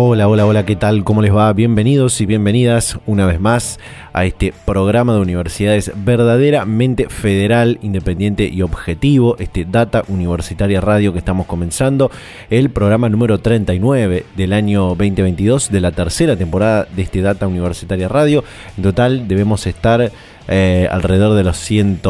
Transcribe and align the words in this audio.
Hola, 0.00 0.28
hola, 0.28 0.46
hola, 0.46 0.64
¿qué 0.64 0.76
tal? 0.76 1.02
¿Cómo 1.02 1.22
les 1.22 1.34
va? 1.34 1.52
Bienvenidos 1.52 2.20
y 2.20 2.26
bienvenidas 2.26 3.00
una 3.04 3.26
vez 3.26 3.40
más 3.40 3.80
a 4.12 4.26
este 4.26 4.54
programa 4.64 5.12
de 5.12 5.18
universidades 5.18 5.90
verdaderamente 5.96 7.08
federal, 7.08 7.80
independiente 7.82 8.46
y 8.46 8.62
objetivo, 8.62 9.34
este 9.40 9.64
Data 9.64 10.04
Universitaria 10.06 10.80
Radio 10.80 11.12
que 11.12 11.18
estamos 11.18 11.48
comenzando, 11.48 12.12
el 12.48 12.70
programa 12.70 13.08
número 13.08 13.40
39 13.40 14.24
del 14.36 14.52
año 14.52 14.94
2022 14.94 15.72
de 15.72 15.80
la 15.80 15.90
tercera 15.90 16.36
temporada 16.36 16.86
de 16.94 17.02
este 17.02 17.20
Data 17.20 17.48
Universitaria 17.48 18.06
Radio. 18.06 18.44
En 18.76 18.84
total 18.84 19.26
debemos 19.26 19.66
estar 19.66 20.12
eh, 20.46 20.88
alrededor 20.92 21.34
de 21.34 21.42
los 21.42 21.56
100, 21.56 22.02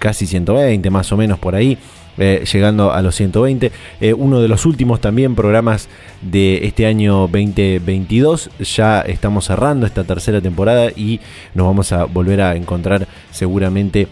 casi 0.00 0.26
120 0.26 0.90
más 0.90 1.12
o 1.12 1.16
menos 1.16 1.38
por 1.38 1.54
ahí. 1.54 1.78
Eh, 2.18 2.44
llegando 2.50 2.92
a 2.92 3.02
los 3.02 3.14
120. 3.14 3.70
Eh, 4.00 4.14
uno 4.14 4.40
de 4.40 4.48
los 4.48 4.64
últimos 4.64 5.00
también 5.00 5.34
programas 5.34 5.88
de 6.22 6.66
este 6.66 6.86
año 6.86 7.28
2022. 7.28 8.50
Ya 8.74 9.00
estamos 9.00 9.46
cerrando 9.46 9.86
esta 9.86 10.04
tercera 10.04 10.40
temporada 10.40 10.90
y 10.96 11.20
nos 11.54 11.66
vamos 11.66 11.92
a 11.92 12.04
volver 12.04 12.40
a 12.40 12.56
encontrar 12.56 13.06
seguramente 13.30 14.08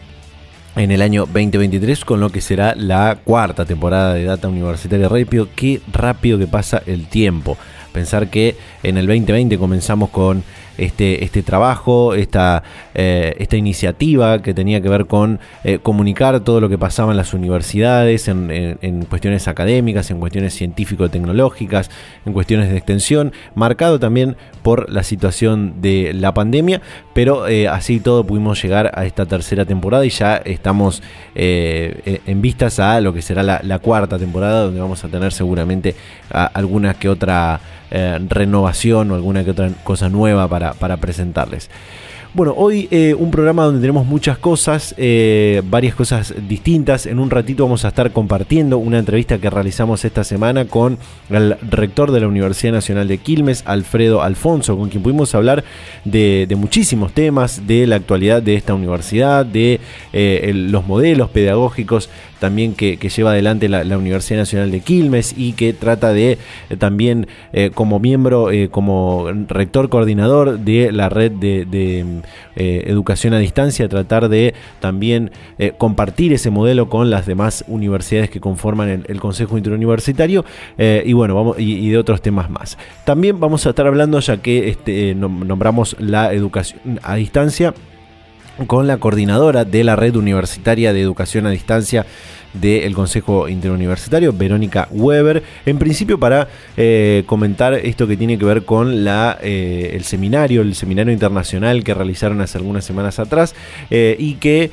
en 0.77 0.91
el 0.91 1.03
año 1.03 1.27
2023 1.27 2.05
con 2.05 2.21
lo 2.21 2.31
que 2.31 2.41
será 2.41 2.75
la 2.75 3.19
cuarta 3.25 3.65
temporada 3.65 4.15
de 4.15 4.25
Data 4.25 4.49
Universitaria 4.49 5.09
Radio. 5.09 5.49
Qué 5.55 5.81
rápido 5.93 6.39
que 6.39 6.47
pasa 6.47 6.83
el 6.87 7.07
tiempo. 7.07 7.57
Pensar 7.93 8.29
que 8.29 8.57
en 8.83 8.99
el 8.99 9.07
2020 9.07 9.57
comenzamos 9.57 10.11
con 10.11 10.43
este, 10.79 11.25
este 11.25 11.43
trabajo, 11.43 12.15
esta, 12.15 12.63
eh, 12.95 13.35
esta 13.39 13.57
iniciativa 13.57 14.43
que 14.43 14.55
tenía 14.55 14.81
que 14.81 14.89
ver 14.89 15.07
con 15.07 15.41
eh, 15.63 15.79
comunicar 15.79 16.41
todo 16.41 16.61
lo 16.61 16.69
que 16.69 16.79
pasaba 16.79 17.13
en 17.13 17.17
las 17.17 17.35
universidades, 17.35 18.29
en, 18.29 19.07
cuestiones 19.09 19.49
académicas, 19.49 20.11
en 20.11 20.19
cuestiones 20.21 20.55
científico-tecnológicas, 20.55 21.91
en 22.27 22.33
cuestiones 22.33 22.71
de 22.71 22.77
extensión, 22.77 23.33
marcado 23.55 23.99
también 23.99 24.37
por 24.63 24.91
la 24.91 25.03
situación 25.03 25.81
de 25.81 26.13
la 26.15 26.35
pandemia, 26.35 26.81
pero 27.13 27.47
eh, 27.47 27.69
así 27.69 28.01
todo 28.01 28.25
pudimos 28.25 28.63
llegar 28.63 28.91
a 28.95 29.05
esta 29.05 29.27
tercera 29.27 29.65
temporada 29.65 30.05
y 30.05 30.11
ya 30.11 30.37
estamos 30.37 31.03
en 31.37 32.41
vistas 32.41 32.79
a 32.79 33.01
lo 33.01 33.13
que 33.13 33.21
será 33.21 33.43
la, 33.43 33.79
cuarta 33.79 34.19
temporada, 34.19 34.63
donde 34.63 34.81
vamos 34.81 35.05
a 35.05 35.09
tener 35.09 35.33
seguramente 35.33 35.95
alguna 36.31 36.95
que 36.95 37.09
otra 37.09 37.61
renovación 38.29 39.11
o 39.11 39.15
alguna 39.15 39.45
que 39.45 39.53
otra 39.53 39.71
cosa 39.85 40.09
nueva 40.09 40.49
para 40.49 40.75
para, 40.75 40.97
presentarles. 40.97 41.71
Bueno, 42.35 42.53
hoy 42.57 42.89
eh, 42.91 43.15
un 43.17 43.31
programa 43.31 43.63
donde 43.63 43.81
tenemos 43.81 44.07
muchas 44.07 44.39
cosas, 44.39 44.93
eh, 44.99 45.63
varias 45.71 45.95
cosas 45.95 46.35
distintas. 46.49 47.07
En 47.07 47.21
un 47.21 47.31
ratito 47.31 47.63
vamos 47.63 47.85
a 47.85 47.89
estar 47.89 48.11
compartiendo 48.11 48.79
una 48.79 48.99
entrevista 48.99 49.39
que 49.39 49.49
realizamos 49.49 50.05
esta 50.05 50.25
semana 50.25 50.65
con 50.65 50.99
el 51.31 51.57
rector 51.71 52.11
de 52.11 52.19
la 52.19 52.27
Universidad 52.27 52.73
Nacional 52.73 53.07
de 53.07 53.19
Quilmes, 53.19 53.63
Alfredo 53.67 54.21
Alfonso, 54.21 54.77
con 54.77 54.89
quien 54.89 55.05
pudimos 55.05 55.33
hablar 55.37 55.63
de, 56.05 56.53
muchísimos 56.59 57.13
temas, 57.13 57.69
de 57.69 57.87
la 57.87 57.95
actualidad 57.95 58.43
de 58.43 58.57
esta 58.57 58.75
universidad, 58.75 59.47
de 59.47 59.79
eh, 60.13 60.51
los 60.53 60.89
modelos 60.89 61.31
pedagógicos 61.31 62.11
también 62.41 62.75
que, 62.75 62.97
lleva 62.97 63.31
adelante 63.31 63.69
la, 63.69 63.97
Universidad 63.97 64.41
Nacional 64.41 64.73
de 64.73 64.81
Quilmes 64.81 65.35
y 65.37 65.53
que 65.53 65.73
trata 65.73 66.13
de 66.13 66.37
también 66.79 67.27
como 67.73 68.01
miembro, 68.01 68.51
como 68.71 69.31
rector 69.49 69.89
coordinador 69.89 70.59
de 70.59 70.93
la 70.93 71.09
red 71.09 71.33
de, 71.33 72.05
educación 72.57 73.35
a 73.35 73.39
distancia, 73.39 73.89
tratar 73.89 74.29
de 74.29 74.55
también 74.81 75.31
compartir 75.79 76.33
ese 76.33 76.51
modelo 76.51 76.89
con 76.89 77.11
las 77.11 77.27
demás 77.27 77.65
universidades 77.69 78.31
que 78.31 78.41
conforman 78.41 79.05
el, 79.07 79.21
Consejo 79.21 79.57
Interuniversitario 79.57 80.45
y 80.79 81.13
bueno, 81.13 81.35
vamos, 81.35 81.59
y, 81.59 81.89
de 81.89 81.99
otros 81.99 82.21
temas 82.21 82.51
más. 82.51 82.77
También 83.05 83.41
vamos 83.41 83.67
a 83.67 83.71
estar 83.71 83.87
hablando, 83.87 84.21
ya 84.21 84.37
que 84.39 84.69
este, 84.69 85.15
nombramos 85.15 85.97
la 85.99 86.33
educación 86.33 87.01
a 87.03 87.15
distancia, 87.15 87.75
con 88.67 88.87
la 88.87 88.99
coordinadora 88.99 89.65
de 89.65 89.85
la 89.85 89.97
Red 89.97 90.17
Universitaria 90.17 90.93
de 90.93 91.01
Educación 91.01 91.47
a 91.47 91.51
Distancia 91.51 92.07
del 92.55 92.95
Consejo 92.95 93.49
Interuniversitario, 93.49 94.33
Verónica 94.33 94.89
Weber, 94.91 95.43
en 95.67 95.79
principio 95.79 96.19
para 96.19 96.49
eh, 96.77 97.25
comentar 97.27 97.75
esto 97.75 98.07
que 98.07 98.17
tiene 98.17 98.39
que 98.39 98.45
ver 98.45 98.65
con 98.65 99.05
la, 99.05 99.39
eh, 99.43 99.91
el 99.95 100.05
seminario, 100.05 100.63
el 100.63 100.75
seminario 100.75 101.13
internacional 101.13 101.85
que 101.85 101.95
realizaron 101.95 102.41
hace 102.41 102.59
algunas 102.59 102.85
semanas 102.85 103.19
atrás 103.19 103.55
eh, 103.91 104.17
y 104.19 104.35
que, 104.35 104.71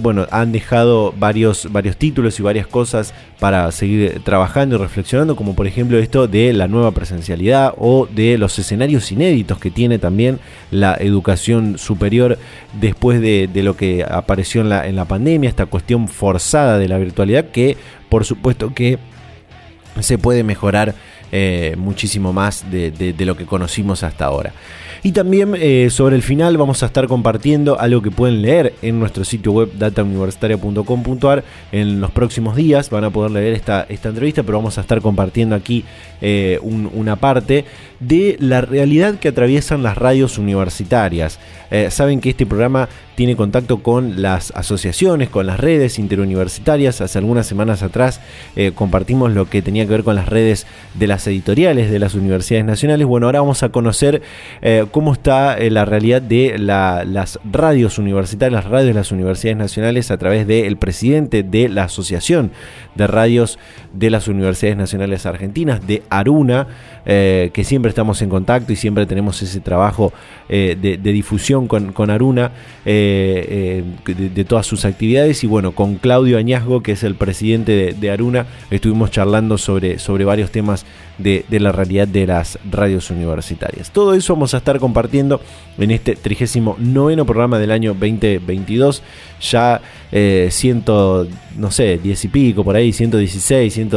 bueno, 0.00 0.26
han 0.30 0.52
dejado 0.52 1.12
varios, 1.18 1.70
varios 1.70 1.96
títulos 1.96 2.38
y 2.38 2.42
varias 2.42 2.66
cosas 2.66 3.14
para 3.38 3.70
seguir 3.70 4.20
trabajando 4.24 4.76
y 4.76 4.78
reflexionando, 4.78 5.36
como 5.36 5.54
por 5.54 5.66
ejemplo 5.66 5.98
esto 5.98 6.26
de 6.26 6.52
la 6.52 6.66
nueva 6.66 6.90
presencialidad 6.90 7.72
o 7.76 8.06
de 8.06 8.36
los 8.36 8.58
escenarios 8.58 9.12
inéditos 9.12 9.58
que 9.58 9.70
tiene 9.70 9.98
también 9.98 10.40
la 10.70 10.96
educación 10.98 11.78
superior 11.78 12.38
después 12.80 13.20
de, 13.20 13.48
lo 13.62 13.76
que 13.76 14.04
apareció 14.08 14.60
en 14.60 14.68
la, 14.68 14.86
en 14.86 14.96
la 14.96 15.04
pandemia, 15.04 15.48
esta 15.48 15.66
cuestión 15.66 16.08
forzada 16.08 16.78
de 16.78 16.88
la 16.88 16.98
virtualidad 16.98 17.46
que 17.46 17.76
por 18.08 18.24
supuesto 18.24 18.74
que 18.74 18.98
se 20.00 20.18
puede 20.18 20.42
mejorar 20.42 20.94
eh, 21.30 21.74
muchísimo 21.76 22.32
más 22.32 22.64
de, 22.70 23.14
lo 23.18 23.36
que 23.36 23.44
conocimos 23.44 24.02
hasta 24.02 24.24
ahora. 24.24 24.52
Y 25.02 25.12
también 25.12 25.54
eh, 25.56 25.88
sobre 25.90 26.16
el 26.16 26.22
final 26.22 26.56
vamos 26.56 26.82
a 26.82 26.86
estar 26.86 27.06
compartiendo 27.06 27.78
algo 27.78 28.02
que 28.02 28.10
pueden 28.10 28.42
leer 28.42 28.74
en 28.82 28.98
nuestro 28.98 29.24
sitio 29.24 29.52
web 29.52 29.70
datauniversitaria.com.ar 29.78 31.44
en 31.72 32.00
los 32.00 32.10
próximos 32.10 32.56
días. 32.56 32.90
Van 32.90 33.04
a 33.04 33.10
poder 33.10 33.30
leer 33.30 33.54
esta, 33.54 33.86
esta 33.88 34.08
entrevista, 34.08 34.42
pero 34.42 34.58
vamos 34.58 34.78
a 34.78 34.80
estar 34.80 35.00
compartiendo 35.00 35.54
aquí 35.54 35.84
eh, 36.20 36.58
una 36.62 37.16
parte 37.16 37.64
de 38.00 38.36
la 38.40 38.60
realidad 38.60 39.16
que 39.16 39.28
atraviesan 39.28 39.82
las 39.82 39.98
radios 39.98 40.38
universitarias. 40.38 41.38
Eh, 41.70 41.90
saben 41.90 42.20
que 42.20 42.30
este 42.30 42.46
programa 42.46 42.88
tiene 43.14 43.36
contacto 43.36 43.82
con 43.82 44.22
las 44.22 44.52
asociaciones, 44.52 45.28
con 45.28 45.46
las 45.46 45.58
redes 45.60 45.98
interuniversitarias. 45.98 47.00
Hace 47.00 47.18
algunas 47.18 47.46
semanas 47.46 47.82
atrás 47.82 48.20
eh, 48.56 48.72
compartimos 48.74 49.32
lo 49.32 49.50
que 49.50 49.60
tenía 49.60 49.84
que 49.84 49.90
ver 49.90 50.04
con 50.04 50.14
las 50.14 50.28
redes 50.28 50.66
de 50.94 51.06
las 51.08 51.26
editoriales 51.26 51.90
de 51.90 51.98
las 51.98 52.14
universidades 52.14 52.64
nacionales. 52.64 53.06
Bueno, 53.06 53.26
ahora 53.26 53.40
vamos 53.40 53.62
a 53.62 53.70
conocer 53.70 54.22
eh, 54.62 54.86
cómo 54.92 55.12
está 55.12 55.58
la 55.58 55.84
realidad 55.84 56.22
de 56.22 56.58
las 56.58 57.38
radios 57.50 57.98
universitarias, 57.98 58.64
las 58.64 58.70
radios 58.70 58.88
de 58.88 58.94
las 58.94 59.12
universidades 59.12 59.58
nacionales 59.58 60.10
a 60.10 60.16
través 60.16 60.46
del 60.46 60.76
presidente 60.76 61.42
de 61.42 61.68
la 61.68 61.84
Asociación 61.84 62.52
de 62.94 63.06
Radios 63.06 63.58
de 63.92 64.10
las 64.10 64.28
Universidades 64.28 64.76
Nacionales 64.76 65.26
Argentinas, 65.26 65.86
de 65.86 66.02
Aruna, 66.10 66.66
que 67.08 67.62
siempre 67.64 67.88
estamos 67.88 68.20
en 68.20 68.28
contacto 68.28 68.70
y 68.72 68.76
siempre 68.76 69.06
tenemos 69.06 69.40
ese 69.40 69.60
trabajo 69.60 70.12
de 70.48 70.98
difusión 71.02 71.66
con, 71.66 72.10
Aruna 72.10 72.52
eh, 72.84 73.82
eh, 74.06 74.14
de, 74.34 74.44
todas 74.44 74.66
sus 74.66 74.84
actividades 74.84 75.44
y 75.44 75.46
bueno, 75.46 75.72
con 75.72 75.96
Claudio 75.96 76.38
Añazgo, 76.38 76.82
que 76.82 76.92
es 76.92 77.02
el 77.02 77.14
presidente 77.14 77.94
de, 77.98 78.10
Aruna, 78.10 78.46
estuvimos 78.70 79.10
charlando 79.10 79.58
sobre, 79.58 79.98
sobre 79.98 80.24
varios 80.24 80.50
temas 80.50 80.84
de, 81.18 81.44
la 81.50 81.72
realidad 81.72 82.08
de 82.08 82.26
las 82.26 82.58
radios 82.70 83.10
universitarias. 83.10 83.90
Todo 83.90 84.14
eso 84.14 84.34
vamos 84.34 84.54
a 84.54 84.58
estar 84.58 84.78
compartiendo 84.78 85.40
en 85.78 85.90
este 85.90 86.16
39 86.16 87.24
programa 87.24 87.58
del 87.58 87.70
año 87.70 87.94
2022, 87.94 89.02
ya 89.40 89.80
eh, 90.12 90.48
ciento, 90.50 91.26
no 91.56 91.70
sé, 91.70 91.98
10 91.98 92.24
y 92.24 92.28
pico 92.28 92.64
por 92.64 92.76
ahí, 92.76 92.92
116, 92.92 93.74
100 93.74 93.90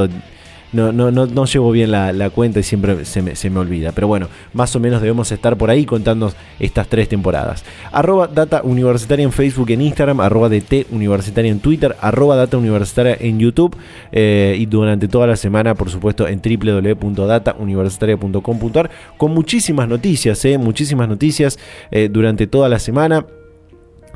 no, 0.73 0.91
no, 0.91 1.12
no, 1.12 1.25
no 1.25 1.45
llevo 1.45 1.71
bien 1.71 1.91
la, 1.91 2.29
cuenta 2.29 2.59
y 2.59 2.63
siempre 2.63 3.06
se 3.06 3.21
me, 3.21 3.35
se 3.35 3.50
me, 3.50 3.59
olvida. 3.59 3.91
Pero 3.91 4.07
bueno, 4.07 4.27
más 4.53 4.75
o 4.75 4.79
menos 4.79 5.01
debemos 5.01 5.31
estar 5.31 5.57
por 5.57 5.69
ahí 5.69 5.85
contando 5.85 6.33
estas 6.59 6.88
tres 6.88 7.07
temporadas. 7.09 7.63
Arroba 7.91 8.27
Data 8.27 8.62
Universitaria 8.63 9.23
en 9.23 9.31
Facebook, 9.31 9.69
en 9.71 9.81
Instagram, 9.81 10.21
arroba 10.21 10.50
DT 10.50 10.88
Universitaria 10.91 11.51
en 11.51 11.59
Twitter, 11.59 11.95
arroba 12.00 12.35
Data 12.35 12.57
Universitaria 12.57 13.18
en 13.19 13.39
YouTube 13.39 13.75
eh, 14.12 14.56
y 14.57 14.65
durante 14.65 15.07
toda 15.07 15.27
la 15.27 15.35
semana, 15.35 15.75
por 15.75 15.89
supuesto, 15.89 16.27
en 16.27 16.41
www.datauniversitaria.com.ar 16.41 18.89
con 19.18 19.33
muchísimas 19.33 19.88
noticias, 19.88 20.44
eh, 20.45 20.57
muchísimas 20.57 21.09
noticias 21.09 21.59
eh, 21.91 22.09
durante 22.12 22.47
toda 22.47 22.68
la 22.69 22.79
semana 22.79 23.25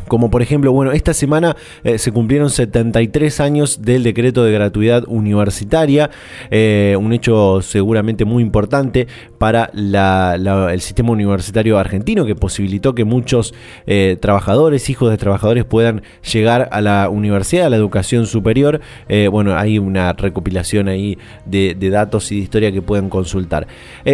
Como 0.08 0.30
por 0.30 0.42
ejemplo, 0.42 0.72
bueno, 0.72 0.92
esta 0.92 1.14
semana 1.14 1.56
eh, 1.84 1.98
se 1.98 2.12
cumplieron 2.12 2.50
73 2.50 3.40
años 3.40 3.82
del 3.82 4.04
decreto 4.04 4.44
de 4.44 4.52
gratuidad 4.52 5.04
universitaria, 5.08 6.12
eh, 6.52 6.96
un 7.00 7.12
hecho 7.14 7.62
seguramente 7.62 8.26
muy 8.26 8.44
importante 8.44 9.08
para 9.40 9.72
el 9.74 10.82
sistema 10.82 11.12
universitario 11.12 11.80
argentino 11.80 12.26
que 12.26 12.36
posibilitó 12.36 12.94
que 12.94 13.04
muchos 13.04 13.54
eh, 13.88 14.18
trabajadores, 14.20 14.90
hijos 14.90 15.10
de 15.10 15.18
trabajadores 15.18 15.66
puedan 15.66 16.04
llegar 16.32 16.70
a 16.72 16.82
la 16.82 17.10
universidad, 17.10 17.66
a 17.66 17.70
la 17.70 17.78
educación 17.78 18.28
superior. 18.28 18.82
bueno, 19.32 19.58
hay 19.58 19.80
una 19.80 20.14
recopilación 20.14 20.88
ahí 20.88 21.18
de, 21.46 21.76
datos 21.90 22.32
y 22.32 22.38
de 22.38 22.42
historia 22.42 22.72
que 22.72 22.82
pueden 22.82 23.10
consultar. 23.10 23.68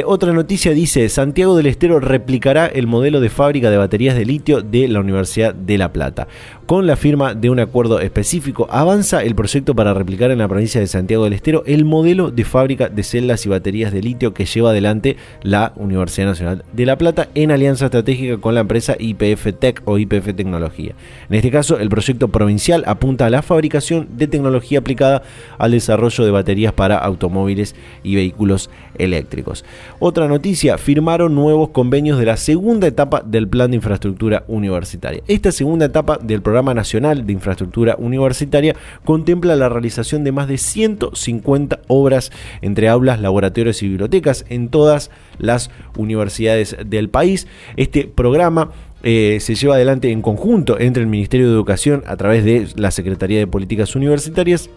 otra 0.06 0.34
noticia 0.34 0.72
dice, 0.74 1.08
Santiago 1.10 1.56
del 1.56 1.68
Estero 1.68 2.00
replicará 2.00 2.68
el 2.68 2.88
modelo 2.88 3.20
de 3.20 3.30
fábrica 3.30 3.70
de 3.70 3.78
baterías 3.78 4.16
de 4.16 4.26
litio 4.26 4.62
de 4.62 4.88
la 4.88 5.00
Universidad 5.00 5.54
de 5.54 5.81
La 5.82 5.92
Plata. 5.92 6.28
Con 6.68 6.88
la 6.88 6.96
firma 6.96 7.34
de 7.34 7.50
un 7.50 7.60
acuerdo 7.60 8.00
específico, 8.00 8.68
avanza 8.70 9.24
el 9.24 9.36
proyecto 9.36 9.76
para 9.76 9.94
replicar 9.94 10.32
en 10.32 10.38
la 10.38 10.48
provincia 10.48 10.80
de 10.80 10.88
Santiago 10.88 11.24
del 11.24 11.34
Estero 11.34 11.64
el 11.66 11.86
modelo 11.86 12.30
de 12.30 12.46
fábrica 12.46 12.88
de 12.88 13.04
celdas 13.04 13.46
y 13.46 13.50
baterías 13.50 13.92
de 13.92 14.02
litio 14.02 14.34
que 14.34 14.46
lleva 14.46 14.70
adelante 14.70 15.18
la 15.42 15.74
Universidad 15.76 16.28
Nacional 16.28 16.64
de 16.72 16.86
La 16.86 16.98
Plata 16.98 17.30
en 17.34 17.50
alianza 17.50 17.86
estratégica 17.86 18.38
con 18.38 18.54
la 18.54 18.62
empresa 18.62 18.96
IPF 18.98 19.54
Tech 19.60 19.82
o 19.86 19.98
IPF 19.98 20.36
Tecnología. 20.36 20.94
En 21.30 21.36
este 21.36 21.50
caso, 21.50 21.80
el 21.80 21.90
proyecto 21.90 22.28
provincial 22.28 22.84
apunta 22.86 23.26
a 23.26 23.30
la 23.32 23.42
fabricación 23.42 24.08
de 24.16 24.28
tecnología 24.28 24.80
aplicada 24.80 25.24
al 25.58 25.72
desarrollo 25.72 26.24
de 26.24 26.32
baterías 26.32 26.74
para 26.74 26.98
automóviles 26.98 27.76
y 28.04 28.16
vehículos 28.16 28.70
eléctricos. 29.00 29.66
Otra 30.00 30.28
noticia, 30.28 30.78
firmaron 30.78 31.34
nuevos 31.34 31.70
convenios 31.70 32.20
de 32.20 32.26
la 32.26 32.38
segunda 32.38 32.86
etapa 32.86 33.24
del 33.26 33.48
plan 33.48 33.72
de 33.72 33.78
infraestructura 33.78 34.44
universitaria. 34.48 35.24
Esta 35.28 35.52
segunda 35.52 35.71
etapa 35.86 36.18
del 36.18 36.42
Programa 36.42 36.74
Nacional 36.74 37.26
de 37.26 37.34
Infraestructura 37.34 37.96
Universitaria 37.98 38.76
contempla 39.06 39.56
la 39.56 39.70
realización 39.70 40.24
de 40.24 40.32
más 40.32 40.48
de 40.48 40.58
150 40.58 41.82
obras 41.88 42.32
entre 42.62 42.90
aulas, 42.90 43.20
laboratorios 43.22 43.82
y 43.84 43.88
bibliotecas 43.88 44.46
en 44.50 44.70
todas 44.70 45.12
las 45.38 45.72
universidades 45.98 46.76
del 46.86 47.10
país. 47.10 47.48
Este 47.78 48.06
programa 48.06 48.72
eh, 49.04 49.38
se 49.42 49.56
lleva 49.56 49.76
adelante 49.76 50.12
en 50.12 50.22
conjunto 50.22 50.80
entre 50.80 51.02
el 51.02 51.10
Ministerio 51.10 51.48
de 51.48 51.54
Educación 51.54 52.04
a 52.06 52.18
través 52.18 52.44
de 52.44 52.68
la 52.76 52.92
Secretaría 52.92 53.40
de 53.40 53.48
Políticas 53.48 53.96
Universitarias 53.96 54.70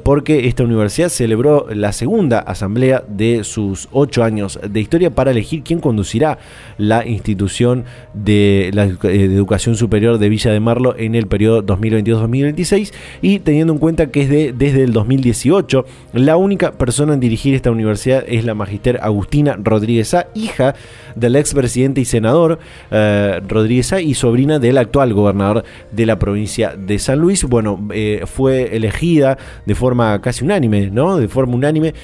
porque 0.02 0.48
esta 0.48 0.64
universidad 0.64 1.08
celebró 1.08 1.68
la 1.70 1.92
segunda 1.92 2.40
asamblea 2.40 3.04
de 3.08 3.44
sus 3.44 3.88
ocho 3.92 4.24
años 4.24 4.58
de 4.62 4.67
historia 4.76 5.10
para 5.10 5.30
elegir 5.30 5.62
quién 5.62 5.80
conducirá 5.80 6.38
la 6.76 7.06
institución 7.06 7.84
de 8.14 8.70
la 8.72 8.84
eh, 8.84 9.24
educación 9.24 9.76
superior 9.76 10.18
de 10.18 10.28
Villa 10.28 10.52
de 10.52 10.60
Marlo 10.60 10.94
en 10.98 11.14
el 11.14 11.26
periodo 11.26 11.64
2022-2026 11.64 12.92
y 13.22 13.38
teniendo 13.40 13.72
en 13.72 13.78
cuenta 13.78 14.10
que 14.10 14.22
es 14.22 14.28
de, 14.28 14.52
desde 14.52 14.84
el 14.84 14.92
2018 14.92 15.84
la 16.12 16.36
única 16.36 16.72
persona 16.72 17.14
en 17.14 17.20
dirigir 17.20 17.54
esta 17.54 17.70
universidad 17.70 18.24
es 18.26 18.44
la 18.44 18.54
magister 18.54 18.98
Agustina 19.02 19.56
Rodríguez 19.58 20.14
A, 20.14 20.28
hija 20.34 20.74
del 21.14 21.36
expresidente 21.36 22.00
y 22.00 22.04
senador 22.04 22.58
eh, 22.90 23.40
Rodríguez 23.48 23.92
A 23.92 24.00
y 24.00 24.14
sobrina 24.14 24.58
del 24.58 24.78
actual 24.78 25.12
gobernador 25.14 25.64
de 25.90 26.06
la 26.06 26.18
provincia 26.18 26.74
de 26.76 26.98
San 26.98 27.18
Luis. 27.18 27.44
Bueno, 27.44 27.88
eh, 27.92 28.22
fue 28.26 28.76
elegida 28.76 29.38
de 29.66 29.74
forma 29.74 30.20
casi 30.20 30.44
unánime, 30.44 30.90
¿no? 30.90 31.16
De 31.16 31.28
forma 31.28 31.54
unánime 31.54 31.94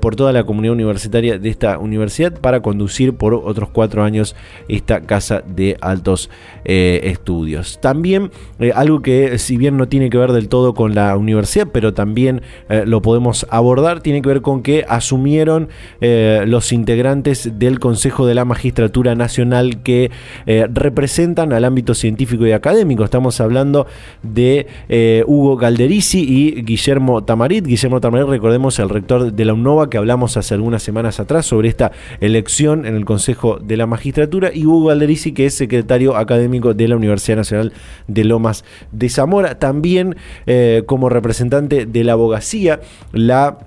por 0.00 0.16
toda 0.16 0.32
la 0.32 0.44
comunidad 0.44 0.74
universitaria 0.74 1.38
de 1.38 1.48
esta 1.48 1.78
universidad 1.78 2.11
para 2.40 2.60
conducir 2.60 3.14
por 3.14 3.34
otros 3.34 3.70
cuatro 3.70 4.04
años 4.04 4.36
esta 4.68 5.00
casa 5.00 5.42
de 5.46 5.76
altos 5.80 6.30
eh, 6.64 7.00
estudios. 7.04 7.80
También 7.80 8.30
eh, 8.58 8.72
algo 8.74 9.00
que 9.00 9.38
si 9.38 9.56
bien 9.56 9.76
no 9.76 9.88
tiene 9.88 10.10
que 10.10 10.18
ver 10.18 10.32
del 10.32 10.48
todo 10.48 10.74
con 10.74 10.94
la 10.94 11.16
universidad, 11.16 11.68
pero 11.72 11.94
también 11.94 12.42
eh, 12.68 12.84
lo 12.86 13.02
podemos 13.02 13.46
abordar, 13.50 14.00
tiene 14.00 14.20
que 14.22 14.28
ver 14.28 14.42
con 14.42 14.62
que 14.62 14.84
asumieron 14.88 15.68
los 16.00 16.72
integrantes 16.72 17.58
del 17.58 17.78
Consejo 17.78 18.26
de 18.26 18.34
la 18.34 18.44
Magistratura 18.44 19.14
Nacional 19.14 19.82
que 19.82 20.10
representan 20.46 21.52
al 21.52 21.64
ámbito 21.64 21.94
científico 21.94 22.46
y 22.46 22.52
académico. 22.52 23.04
Estamos 23.04 23.40
hablando 23.40 23.86
de 24.22 24.66
Hugo 25.26 25.56
Galderici 25.56 26.20
y 26.20 26.62
Guillermo 26.62 27.24
Tamarit. 27.24 27.66
Guillermo 27.66 28.00
Tamarit, 28.00 28.28
recordemos, 28.28 28.78
el 28.78 28.88
rector 28.88 29.32
de 29.32 29.44
la 29.44 29.54
UNOVA 29.54 29.88
que 29.88 29.98
hablamos 29.98 30.36
hace 30.36 30.54
algunas 30.54 30.82
semanas 30.82 31.20
atrás 31.20 31.46
sobre 31.46 31.68
esta 31.68 31.92
elección 32.20 32.86
en 32.86 32.96
el 32.96 33.04
Consejo 33.04 33.58
de 33.58 33.76
la 33.76 33.86
Magistratura, 33.86 34.50
y 34.52 34.66
Hugo 34.66 34.90
Alderici, 34.90 35.32
que 35.32 35.46
es 35.46 35.54
secretario 35.54 36.16
académico 36.16 36.74
de 36.74 36.88
la 36.88 36.96
Universidad 36.96 37.36
Nacional 37.36 37.72
de 38.08 38.24
Lomas 38.24 38.64
de 38.90 39.08
Zamora. 39.08 39.58
También 39.58 40.16
eh, 40.46 40.82
como 40.86 41.08
representante 41.08 41.86
de 41.86 42.04
la 42.04 42.12
abogacía, 42.12 42.80
la 43.12 43.58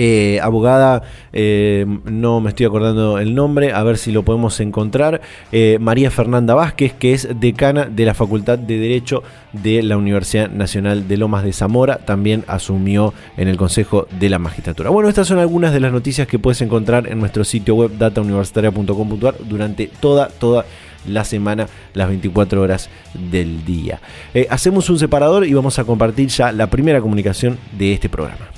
eh, 0.00 0.38
abogada, 0.40 1.02
eh, 1.32 1.84
no 2.04 2.40
me 2.40 2.50
estoy 2.50 2.66
acordando 2.66 3.18
el 3.18 3.34
nombre, 3.34 3.72
a 3.72 3.82
ver 3.82 3.98
si 3.98 4.12
lo 4.12 4.22
podemos 4.22 4.60
encontrar, 4.60 5.20
eh, 5.50 5.78
María 5.80 6.12
Fernanda 6.12 6.54
Vázquez, 6.54 6.92
que 6.92 7.14
es 7.14 7.28
decana 7.40 7.86
de 7.86 8.04
la 8.04 8.14
Facultad 8.14 8.60
de 8.60 8.78
Derecho 8.78 9.24
de 9.52 9.82
la 9.82 9.96
Universidad 9.96 10.50
Nacional 10.50 11.08
de 11.08 11.16
Lomas 11.16 11.42
de 11.42 11.52
Zamora, 11.52 11.96
también 11.98 12.44
asumió 12.46 13.12
en 13.36 13.48
el 13.48 13.56
Consejo 13.56 14.06
de 14.20 14.30
la 14.30 14.38
Magistratura. 14.38 14.90
Bueno, 14.90 15.08
estas 15.08 15.26
son 15.26 15.40
algunas 15.40 15.72
de 15.72 15.80
las 15.80 15.92
noticias 15.92 16.28
que 16.28 16.38
puedes 16.38 16.62
encontrar 16.62 17.08
en 17.08 17.18
nuestro 17.18 17.42
sitio 17.42 17.74
web 17.74 17.90
datauniversitaria.com.ar 17.98 19.34
durante 19.48 19.90
toda, 19.98 20.28
toda 20.28 20.64
la 21.08 21.24
semana, 21.24 21.66
las 21.94 22.06
24 22.06 22.62
horas 22.62 22.88
del 23.14 23.64
día. 23.64 24.00
hacemos 24.48 24.90
un 24.90 25.00
separador 25.00 25.44
y 25.44 25.54
vamos 25.54 25.80
a 25.80 25.84
compartir 25.84 26.28
ya 26.28 26.52
la 26.52 26.68
primera 26.68 27.00
comunicación 27.00 27.58
de 27.76 27.94
este 27.94 28.08
programa. 28.08 28.57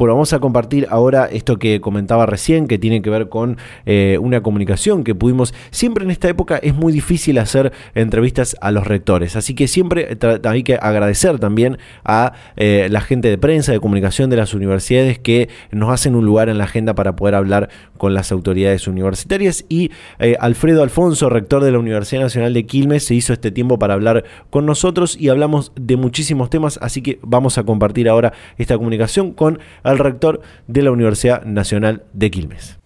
Bueno, 0.00 0.14
vamos 0.14 0.32
a 0.32 0.38
compartir 0.38 0.86
ahora 0.88 1.26
esto 1.26 1.58
que 1.58 1.82
comentaba 1.82 2.24
recién, 2.24 2.68
que 2.68 2.78
tiene 2.78 3.02
que 3.02 3.10
ver 3.10 3.28
con 3.28 3.58
eh, 3.84 4.16
una 4.18 4.42
comunicación 4.42 5.04
que 5.04 5.14
pudimos. 5.14 5.52
Siempre 5.72 6.04
en 6.04 6.10
esta 6.10 6.26
época 6.26 6.56
es 6.56 6.74
muy 6.74 6.90
difícil 6.90 7.36
hacer 7.36 7.70
entrevistas 7.94 8.56
a 8.62 8.70
los 8.70 8.86
rectores, 8.86 9.36
así 9.36 9.54
que 9.54 9.68
siempre 9.68 10.16
hay 10.44 10.62
que 10.62 10.76
agradecer 10.76 11.38
también 11.38 11.76
a 12.02 12.32
eh, 12.56 12.88
la 12.90 13.02
gente 13.02 13.28
de 13.28 13.36
prensa, 13.36 13.72
de 13.72 13.80
comunicación 13.80 14.30
de 14.30 14.38
las 14.38 14.54
universidades 14.54 15.18
que 15.18 15.50
nos 15.70 15.90
hacen 15.90 16.14
un 16.14 16.24
lugar 16.24 16.48
en 16.48 16.56
la 16.56 16.64
agenda 16.64 16.94
para 16.94 17.14
poder 17.14 17.34
hablar 17.34 17.68
con 17.98 18.14
las 18.14 18.32
autoridades 18.32 18.88
universitarias. 18.88 19.66
Y 19.68 19.90
eh, 20.18 20.34
Alfredo 20.40 20.82
Alfonso, 20.82 21.28
rector 21.28 21.62
de 21.62 21.72
la 21.72 21.78
Universidad 21.78 22.22
Nacional 22.22 22.54
de 22.54 22.64
Quilmes, 22.64 23.04
se 23.04 23.14
hizo 23.14 23.34
este 23.34 23.50
tiempo 23.50 23.78
para 23.78 23.92
hablar 23.92 24.24
con 24.48 24.64
nosotros 24.64 25.14
y 25.20 25.28
hablamos 25.28 25.72
de 25.78 25.96
muchísimos 25.98 26.48
temas, 26.48 26.78
así 26.80 27.02
que 27.02 27.18
vamos 27.20 27.58
a 27.58 27.64
compartir 27.64 28.08
ahora 28.08 28.32
esta 28.56 28.78
comunicación 28.78 29.34
con 29.34 29.58
al 29.90 29.98
rector 29.98 30.40
de 30.66 30.82
la 30.82 30.90
Universidad 30.90 31.44
Nacional 31.44 32.04
de 32.12 32.30
Quilmes. 32.30 32.80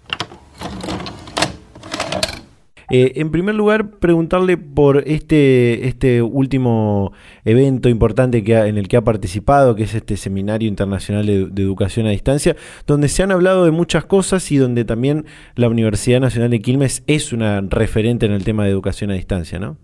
Eh, 2.91 3.13
en 3.17 3.31
primer 3.31 3.55
lugar, 3.55 3.91
preguntarle 3.91 4.57
por 4.57 5.03
este, 5.09 5.89
este 5.89 6.23
último 6.23 7.13
evento 7.45 7.89
importante 7.89 8.45
que 8.45 8.57
en 8.57 8.79
el 8.79 8.89
que 8.89 8.97
ha 8.97 9.03
participado, 9.03 9.75
que 9.75 9.85
es 9.85 9.95
este 9.95 10.17
Seminario 10.17 10.69
Internacional 10.69 11.27
de, 11.27 11.47
de, 11.47 11.63
Educación 11.63 12.07
a 12.07 12.11
Distancia, 12.11 12.57
donde 12.87 13.09
se 13.09 13.23
han 13.23 13.33
hablado 13.33 13.65
de 13.65 13.71
muchas 13.71 14.05
cosas 14.05 14.53
y 14.53 14.59
donde 14.59 14.85
también 14.85 15.25
la 15.55 15.69
Universidad 15.69 16.21
Nacional 16.21 16.51
de 16.51 16.61
Quilmes 16.61 17.03
es 17.07 17.33
una 17.33 17.63
referente 17.63 18.27
en 18.27 18.33
el 18.33 18.45
tema 18.45 18.65
de 18.65 18.71
educación 18.71 19.11
a 19.11 19.15
distancia, 19.15 19.59
¿no? 19.59 19.79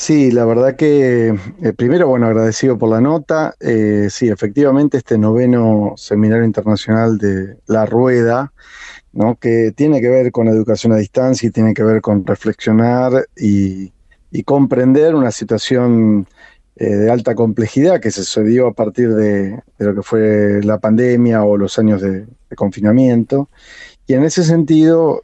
Sí, 0.00 0.30
la 0.30 0.46
verdad 0.46 0.76
que 0.76 1.28
eh, 1.62 1.72
primero, 1.74 2.08
bueno, 2.08 2.26
agradecido 2.26 2.78
por 2.78 2.88
la 2.88 3.02
nota. 3.02 3.54
Eh, 3.60 4.08
sí, 4.08 4.30
efectivamente, 4.30 4.96
este 4.96 5.18
noveno 5.18 5.92
Seminario 5.98 6.46
Internacional 6.46 7.18
de 7.18 7.58
La 7.66 7.84
Rueda, 7.84 8.50
¿no? 9.12 9.36
que 9.38 9.72
tiene 9.76 10.00
que 10.00 10.08
ver 10.08 10.32
con 10.32 10.48
educación 10.48 10.94
a 10.94 10.96
distancia 10.96 11.46
y 11.46 11.52
tiene 11.52 11.74
que 11.74 11.82
ver 11.82 12.00
con 12.00 12.24
reflexionar 12.26 13.26
y, 13.36 13.92
comprender 14.46 15.14
una 15.14 15.32
situación 15.32 16.26
de 16.76 17.10
alta 17.10 17.34
complejidad 17.34 18.00
que 18.00 18.10
se 18.10 18.24
sucedió 18.24 18.68
a 18.68 18.72
partir 18.72 19.14
de, 19.14 19.60
lo 19.78 19.94
que 19.94 20.02
fue 20.02 20.62
la 20.62 20.78
pandemia 20.78 21.44
o 21.44 21.58
los 21.58 21.78
años 21.78 22.00
de, 22.00 22.26
confinamiento. 22.56 23.50
Y 24.06 24.14
en 24.14 24.24
ese 24.24 24.44
sentido, 24.44 25.22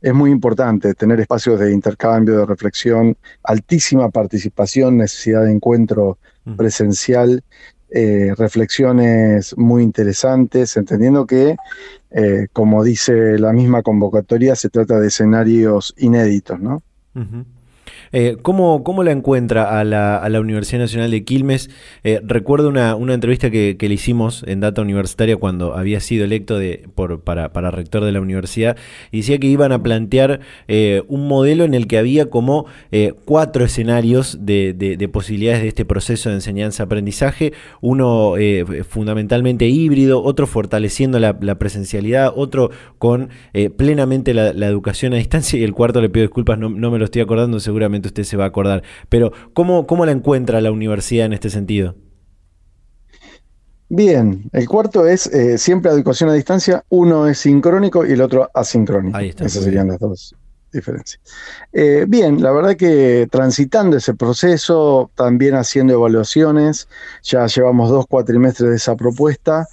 es 0.00 0.14
muy 0.14 0.30
importante 0.30 0.94
tener 0.94 1.20
espacios 1.20 1.58
de 1.58 1.72
intercambio, 1.72 2.38
de 2.38 2.46
reflexión, 2.46 3.16
altísima 3.42 4.10
participación, 4.10 4.96
necesidad 4.96 5.44
de 5.44 5.52
encuentro 5.52 6.18
presencial, 6.56 7.42
eh, 7.90 8.34
reflexiones 8.36 9.56
muy 9.56 9.82
interesantes, 9.82 10.76
entendiendo 10.76 11.26
que, 11.26 11.56
eh, 12.10 12.46
como 12.52 12.84
dice 12.84 13.38
la 13.38 13.52
misma 13.52 13.82
convocatoria, 13.82 14.54
se 14.56 14.68
trata 14.68 15.00
de 15.00 15.08
escenarios 15.08 15.94
inéditos, 15.98 16.60
¿no? 16.60 16.82
Eh, 18.12 18.36
¿cómo, 18.42 19.02
la 19.02 19.12
encuentra 19.12 19.78
a 19.78 19.84
la, 19.84 20.40
Universidad 20.40 20.80
Nacional 20.80 21.10
de 21.10 21.24
Quilmes? 21.24 21.70
Eh, 22.04 22.20
recuerdo 22.24 22.68
una, 22.68 22.96
entrevista 23.12 23.50
que, 23.50 23.76
le 23.80 23.94
hicimos 23.94 24.44
en 24.46 24.60
Data 24.60 24.82
Universitaria 24.82 25.36
cuando 25.36 25.74
había 25.74 26.00
sido 26.00 26.24
electo 26.24 26.58
de, 26.58 26.88
por, 26.94 27.20
para, 27.20 27.48
rector 27.70 28.04
de 28.04 28.12
la 28.12 28.20
universidad 28.20 28.76
y 29.10 29.18
decía 29.18 29.38
que 29.38 29.46
iban 29.46 29.72
a 29.72 29.82
plantear 29.82 30.40
eh, 30.68 31.02
un 31.08 31.26
modelo 31.28 31.64
en 31.64 31.74
el 31.74 31.86
que 31.86 31.98
había 31.98 32.30
como 32.30 32.66
cuatro 33.24 33.64
escenarios 33.64 34.38
de, 34.40 35.08
posibilidades 35.12 35.62
de 35.62 35.68
este 35.68 35.84
proceso 35.84 36.28
de 36.28 36.36
enseñanza-aprendizaje, 36.36 37.52
uno 37.80 38.34
fundamentalmente 38.88 39.66
híbrido, 39.66 40.22
otro 40.22 40.46
fortaleciendo 40.46 41.18
la, 41.18 41.58
presencialidad, 41.58 42.32
otro 42.34 42.70
con 42.98 43.30
plenamente 43.76 44.34
la, 44.34 44.68
educación 44.68 45.14
a 45.14 45.16
distancia 45.16 45.58
y 45.58 45.64
el 45.64 45.72
cuarto, 45.72 46.00
le 46.00 46.08
pido 46.10 46.24
disculpas, 46.24 46.58
no, 46.58 46.68
no 46.68 46.90
me 46.90 46.98
lo 46.98 47.04
estoy 47.04 47.22
acordando 47.22 47.58
seguramente 47.60 47.97
usted 48.06 48.22
se 48.22 48.36
va 48.36 48.44
a 48.44 48.48
acordar. 48.48 48.84
Pero, 49.08 49.32
¿cómo, 49.52 49.88
cómo 49.88 50.06
la 50.06 50.12
encuentra 50.12 50.60
la 50.60 50.70
universidad 50.70 51.26
en 51.26 51.32
este 51.32 51.50
sentido? 51.50 51.96
Bien, 53.90 54.50
el 54.52 54.68
cuarto 54.68 55.06
es 55.06 55.26
eh, 55.26 55.56
siempre 55.56 55.90
educación 55.90 56.28
a 56.28 56.34
distancia, 56.34 56.84
uno 56.90 57.26
es 57.26 57.38
sincrónico 57.38 58.06
y 58.06 58.12
el 58.12 58.20
otro 58.20 58.50
asincrónico. 58.52 59.16
Ahí 59.16 59.30
está. 59.30 59.46
Esas 59.46 59.64
serían 59.64 59.88
las 59.88 59.98
dos 59.98 60.36
diferencias. 60.70 61.20
Eh, 61.72 62.04
bien, 62.06 62.42
la 62.42 62.52
verdad 62.52 62.76
que 62.76 63.26
transitando 63.30 63.96
ese 63.96 64.14
proceso, 64.14 65.10
también 65.14 65.54
haciendo 65.54 65.94
evaluaciones, 65.94 66.88
ya 67.22 67.46
llevamos 67.46 67.88
dos 67.88 68.06
cuatrimestres 68.06 68.70
de 68.70 68.76
esa 68.76 68.94
propuesta. 68.94 69.66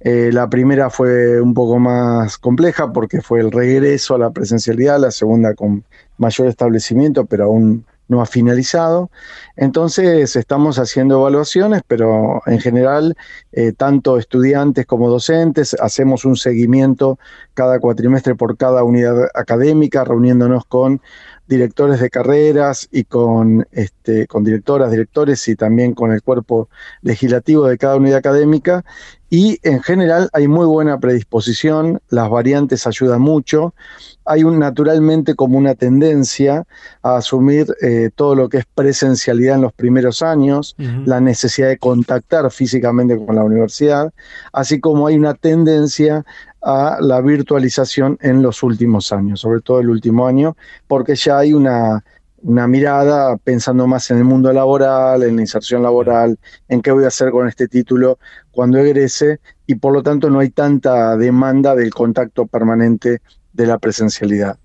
Eh, 0.00 0.30
la 0.32 0.48
primera 0.48 0.90
fue 0.90 1.40
un 1.40 1.54
poco 1.54 1.78
más 1.78 2.38
compleja 2.38 2.92
porque 2.92 3.20
fue 3.20 3.40
el 3.40 3.50
regreso 3.50 4.14
a 4.14 4.18
la 4.18 4.30
presencialidad, 4.30 5.00
la 5.00 5.10
segunda 5.10 5.54
con 5.54 5.84
mayor 6.18 6.48
establecimiento, 6.48 7.26
pero 7.26 7.44
aún 7.44 7.84
no 8.08 8.22
ha 8.22 8.26
finalizado. 8.26 9.10
Entonces 9.56 10.34
estamos 10.34 10.78
haciendo 10.78 11.16
evaluaciones, 11.20 11.82
pero 11.86 12.42
en 12.46 12.58
general, 12.58 13.16
eh, 13.52 13.72
tanto 13.72 14.18
estudiantes 14.18 14.86
como 14.86 15.10
docentes, 15.10 15.74
hacemos 15.74 16.24
un 16.24 16.36
seguimiento 16.36 17.18
cada 17.54 17.78
cuatrimestre 17.78 18.34
por 18.34 18.56
cada 18.56 18.82
unidad 18.82 19.28
académica, 19.34 20.04
reuniéndonos 20.04 20.64
con 20.64 21.00
directores 21.48 22.00
de 22.00 22.10
carreras 22.10 22.88
y 22.92 23.04
con, 23.04 23.66
este, 23.72 24.26
con 24.26 24.44
directoras, 24.44 24.90
directores 24.90 25.46
y 25.48 25.56
también 25.56 25.94
con 25.94 26.12
el 26.12 26.22
cuerpo 26.22 26.68
legislativo 27.02 27.66
de 27.66 27.78
cada 27.78 27.96
unidad 27.96 28.18
académica. 28.18 28.84
Y 29.30 29.58
en 29.62 29.82
general 29.82 30.30
hay 30.32 30.48
muy 30.48 30.66
buena 30.66 31.00
predisposición, 31.00 32.00
las 32.08 32.30
variantes 32.30 32.86
ayudan 32.86 33.20
mucho 33.20 33.74
hay 34.28 34.44
un, 34.44 34.58
naturalmente 34.58 35.34
como 35.34 35.58
una 35.58 35.74
tendencia 35.74 36.66
a 37.02 37.16
asumir 37.16 37.66
eh, 37.80 38.10
todo 38.14 38.34
lo 38.34 38.48
que 38.48 38.58
es 38.58 38.66
presencialidad 38.74 39.56
en 39.56 39.62
los 39.62 39.72
primeros 39.72 40.22
años, 40.22 40.76
la 41.06 41.20
necesidad 41.20 41.68
de 41.68 41.78
contactar 41.78 42.50
físicamente 42.50 43.16
con 43.16 43.34
la 43.36 43.42
universidad, 43.42 44.12
así 44.52 44.80
como 44.80 45.06
hay 45.06 45.16
una 45.16 45.34
tendencia 45.34 46.24
a 46.62 46.98
la 47.00 47.20
virtualización 47.20 48.18
en 48.20 48.42
los 48.42 48.62
últimos 48.62 49.12
años, 49.12 49.40
sobre 49.40 49.60
todo 49.60 49.80
el 49.80 49.90
último 49.90 50.26
año, 50.26 50.56
porque 50.86 51.14
ya 51.14 51.38
hay 51.38 51.54
una, 51.54 52.04
una 52.42 52.66
mirada 52.66 53.36
pensando 53.36 53.86
más 53.86 54.10
en 54.10 54.18
el 54.18 54.24
mundo 54.24 54.52
laboral, 54.52 55.22
en 55.22 55.36
la 55.36 55.42
inserción 55.42 55.82
laboral, 55.82 56.38
en 56.68 56.82
qué 56.82 56.90
voy 56.90 57.04
a 57.04 57.08
hacer 57.08 57.30
con 57.30 57.48
este 57.48 57.68
título 57.68 58.18
cuando 58.50 58.78
egrese, 58.78 59.40
y 59.66 59.76
por 59.76 59.92
lo 59.92 60.02
tanto 60.02 60.30
no 60.30 60.40
hay 60.40 60.50
tanta 60.50 61.16
demanda 61.16 61.74
del 61.74 61.92
contacto 61.92 62.46
permanente 62.46 63.20
de 63.52 63.66
la 63.66 63.78
presencialidad. 63.78 64.58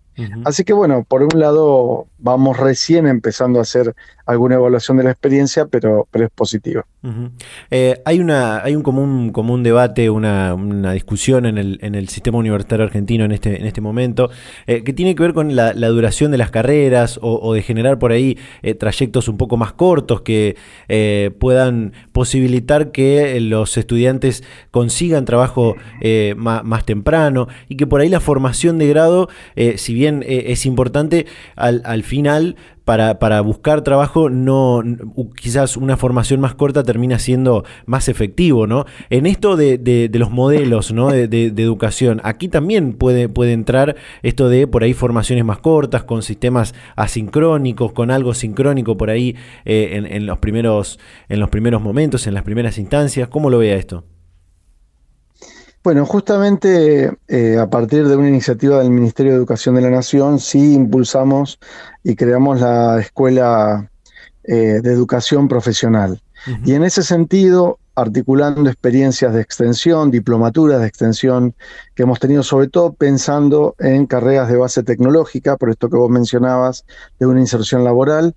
Así 0.46 0.64
que 0.64 0.74
bueno, 0.74 1.04
por 1.04 1.24
un 1.24 1.40
lado 1.40 2.08
vamos 2.20 2.58
recién 2.58 3.08
empezando 3.08 3.58
a 3.58 3.64
hacer 3.64 3.96
alguna 4.28 4.56
evaluación 4.56 4.98
de 4.98 5.04
la 5.04 5.12
experiencia, 5.12 5.66
pero, 5.66 6.08
pero 6.12 6.26
es 6.26 6.32
positiva. 6.32 6.86
Eh, 7.70 8.02
hay, 8.06 8.20
una, 8.20 8.64
hay 8.64 8.78
un 8.78 8.82
común, 8.82 9.32
común 9.32 9.62
debate, 9.62 10.10
una, 10.10 10.56
discusión 10.94 11.46
en 11.46 11.58
el, 11.58 11.78
en 11.82 11.96
el, 11.96 12.08
sistema 12.08 12.38
universitario 12.38 12.86
argentino 12.86 13.26
en 13.26 13.34
este, 13.34 13.60
en 13.60 13.66
este 13.66 13.82
momento, 13.82 14.30
eh, 14.68 14.84
que 14.84 14.94
tiene 14.94 15.14
que 15.14 15.24
ver 15.24 15.34
con 15.34 15.54
la, 15.56 15.74
duración 15.74 16.32
de 16.32 16.38
las 16.38 16.50
carreras 16.50 17.20
o, 17.22 17.54
de 17.54 17.62
generar 17.62 18.00
por 18.00 18.12
ahí 18.14 18.38
eh, 18.62 18.74
trayectos 18.74 19.28
un 19.28 19.38
poco 19.38 19.58
más 19.58 19.74
cortos 19.74 20.22
que 20.22 20.56
puedan 21.40 21.94
posibilitar 22.12 22.92
que 22.92 23.40
los 23.42 23.78
estudiantes 23.78 24.44
consigan 24.72 25.26
trabajo 25.26 25.76
más, 26.38 26.86
temprano 26.86 27.48
y 27.68 27.76
que 27.76 27.88
por 27.88 28.02
ahí 28.02 28.10
la 28.10 28.20
formación 28.20 28.78
de 28.78 28.88
grado, 28.88 29.30
si 29.76 29.94
bien 29.94 30.24
es 30.26 30.66
importante, 30.66 31.26
al, 31.56 31.82
al 31.86 32.04
final 32.04 32.56
para, 32.86 33.20
para, 33.20 33.42
buscar 33.42 33.82
trabajo, 33.82 34.30
no, 34.30 34.84
quizás 35.36 35.78
una 35.78 35.98
formación 35.98 36.40
más 36.42 36.56
corta 36.56 36.84
termina 36.84 37.20
siendo 37.20 37.64
más 37.86 38.10
efectivo, 38.10 38.68
¿no? 38.68 38.86
En 39.10 39.26
esto 39.26 39.56
de, 39.56 39.78
de, 39.78 40.10
los 40.20 40.32
modelos, 40.32 40.92
¿no? 40.92 41.10
De, 41.12 41.54
educación, 41.58 42.20
aquí 42.24 42.48
también 42.48 42.94
puede, 42.94 43.30
puede 43.30 43.54
entrar 43.54 43.96
esto 44.22 44.50
de 44.50 44.68
por 44.68 44.84
ahí 44.84 44.94
formaciones 44.94 45.46
más 45.46 45.60
cortas, 45.60 46.04
con 46.04 46.24
sistemas 46.24 46.74
asincrónicos, 46.96 47.94
con 47.94 48.12
algo 48.12 48.34
sincrónico 48.34 48.98
por 48.98 49.10
ahí 49.10 49.36
eh, 49.66 49.92
en, 49.94 50.06
en, 50.06 50.26
los 50.26 50.40
primeros, 50.40 51.00
en 51.30 51.40
los 51.40 51.50
primeros 51.50 51.82
momentos, 51.82 52.28
en 52.28 52.34
las 52.34 52.44
primeras 52.44 52.78
instancias. 52.78 53.28
¿Cómo 53.30 53.50
lo 53.50 53.60
vea 53.60 53.76
esto? 53.76 54.04
Bueno, 55.84 56.06
justamente 56.06 57.12
eh, 57.28 57.58
a 57.60 57.70
partir 57.70 58.08
de 58.08 58.16
una 58.16 58.30
iniciativa 58.30 58.80
del 58.80 58.90
Ministerio 58.90 59.34
de 59.34 59.38
Educación 59.38 59.76
de 59.76 59.82
la 59.82 59.90
Nación, 59.90 60.40
sí 60.40 60.74
impulsamos 60.76 61.60
y 62.04 62.16
creamos 62.16 62.62
la 62.62 63.02
Escuela 63.02 63.92
eh, 64.46 64.80
de 64.82 64.94
Educación 64.94 65.50
Profesional. 65.50 66.22
Y 66.66 66.74
en 66.74 66.84
ese 66.84 67.04
sentido, 67.04 67.80
articulando 67.96 68.70
experiencias 68.70 69.34
de 69.34 69.42
extensión, 69.42 70.12
diplomaturas 70.12 70.82
de 70.82 70.88
extensión 70.88 71.54
que 71.96 72.04
hemos 72.04 72.20
tenido, 72.20 72.44
sobre 72.44 72.68
todo 72.68 72.94
pensando 72.94 73.76
en 73.80 74.06
carreras 74.06 74.50
de 74.50 74.58
base 74.58 74.84
tecnológica, 74.84 75.58
por 75.58 75.70
esto 75.70 75.90
que 75.90 75.98
vos 75.98 76.10
mencionabas, 76.10 76.86
de 77.20 77.26
una 77.26 77.40
inserción 77.40 77.84
laboral. 77.84 78.36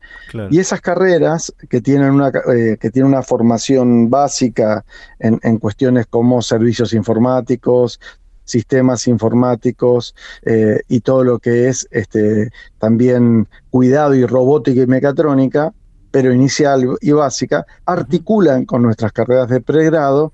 Y 0.51 0.59
esas 0.59 0.81
carreras 0.81 1.55
que 1.71 1.81
tienen 1.81 2.11
una, 2.11 2.29
eh, 2.29 2.77
que 2.81 2.91
tienen 2.91 3.13
una 3.13 3.23
formación 3.23 4.11
básica 4.11 4.85
en, 5.19 5.41
en 5.43 5.59
cuestiones 5.59 6.07
como 6.07 6.43
servicios 6.43 6.93
informáticos, 6.93 7.99
sistemas 8.47 9.07
informáticos 9.09 10.15
eh, 10.43 10.81
y 10.89 11.01
todo 11.01 11.25
lo 11.25 11.39
que 11.39 11.69
es 11.69 11.87
este, 11.91 12.51
también 12.79 13.49
cuidado 13.71 14.15
y 14.15 14.25
robótica 14.25 14.81
y 14.83 14.87
mecatrónica, 14.87 15.75
pero 16.17 16.33
inicial 16.33 16.97
y 17.03 17.13
básica, 17.13 17.67
articulan 17.85 18.65
con 18.65 18.81
nuestras 18.81 19.13
carreras 19.13 19.51
de 19.51 19.61
pregrado 19.61 20.33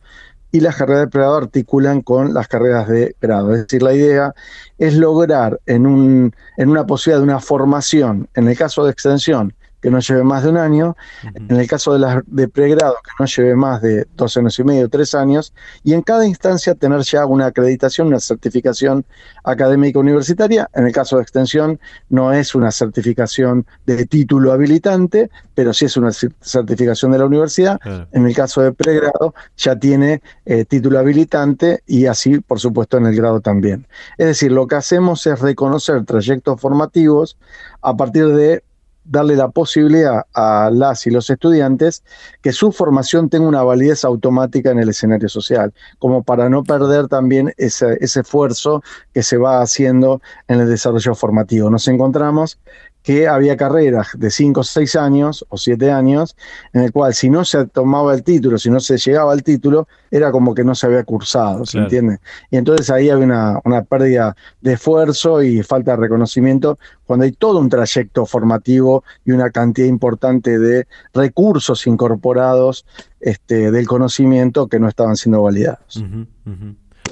y 0.52 0.60
las 0.60 0.76
carreras 0.76 1.00
de 1.00 1.08
pregrado 1.08 1.38
articulan 1.38 2.02
con 2.02 2.32
las 2.32 2.46
carreras 2.46 2.86
de 2.86 3.16
grado. 3.20 3.52
Es 3.52 3.62
decir, 3.62 3.82
la 3.82 3.92
idea 3.92 4.32
es 4.78 4.94
lograr 4.94 5.58
en, 5.66 5.88
un, 5.88 6.36
en 6.56 6.68
una 6.68 6.86
posibilidad 6.86 7.18
de 7.18 7.24
una 7.24 7.40
formación, 7.40 8.28
en 8.34 8.46
el 8.46 8.56
caso 8.56 8.84
de 8.84 8.92
extensión, 8.92 9.54
que 9.82 9.90
no 9.90 9.98
lleve 9.98 10.22
más 10.22 10.44
de 10.44 10.50
un 10.50 10.56
año, 10.56 10.96
en 11.34 11.56
el 11.56 11.66
caso 11.66 11.92
de, 11.92 11.98
las 11.98 12.22
de 12.26 12.48
pregrado, 12.48 12.94
que 13.04 13.10
no 13.18 13.26
lleve 13.26 13.56
más 13.56 13.82
de 13.82 14.06
dos 14.16 14.36
años 14.36 14.56
y 14.58 14.64
medio, 14.64 14.88
tres 14.88 15.14
años, 15.14 15.52
y 15.82 15.92
en 15.92 16.02
cada 16.02 16.24
instancia 16.24 16.76
tener 16.76 17.00
ya 17.00 17.26
una 17.26 17.46
acreditación, 17.46 18.06
una 18.06 18.20
certificación 18.20 19.04
académica 19.42 19.98
universitaria. 19.98 20.70
En 20.72 20.86
el 20.86 20.92
caso 20.92 21.16
de 21.16 21.22
extensión, 21.22 21.80
no 22.08 22.32
es 22.32 22.54
una 22.54 22.70
certificación 22.70 23.66
de 23.84 24.06
título 24.06 24.52
habilitante, 24.52 25.30
pero 25.54 25.74
sí 25.74 25.86
es 25.86 25.96
una 25.96 26.12
certificación 26.12 27.10
de 27.10 27.18
la 27.18 27.26
universidad. 27.26 27.80
En 28.12 28.26
el 28.26 28.34
caso 28.34 28.62
de 28.62 28.72
pregrado, 28.72 29.34
ya 29.56 29.76
tiene 29.76 30.22
eh, 30.46 30.64
título 30.64 31.00
habilitante 31.00 31.82
y 31.86 32.06
así, 32.06 32.38
por 32.38 32.60
supuesto, 32.60 32.98
en 32.98 33.06
el 33.06 33.16
grado 33.16 33.40
también. 33.40 33.86
Es 34.16 34.26
decir, 34.26 34.52
lo 34.52 34.68
que 34.68 34.76
hacemos 34.76 35.26
es 35.26 35.40
reconocer 35.40 36.04
trayectos 36.04 36.60
formativos 36.60 37.36
a 37.80 37.96
partir 37.96 38.28
de 38.28 38.62
darle 39.04 39.36
la 39.36 39.48
posibilidad 39.48 40.26
a 40.34 40.70
las 40.72 41.06
y 41.06 41.10
los 41.10 41.28
estudiantes 41.30 42.02
que 42.40 42.52
su 42.52 42.72
formación 42.72 43.28
tenga 43.28 43.46
una 43.46 43.62
validez 43.62 44.04
automática 44.04 44.70
en 44.70 44.78
el 44.78 44.88
escenario 44.88 45.28
social, 45.28 45.72
como 45.98 46.22
para 46.22 46.48
no 46.48 46.62
perder 46.64 47.08
también 47.08 47.52
ese, 47.56 47.98
esfuerzo 48.00 48.82
que 49.12 49.22
se 49.22 49.36
va 49.36 49.60
haciendo 49.60 50.20
en 50.48 50.60
el 50.60 50.68
desarrollo 50.68 51.14
formativo. 51.14 51.70
Nos 51.70 51.88
encontramos 51.88 52.58
que 53.02 53.26
había 53.26 53.56
carreras 53.56 54.08
de 54.14 54.30
5 54.30 54.60
o 54.60 54.64
6 54.64 54.96
años 54.96 55.44
o 55.48 55.56
7 55.56 55.90
años, 55.90 56.36
en 56.72 56.82
el 56.82 56.92
cual 56.92 57.14
si 57.14 57.28
no 57.28 57.44
se 57.44 57.66
tomaba 57.66 58.14
el 58.14 58.22
título, 58.22 58.58
si 58.58 58.70
no 58.70 58.80
se 58.80 58.96
llegaba 58.96 59.32
al 59.32 59.42
título, 59.42 59.88
era 60.10 60.30
como 60.30 60.54
que 60.54 60.62
no 60.62 60.74
se 60.74 60.86
había 60.86 61.04
cursado, 61.04 61.64
¿se 61.66 61.78
entiende? 61.78 62.18
Y 62.50 62.58
entonces 62.58 62.90
ahí 62.90 63.10
había 63.10 63.24
una, 63.24 63.60
una, 63.64 63.82
pérdida 63.82 64.36
de 64.60 64.74
esfuerzo 64.74 65.42
y 65.42 65.62
falta 65.62 65.92
de 65.92 65.96
reconocimiento 65.96 66.78
cuando 67.06 67.24
hay 67.24 67.32
todo 67.32 67.58
un 67.58 67.68
trayecto 67.68 68.26
formativo 68.26 69.04
y 69.24 69.32
una 69.32 69.50
cantidad 69.50 69.86
importante 69.86 70.58
de 70.58 70.86
recursos 71.12 71.86
incorporados 71.86 72.86
este, 73.20 73.70
del 73.70 73.86
conocimiento 73.86 74.66
que 74.68 74.78
no 74.78 74.88
estaban 74.88 75.16
siendo 75.16 75.42
validados. 75.42 76.04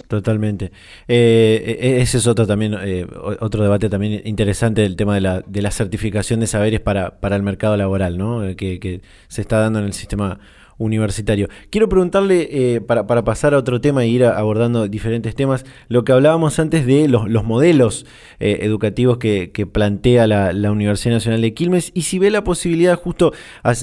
Totalmente. 0.09 0.73
Eh, 1.09 1.79
e, 1.81 2.01
ese 2.01 2.19
es 2.19 2.27
otro 2.27 2.47
también 2.47 2.75
eh, 2.83 3.07
otro 3.41 3.63
debate 3.63 3.89
también 3.89 4.23
interesante 4.25 4.83
del 4.83 4.97
tema 4.97 5.15
de 5.15 5.21
la, 5.21 5.41
de 5.47 5.63
la 5.63 5.71
certificación 5.71 6.41
de 6.41 6.47
saberes 6.47 6.81
para, 6.81 7.21
para 7.21 7.37
el 7.37 7.43
mercado 7.43 7.77
laboral, 7.77 8.19
¿no? 8.19 8.41
que, 8.57 8.81
que 8.81 9.03
se 9.29 9.41
está 9.41 9.61
dando 9.61 9.79
en 9.79 9.85
el 9.85 9.93
sistema 9.93 10.41
universitario. 10.81 11.49
Quiero 11.69 11.89
preguntarle, 11.89 12.49
eh, 12.51 12.81
para, 12.81 13.05
pasar 13.23 13.55
a 13.55 13.59
otro 13.59 13.81
tema 13.81 14.03
e 14.03 14.09
ir 14.09 14.25
abordando 14.25 14.89
diferentes 14.89 15.35
temas, 15.35 15.65
lo 15.89 16.05
que 16.05 16.13
hablábamos 16.13 16.59
antes 16.59 16.87
de 16.87 17.07
los, 17.07 17.29
modelos 17.45 18.07
eh, 18.41 18.61
educativos 18.63 19.19
que, 19.19 19.51
plantea 19.71 20.27
la, 20.27 20.73
Universidad 20.73 21.17
Nacional 21.17 21.43
de 21.43 21.53
Quilmes 21.53 21.93
y 21.95 22.03
si 22.03 22.19
ve 22.19 22.31
la 22.31 22.45
posibilidad, 22.45 22.97
justo 22.97 23.33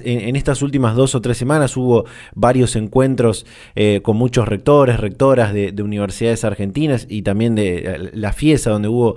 en, 0.03 0.35
estas 0.35 0.61
últimas 0.63 0.95
dos 0.95 1.13
o 1.13 1.21
tres 1.21 1.37
semanas 1.37 1.77
hubo 1.77 2.05
varios 2.33 2.75
encuentros 2.75 3.45
eh, 3.75 3.99
con 4.01 4.17
muchos 4.17 4.47
rectores, 4.47 4.99
rectoras 4.99 5.53
de, 5.53 5.73
universidades 5.77 6.43
argentinas 6.43 7.05
y 7.07 7.21
también 7.21 7.53
de 7.53 8.09
la 8.13 8.33
FIESA, 8.33 8.71
donde 8.71 8.87
hubo 8.87 9.15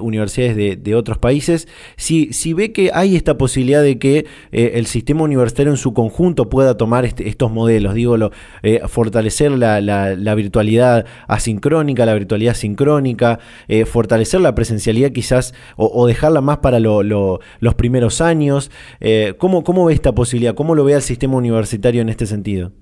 universidades 0.00 0.82
de, 0.82 0.94
otros 0.94 1.18
países, 1.18 1.66
si, 1.96 2.32
si 2.32 2.52
ve 2.52 2.72
que 2.72 2.90
hay 2.94 3.16
esta 3.16 3.36
posibilidad 3.36 3.82
de 3.82 3.98
que 3.98 4.26
el 4.52 4.86
sistema 4.86 5.24
universitario 5.24 5.72
en 5.72 5.76
su 5.76 5.92
conjunto 5.92 6.48
pueda 6.48 6.76
tomar 6.76 7.04
este 7.04 7.15
este, 7.16 7.28
estos 7.28 7.50
modelos, 7.50 7.94
digo, 7.94 8.16
lo, 8.16 8.30
eh, 8.62 8.82
fortalecer 8.88 9.50
la, 9.52 10.34
virtualidad 10.34 11.06
asincrónica, 11.28 12.04
la 12.04 12.14
virtualidad 12.14 12.54
sincrónica, 12.54 13.38
eh, 13.68 13.86
fortalecer 13.86 14.40
la 14.40 14.54
presencialidad 14.54 15.12
quizás 15.12 15.54
o, 15.76 16.06
dejarla 16.06 16.40
más 16.40 16.58
para 16.58 16.78
los 16.78 17.74
primeros 17.76 18.20
años. 18.20 18.70
Eh, 19.00 19.34
¿cómo, 19.38 19.64
¿Cómo 19.64 19.86
ve 19.86 19.94
esta 19.94 20.12
posibilidad? 20.12 20.54
¿Cómo 20.54 20.74
lo 20.74 20.84
ve 20.84 20.92
el 20.92 21.02
sistema 21.02 21.36
universitario 21.36 22.02
en 22.02 22.08
este 22.10 22.26
sentido? 22.26 22.72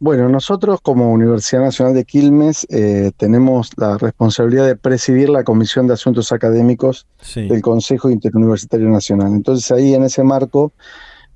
Bueno, 0.00 0.28
nosotros 0.28 0.80
como 0.80 1.10
Universidad 1.12 1.62
Nacional 1.62 1.92
de 1.92 2.04
Quilmes 2.04 2.68
tenemos 3.16 3.70
la 3.76 3.98
responsabilidad 3.98 4.66
de 4.66 4.76
presidir 4.76 5.28
la 5.28 5.42
Comisión 5.42 5.88
de 5.88 5.94
Asuntos 5.94 6.30
Académicos 6.30 7.06
del 7.34 7.62
Consejo 7.62 8.08
Interuniversitario 8.08 8.88
Nacional. 8.90 9.32
Entonces 9.32 9.72
ahí 9.72 9.94
en 9.94 10.04
ese 10.04 10.22
marco 10.22 10.72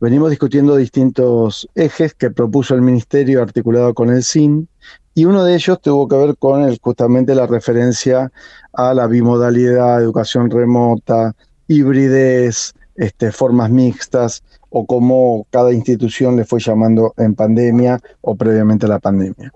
Venimos 0.03 0.31
discutiendo 0.31 0.75
distintos 0.75 1.69
ejes 1.77 2.13
que 2.13 2.33
propuso 2.33 2.75
el 2.75 2.83
Ministerio 2.83 3.41
articulado 3.41 3.95
con 3.95 4.11
el 4.11 4.25
SIN 4.25 4.69
y 5.15 5.27
uno 5.27 5.45
de 5.45 5.55
ellos 5.55 5.81
tuvo 5.81 6.09
que 6.09 6.17
ver 6.17 6.37
con 6.37 6.77
justamente 6.79 7.37
la 7.37 7.47
referencia 7.47 8.33
a 8.73 8.95
la 8.95 9.07
bimodalidad, 9.07 10.03
educación 10.03 10.51
remota, 10.51 11.37
hibridez, 11.69 12.75
este, 12.97 13.31
formas 13.31 13.71
mixtas 13.71 14.43
o 14.71 14.87
como 14.87 15.47
cada 15.51 15.73
institución 15.73 16.35
le 16.35 16.47
fue 16.47 16.59
llamando 16.59 17.15
en 17.17 17.37
pandemia 17.37 18.01
o 18.23 18.35
previamente 18.35 18.87
a 18.87 18.89
la 18.89 18.99
pandemia. 18.99 19.53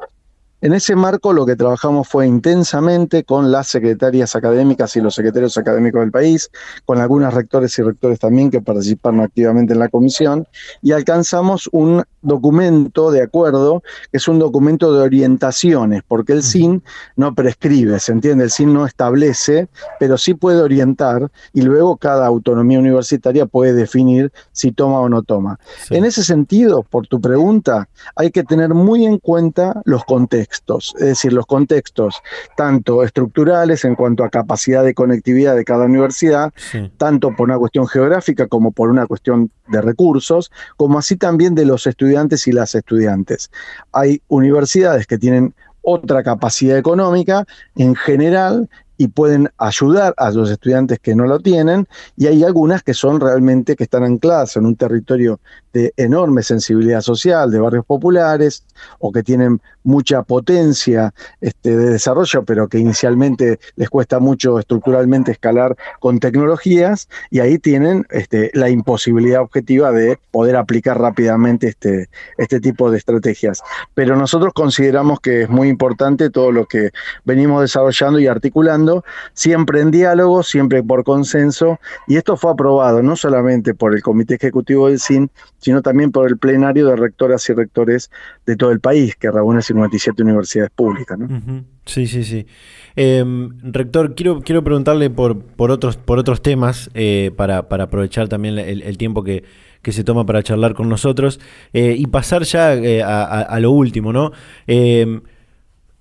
En 0.62 0.72
ese 0.72 0.96
marco 0.96 1.34
lo 1.34 1.44
que 1.44 1.54
trabajamos 1.54 2.08
fue 2.08 2.26
intensamente 2.26 3.24
con 3.24 3.52
las 3.52 3.68
secretarias 3.68 4.34
académicas 4.34 4.96
y 4.96 5.02
los 5.02 5.14
secretarios 5.14 5.58
académicos 5.58 6.00
del 6.00 6.10
país, 6.10 6.50
con 6.86 6.98
algunos 6.98 7.34
rectores 7.34 7.78
y 7.78 7.82
rectores 7.82 8.18
también 8.18 8.50
que 8.50 8.62
participaron 8.62 9.20
activamente 9.20 9.74
en 9.74 9.80
la 9.80 9.88
comisión, 9.88 10.48
y 10.80 10.92
alcanzamos 10.92 11.68
un 11.72 12.04
documento 12.26 13.10
de 13.10 13.22
acuerdo, 13.22 13.82
que 14.10 14.18
es 14.18 14.28
un 14.28 14.38
documento 14.38 14.92
de 14.92 15.02
orientaciones, 15.02 16.02
porque 16.06 16.32
el 16.32 16.42
SIN 16.42 16.82
no 17.16 17.34
prescribe, 17.34 17.98
¿se 18.00 18.12
entiende? 18.12 18.44
El 18.44 18.50
SIN 18.50 18.72
no 18.72 18.86
establece, 18.86 19.68
pero 19.98 20.18
sí 20.18 20.34
puede 20.34 20.60
orientar 20.60 21.30
y 21.52 21.62
luego 21.62 21.96
cada 21.96 22.26
autonomía 22.26 22.78
universitaria 22.78 23.46
puede 23.46 23.72
definir 23.72 24.32
si 24.52 24.72
toma 24.72 25.00
o 25.00 25.08
no 25.08 25.22
toma. 25.22 25.58
En 25.90 26.04
ese 26.04 26.24
sentido, 26.24 26.82
por 26.82 27.06
tu 27.06 27.20
pregunta, 27.20 27.88
hay 28.14 28.30
que 28.30 28.42
tener 28.42 28.74
muy 28.74 29.06
en 29.06 29.18
cuenta 29.18 29.80
los 29.84 30.04
contextos, 30.04 30.94
es 30.98 31.06
decir, 31.06 31.32
los 31.32 31.46
contextos 31.46 32.16
tanto 32.56 33.02
estructurales 33.02 33.84
en 33.84 33.94
cuanto 33.94 34.24
a 34.24 34.30
capacidad 34.30 34.82
de 34.84 34.94
conectividad 34.94 35.54
de 35.54 35.64
cada 35.64 35.84
universidad, 35.84 36.52
tanto 36.96 37.34
por 37.36 37.48
una 37.48 37.58
cuestión 37.58 37.86
geográfica 37.86 38.46
como 38.46 38.72
por 38.72 38.90
una 38.90 39.06
cuestión 39.06 39.50
de 39.68 39.80
recursos, 39.80 40.50
como 40.76 40.98
así 40.98 41.16
también 41.16 41.54
de 41.54 41.64
los 41.64 41.86
estudiantes 41.86 42.15
y 42.46 42.52
las 42.52 42.74
estudiantes. 42.74 43.50
Hay 43.92 44.20
universidades 44.28 45.06
que 45.06 45.18
tienen 45.18 45.54
otra 45.82 46.22
capacidad 46.22 46.78
económica 46.78 47.44
en 47.76 47.94
general 47.94 48.68
y 48.98 49.08
pueden 49.08 49.50
ayudar 49.58 50.14
a 50.16 50.30
los 50.30 50.50
estudiantes 50.50 50.98
que 50.98 51.14
no 51.14 51.26
lo 51.26 51.38
tienen 51.40 51.86
y 52.16 52.26
hay 52.26 52.42
algunas 52.42 52.82
que 52.82 52.94
son 52.94 53.20
realmente 53.20 53.76
que 53.76 53.84
están 53.84 54.04
ancladas 54.04 54.56
en 54.56 54.64
un 54.64 54.76
territorio 54.76 55.38
de 55.74 55.92
enorme 55.98 56.42
sensibilidad 56.42 57.02
social, 57.02 57.50
de 57.50 57.60
barrios 57.60 57.84
populares 57.84 58.64
o 58.98 59.12
que 59.12 59.22
tienen 59.22 59.60
mucha 59.86 60.22
potencia 60.22 61.14
este, 61.40 61.76
de 61.76 61.90
desarrollo, 61.90 62.44
pero 62.44 62.68
que 62.68 62.78
inicialmente 62.78 63.58
les 63.76 63.88
cuesta 63.88 64.18
mucho 64.18 64.58
estructuralmente 64.58 65.32
escalar 65.32 65.76
con 66.00 66.18
tecnologías 66.18 67.08
y 67.30 67.40
ahí 67.40 67.58
tienen 67.58 68.04
este, 68.10 68.50
la 68.52 68.68
imposibilidad 68.68 69.40
objetiva 69.40 69.92
de 69.92 70.18
poder 70.32 70.56
aplicar 70.56 71.00
rápidamente 71.00 71.68
este, 71.68 72.08
este 72.36 72.60
tipo 72.60 72.90
de 72.90 72.98
estrategias. 72.98 73.62
Pero 73.94 74.16
nosotros 74.16 74.52
consideramos 74.52 75.20
que 75.20 75.42
es 75.42 75.48
muy 75.48 75.68
importante 75.68 76.30
todo 76.30 76.50
lo 76.50 76.66
que 76.66 76.90
venimos 77.24 77.62
desarrollando 77.62 78.18
y 78.18 78.26
articulando 78.26 79.04
siempre 79.34 79.80
en 79.80 79.92
diálogo, 79.92 80.42
siempre 80.42 80.82
por 80.82 81.04
consenso, 81.04 81.78
y 82.08 82.16
esto 82.16 82.36
fue 82.36 82.50
aprobado 82.50 83.02
no 83.02 83.14
solamente 83.14 83.72
por 83.72 83.94
el 83.94 84.02
Comité 84.02 84.34
Ejecutivo 84.34 84.88
del 84.88 85.00
CIN, 85.00 85.30
sino 85.58 85.80
también 85.80 86.10
por 86.10 86.26
el 86.26 86.38
plenario 86.38 86.88
de 86.88 86.96
rectoras 86.96 87.48
y 87.48 87.52
rectores 87.52 88.10
de 88.46 88.56
todo 88.56 88.72
el 88.72 88.80
país, 88.80 89.14
que 89.16 89.30
reúne 89.30 89.62
57 89.76 90.22
universidades 90.22 90.70
públicas. 90.74 91.18
Sí, 91.84 92.06
sí, 92.06 92.24
sí. 92.24 92.46
Em, 92.96 93.50
rector, 93.62 94.14
quiero, 94.14 94.40
quiero 94.40 94.64
preguntarle 94.64 95.10
por, 95.10 95.40
por, 95.40 95.70
otros, 95.70 95.96
por 95.96 96.18
otros 96.18 96.40
temas, 96.42 96.90
eh, 96.94 97.30
para, 97.36 97.58
aprovechar 97.58 98.28
también 98.28 98.58
el, 98.58 98.98
tiempo 98.98 99.22
que, 99.22 99.44
se 99.84 100.02
toma 100.02 100.26
para 100.26 100.42
charlar 100.42 100.74
con 100.74 100.88
nosotros, 100.88 101.38
eh, 101.72 101.94
y 101.96 102.06
pasar 102.06 102.42
ya 102.44 102.74
eh, 102.74 103.02
a, 103.02 103.58
lo 103.60 103.70
último, 103.70 104.12
¿no? 104.12 104.32
Em, 104.66 105.20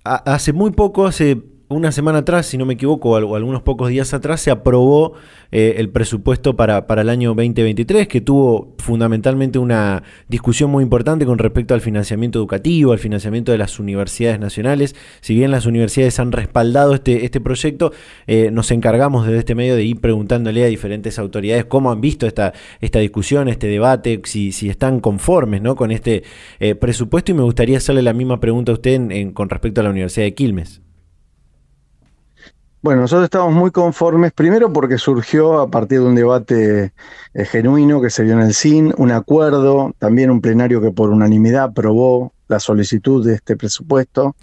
hace 0.04 0.52
muy 0.52 0.70
poco, 0.70 1.06
hace 1.06 1.42
una 1.68 1.90
semana 1.90 2.18
atrás, 2.18 2.46
si 2.46 2.58
no 2.58 2.64
me 2.64 2.74
equivoco, 2.74 3.10
o 3.10 3.36
algunos 3.36 3.62
pocos 3.62 3.88
días 3.88 4.14
atrás, 4.14 4.40
se 4.40 4.52
aprobó 4.52 5.14
eh, 5.50 5.74
el 5.78 5.88
presupuesto 5.88 6.54
para, 6.54 6.86
para, 6.86 7.02
el 7.02 7.08
año 7.08 7.30
2023, 7.30 8.06
que 8.06 8.20
tuvo 8.20 8.74
fundamentalmente 8.78 9.58
una 9.58 10.04
discusión 10.28 10.70
muy 10.70 10.84
importante 10.84 11.26
con 11.26 11.38
respecto 11.38 11.74
al 11.74 11.80
financiamiento 11.80 12.38
educativo, 12.38 12.92
al 12.92 13.00
financiamiento 13.00 13.50
de 13.50 13.58
las 13.58 13.80
universidades 13.80 14.38
nacionales. 14.38 14.94
Si 15.20 15.34
bien 15.34 15.50
las 15.50 15.66
universidades 15.66 16.20
han 16.20 16.30
respaldado 16.30 16.94
este, 16.94 17.24
este 17.24 17.40
proyecto, 17.40 17.92
eh, 18.28 18.50
nos 18.52 18.70
encargamos 18.70 19.26
desde 19.26 19.38
este 19.40 19.56
medio 19.56 19.74
de 19.74 19.84
ir 19.84 20.00
preguntándole 20.00 20.64
a 20.64 20.68
diferentes 20.68 21.18
autoridades 21.18 21.64
cómo 21.64 21.90
han 21.90 22.00
visto 22.00 22.28
esta, 22.28 22.52
esta 22.80 23.00
discusión, 23.00 23.48
este 23.48 23.66
debate, 23.66 24.20
si, 24.24 24.52
si 24.52 24.68
están 24.68 25.00
conformes 25.00 25.62
¿no? 25.62 25.74
con 25.74 25.90
este 25.90 26.22
eh, 26.60 26.76
presupuesto. 26.76 27.32
Y 27.32 27.34
me 27.34 27.42
gustaría 27.42 27.78
hacerle 27.78 28.02
la 28.02 28.12
misma 28.12 28.38
pregunta 28.38 28.70
a 28.70 28.74
usted 28.74 29.32
con 29.32 29.50
respecto 29.50 29.80
a 29.80 29.84
la 29.84 29.90
Universidad 29.90 30.26
de 30.26 30.34
Quilmes. 30.34 30.85
Bueno, 32.86 33.00
nosotros 33.00 33.24
estamos 33.24 33.52
muy 33.52 33.72
conformes, 33.72 34.32
primero 34.32 34.72
porque 34.72 34.96
surgió 34.96 35.58
a 35.58 35.68
partir 35.68 35.98
de 35.98 36.06
un 36.06 36.14
debate 36.14 36.92
eh, 37.34 37.44
genuino 37.44 38.00
que 38.00 38.10
se 38.10 38.22
dio 38.22 38.34
en 38.34 38.42
el 38.42 38.54
CIN, 38.54 38.94
un 38.96 39.10
acuerdo, 39.10 39.92
también 39.98 40.30
un 40.30 40.40
plenario 40.40 40.80
que 40.80 40.92
por 40.92 41.10
unanimidad 41.10 41.64
aprobó 41.64 42.32
la 42.46 42.60
solicitud 42.60 43.26
de 43.26 43.34
este 43.34 43.56
presupuesto. 43.56 44.36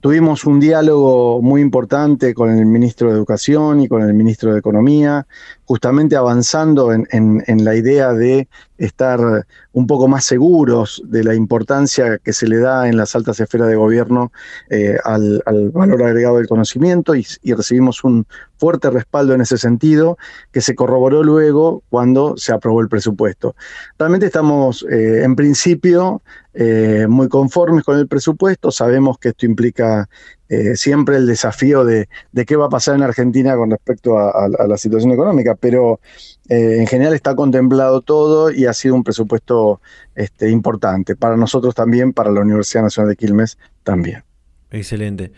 Tuvimos 0.00 0.44
un 0.44 0.60
diálogo 0.60 1.40
muy 1.40 1.62
importante 1.62 2.34
con 2.34 2.50
el 2.50 2.66
ministro 2.66 3.08
de 3.08 3.14
Educación 3.14 3.80
y 3.80 3.88
con 3.88 4.02
el 4.02 4.12
ministro 4.12 4.52
de 4.52 4.58
Economía, 4.58 5.26
justamente 5.70 6.16
avanzando 6.16 6.92
en, 6.92 7.64
la 7.64 7.76
idea 7.76 8.12
de 8.12 8.48
estar 8.76 9.46
un 9.72 9.86
poco 9.86 10.08
más 10.08 10.24
seguros 10.24 11.00
de 11.06 11.22
la 11.22 11.36
importancia 11.36 12.18
que 12.18 12.32
se 12.32 12.48
le 12.48 12.58
da 12.58 12.88
en 12.88 12.96
las 12.96 13.14
altas 13.14 13.38
esferas 13.38 13.68
de 13.68 13.76
gobierno 13.76 14.32
eh, 14.68 14.98
al, 15.04 15.40
valor 15.72 16.02
agregado 16.02 16.38
del 16.38 16.48
conocimiento 16.48 17.14
y, 17.14 17.24
recibimos 17.54 18.02
un 18.02 18.26
fuerte 18.58 18.90
respaldo 18.90 19.32
en 19.32 19.42
ese 19.42 19.58
sentido 19.58 20.18
que 20.50 20.60
se 20.60 20.74
corroboró 20.74 21.22
luego 21.22 21.84
cuando 21.88 22.36
se 22.36 22.52
aprobó 22.52 22.80
el 22.80 22.88
presupuesto. 22.88 23.54
Realmente 23.96 24.26
estamos 24.26 24.84
eh, 24.90 25.22
en 25.22 25.36
principio 25.36 26.20
eh, 26.52 27.06
muy 27.08 27.28
conformes 27.28 27.84
con 27.84 27.96
el 27.96 28.08
presupuesto, 28.08 28.72
sabemos 28.72 29.18
que 29.18 29.28
esto 29.28 29.46
implica 29.46 30.08
eh, 30.50 30.74
siempre 30.74 31.16
el 31.16 31.28
desafío 31.28 31.84
de, 31.84 32.08
qué 32.44 32.56
va 32.56 32.66
a 32.66 32.68
pasar 32.68 32.96
en 32.96 33.04
Argentina 33.04 33.54
con 33.54 33.70
respecto 33.70 34.18
a, 34.18 34.48
la 34.48 34.76
situación 34.76 35.12
económica, 35.12 35.54
pero 35.54 36.00
eh, 36.48 36.78
en 36.80 36.88
general 36.88 37.14
está 37.14 37.36
contemplado 37.36 38.00
todo 38.00 38.50
y 38.50 38.66
ha 38.66 38.72
sido 38.72 38.96
un 38.96 39.04
presupuesto 39.04 39.80
este, 40.16 40.50
importante 40.50 41.14
para 41.14 41.36
nosotros 41.36 41.72
también, 41.76 42.12
para 42.12 42.32
la 42.32 42.40
Universidad 42.40 42.82
Nacional 42.82 43.10
de 43.10 43.16
Quilmes 43.16 43.58
también. 43.84 44.24
Excelente. 44.72 45.30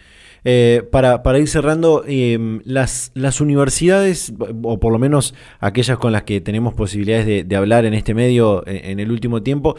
Eh, 0.45 0.89
para, 0.91 1.23
para, 1.23 1.39
ir 1.39 1.47
cerrando, 1.47 2.05
em, 2.07 2.63
las, 2.65 3.11
las 3.13 3.43
universidades, 3.43 4.33
o 4.63 4.81
por 4.81 4.93
lo 4.93 4.99
menos 4.99 5.35
aquellas 5.61 5.99
con 5.99 6.13
las 6.13 6.23
que 6.23 6.41
tenemos 6.41 6.73
posibilidades 6.73 7.47
de, 7.47 7.57
hablar 7.57 7.85
en 7.85 7.93
este 7.93 8.15
medio 8.15 8.67
en, 8.67 8.99
el 8.99 9.13
último 9.13 9.43
tiempo, 9.43 9.77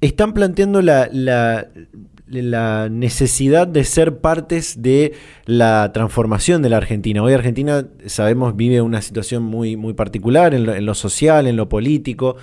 están 0.00 0.34
planteando 0.34 0.82
la, 0.82 1.08
la, 1.12 1.68
necesidad 2.28 3.68
de 3.68 3.84
ser 3.84 4.18
partes 4.18 4.82
de 4.82 5.14
la 5.44 5.92
transformación 5.92 6.62
de 6.62 6.70
la 6.70 6.78
Argentina. 6.78 7.22
Hoy 7.22 7.32
Argentina, 7.32 7.86
sabemos, 8.06 8.56
vive 8.56 8.80
una 8.80 9.00
situación 9.00 9.42
muy, 9.44 9.76
muy 9.76 9.94
particular 9.94 10.54
en 10.54 10.86
lo 10.86 10.94
social, 10.94 11.46
en 11.46 11.56
lo 11.56 11.68
político. 11.68 12.36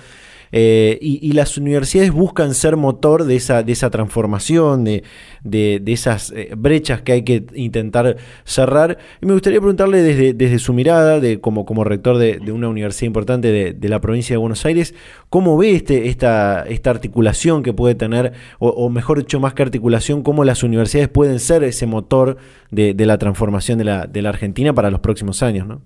Eh, 0.52 0.98
y, 1.00 1.32
las 1.32 1.58
universidades 1.58 2.12
buscan 2.12 2.54
ser 2.54 2.76
motor 2.76 3.24
de 3.24 3.36
esa, 3.36 3.62
de 3.62 3.72
esa 3.72 3.90
transformación, 3.90 4.84
de, 4.84 5.02
de, 5.42 5.82
esas 5.86 6.30
eh, 6.30 6.52
brechas 6.56 7.02
que 7.02 7.12
hay 7.12 7.22
que 7.22 7.44
intentar 7.54 8.16
cerrar. 8.44 8.98
Y 9.20 9.26
me 9.26 9.32
gustaría 9.32 9.58
preguntarle 9.60 10.02
desde, 10.02 10.32
desde 10.32 10.58
su 10.58 10.72
mirada, 10.72 11.18
de, 11.20 11.40
como, 11.40 11.64
como 11.64 11.82
rector 11.82 12.18
de, 12.18 12.40
una 12.52 12.68
universidad 12.68 13.06
importante 13.06 13.74
de, 13.74 13.88
la 13.88 14.00
provincia 14.00 14.34
de 14.34 14.38
Buenos 14.38 14.64
Aires, 14.64 14.94
¿cómo 15.28 15.56
ve 15.56 15.74
este, 15.74 16.08
esta, 16.08 16.64
esta 16.68 16.90
articulación 16.90 17.62
que 17.62 17.72
puede 17.72 17.94
tener, 17.94 18.32
o, 18.58 18.88
mejor 18.90 19.18
dicho, 19.18 19.40
más 19.40 19.54
que 19.54 19.62
articulación, 19.62 20.22
cómo 20.22 20.44
las 20.44 20.62
universidades 20.62 21.08
pueden 21.08 21.40
ser 21.40 21.64
ese 21.64 21.86
motor 21.86 22.36
de, 22.70 22.94
la 22.94 23.18
transformación 23.18 23.78
de 23.78 23.84
la, 23.84 24.06
de 24.06 24.22
la 24.22 24.28
Argentina 24.28 24.72
para 24.72 24.90
los 24.90 25.00
próximos 25.00 25.42
años? 25.42 25.66
¿no? 25.66 25.82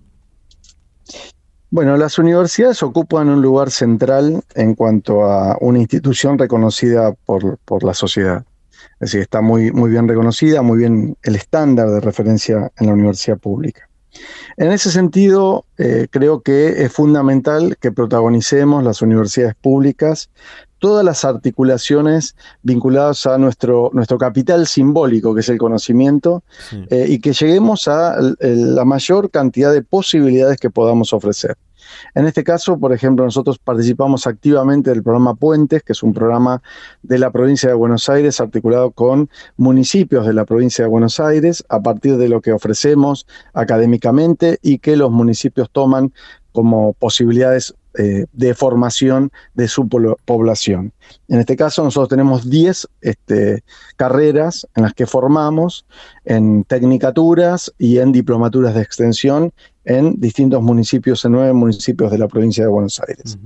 Bueno, 1.70 1.98
las 1.98 2.18
universidades 2.18 2.82
ocupan 2.82 3.28
un 3.28 3.42
lugar 3.42 3.70
central 3.70 4.42
en 4.54 4.74
cuanto 4.74 5.24
a 5.24 5.58
una 5.60 5.78
institución 5.78 6.38
reconocida 6.38 7.12
por, 7.12 7.58
la 7.82 7.92
sociedad. 7.92 8.46
Es 8.94 9.10
decir, 9.12 9.20
está 9.20 9.42
muy, 9.42 9.70
muy 9.70 9.90
bien 9.90 10.08
reconocida, 10.08 10.62
muy 10.62 10.78
bien 10.78 11.18
el 11.22 11.36
estándar 11.36 11.90
de 11.90 12.00
referencia 12.00 12.72
en 12.78 12.86
la 12.86 12.94
universidad 12.94 13.36
pública. 13.36 13.86
En 14.56 14.72
ese 14.72 14.90
sentido, 14.90 15.66
eh, 15.76 16.08
creo 16.10 16.40
que 16.40 16.84
es 16.84 16.92
fundamental 16.92 17.76
que 17.78 17.92
protagonicemos 17.92 18.82
las 18.82 19.02
universidades 19.02 19.54
públicas 19.54 20.30
todas 20.78 21.04
las 21.04 21.24
articulaciones 21.24 22.36
vinculadas 22.62 23.26
a 23.26 23.38
nuestro, 23.38 23.90
nuestro 23.92 24.18
capital 24.18 24.66
simbólico, 24.66 25.34
que 25.34 25.40
es 25.40 25.48
el 25.48 25.58
conocimiento, 25.58 26.42
eh, 26.90 27.06
y 27.08 27.18
que 27.20 27.32
lleguemos 27.32 27.88
a 27.88 28.16
la 28.40 28.84
mayor 28.84 29.30
cantidad 29.30 29.72
de 29.72 29.82
posibilidades 29.82 30.58
que 30.58 30.70
podamos 30.70 31.12
ofrecer. 31.12 31.56
En 32.14 32.26
este 32.26 32.44
caso, 32.44 32.78
por 32.78 32.92
ejemplo, 32.92 33.24
nosotros 33.24 33.58
participamos 33.58 34.26
activamente 34.26 34.90
del 34.90 35.02
programa 35.02 35.34
Puentes, 35.34 35.82
que 35.82 35.92
es 35.92 36.02
un 36.02 36.12
programa 36.12 36.62
de 37.02 37.18
la 37.18 37.30
provincia 37.30 37.68
de 37.68 37.74
Buenos 37.74 38.08
Aires 38.08 38.40
articulado 38.40 38.90
con 38.90 39.30
municipios 39.56 40.26
de 40.26 40.34
la 40.34 40.44
provincia 40.44 40.84
de 40.84 40.90
Buenos 40.90 41.20
Aires 41.20 41.64
a 41.68 41.80
partir 41.80 42.16
de 42.16 42.28
lo 42.28 42.40
que 42.40 42.52
ofrecemos 42.52 43.26
académicamente 43.52 44.58
y 44.62 44.78
que 44.78 44.96
los 44.96 45.10
municipios 45.10 45.70
toman 45.70 46.12
como 46.52 46.92
posibilidades 46.94 47.74
eh, 47.98 48.26
de 48.32 48.54
formación 48.54 49.32
de 49.54 49.66
su 49.66 49.88
población. 49.88 50.92
En 51.26 51.40
este 51.40 51.56
caso, 51.56 51.82
nosotros 51.82 52.08
tenemos 52.08 52.48
10 52.48 52.86
este, 53.00 53.64
carreras 53.96 54.68
en 54.76 54.84
las 54.84 54.94
que 54.94 55.04
formamos 55.06 55.84
en 56.24 56.62
tecnicaturas 56.62 57.74
y 57.76 57.98
en 57.98 58.12
diplomaturas 58.12 58.74
de 58.74 58.82
extensión 58.82 59.52
en 59.88 60.20
distintos 60.20 60.62
municipios, 60.62 61.24
en 61.24 61.32
nueve 61.32 61.54
municipios 61.54 62.10
de 62.10 62.18
la 62.18 62.28
provincia 62.28 62.62
de 62.62 62.68
Buenos 62.68 63.00
Aires. 63.08 63.38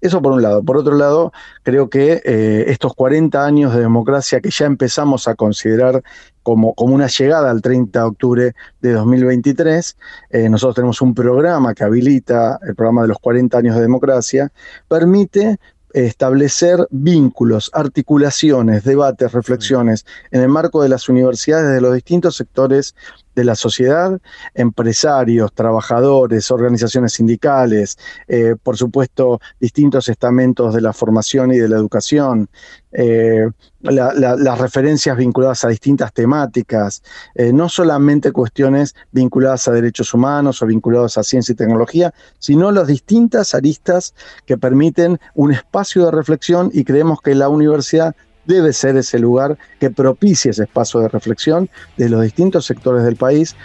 Eso 0.00 0.22
por 0.22 0.32
un 0.32 0.40
lado. 0.40 0.62
Por 0.62 0.78
otro 0.78 0.96
lado, 0.96 1.30
creo 1.62 1.90
que 1.90 2.22
eh, 2.24 2.64
estos 2.68 2.94
40 2.94 3.44
años 3.44 3.74
de 3.74 3.82
democracia 3.82 4.40
que 4.40 4.50
ya 4.50 4.64
empezamos 4.64 5.28
a 5.28 5.34
considerar 5.34 6.02
como, 6.42 6.74
como 6.74 6.94
una 6.94 7.06
llegada 7.06 7.50
al 7.50 7.60
30 7.60 7.98
de 7.98 8.04
octubre 8.06 8.54
de 8.80 8.92
2023, 8.92 9.98
eh, 10.30 10.48
nosotros 10.48 10.76
tenemos 10.76 11.02
un 11.02 11.14
programa 11.14 11.74
que 11.74 11.84
habilita, 11.84 12.58
el 12.62 12.74
programa 12.74 13.02
de 13.02 13.08
los 13.08 13.18
40 13.18 13.58
años 13.58 13.74
de 13.74 13.82
democracia, 13.82 14.50
permite 14.88 15.58
establecer 15.92 16.86
vínculos, 16.90 17.70
articulaciones, 17.74 18.84
debates, 18.84 19.32
reflexiones 19.32 20.06
en 20.30 20.40
el 20.40 20.48
marco 20.48 20.82
de 20.82 20.88
las 20.88 21.08
universidades 21.08 21.74
de 21.74 21.80
los 21.80 21.92
distintos 21.92 22.36
sectores 22.36 22.94
de 23.40 23.44
la 23.44 23.54
sociedad, 23.54 24.20
empresarios, 24.54 25.52
trabajadores, 25.52 26.50
organizaciones 26.50 27.14
sindicales, 27.14 27.98
eh, 28.28 28.54
por 28.62 28.76
supuesto, 28.76 29.40
distintos 29.58 30.08
estamentos 30.08 30.74
de 30.74 30.82
la 30.82 30.92
formación 30.92 31.52
y 31.52 31.58
de 31.58 31.68
la 31.68 31.76
educación, 31.76 32.48
eh, 32.92 33.48
las 33.80 34.58
referencias 34.58 35.16
vinculadas 35.16 35.64
a 35.64 35.68
distintas 35.68 36.12
temáticas, 36.12 37.02
eh, 37.34 37.52
no 37.52 37.68
solamente 37.68 38.30
cuestiones 38.30 38.94
vinculadas 39.10 39.68
a 39.68 39.72
derechos 39.72 40.12
humanos 40.12 40.60
o 40.60 40.66
vinculadas 40.66 41.16
a 41.16 41.22
ciencia 41.22 41.52
y 41.54 41.56
tecnología, 41.56 42.12
sino 42.38 42.70
las 42.72 42.86
distintas 42.88 43.54
aristas 43.54 44.14
que 44.44 44.58
permiten 44.58 45.18
un 45.34 45.52
espacio 45.52 46.04
de 46.04 46.10
reflexión 46.10 46.70
y 46.74 46.84
creemos 46.84 47.22
que 47.22 47.34
la 47.34 47.48
universidad 47.48 48.14
debe 48.44 48.72
ser 48.72 48.96
ese 48.96 49.18
lugar 49.18 49.58
que 49.78 49.90
propicie 49.90 50.50
ese 50.50 50.64
espacio 50.64 51.00
de 51.00 51.08
reflexión 51.08 51.68
de 51.96 52.08
los 52.08 52.22
distintos 52.22 52.66
sectores 52.66 53.04
del 53.04 53.16
país, 53.16 53.56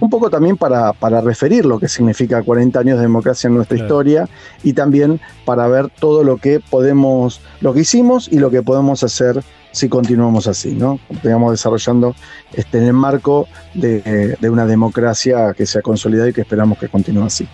un 0.00 0.10
poco 0.10 0.30
también 0.30 0.56
para, 0.56 0.92
para, 0.92 1.20
referir 1.20 1.64
lo 1.64 1.78
que 1.78 1.88
significa 1.88 2.42
40 2.42 2.78
años 2.78 2.96
de 2.96 3.02
democracia 3.02 3.48
en 3.48 3.54
nuestra 3.54 3.78
historia 3.78 4.28
y 4.62 4.72
también 4.72 5.20
para 5.44 5.66
ver 5.68 5.88
todo 5.88 6.24
lo 6.24 6.36
que 6.36 6.60
podemos, 6.60 7.40
lo 7.60 7.72
que 7.72 7.80
hicimos 7.80 8.28
y 8.30 8.38
lo 8.38 8.50
que 8.50 8.62
podemos 8.62 9.02
hacer 9.02 9.42
si 9.72 9.88
continuamos 9.88 10.46
así, 10.46 10.72
¿no? 10.72 11.00
Continuamos 11.08 11.52
desarrollando 11.52 12.14
este, 12.52 12.78
en 12.78 12.84
el 12.84 12.92
marco 12.92 13.48
de, 13.74 14.36
de 14.40 14.50
una 14.50 14.66
democracia 14.66 15.52
que 15.52 15.66
se 15.66 15.80
ha 15.80 15.82
consolidado 15.82 16.28
y 16.28 16.32
que 16.32 16.42
esperamos 16.42 16.78
que 16.78 16.88
continúe 16.88 17.24
así. 17.24 17.48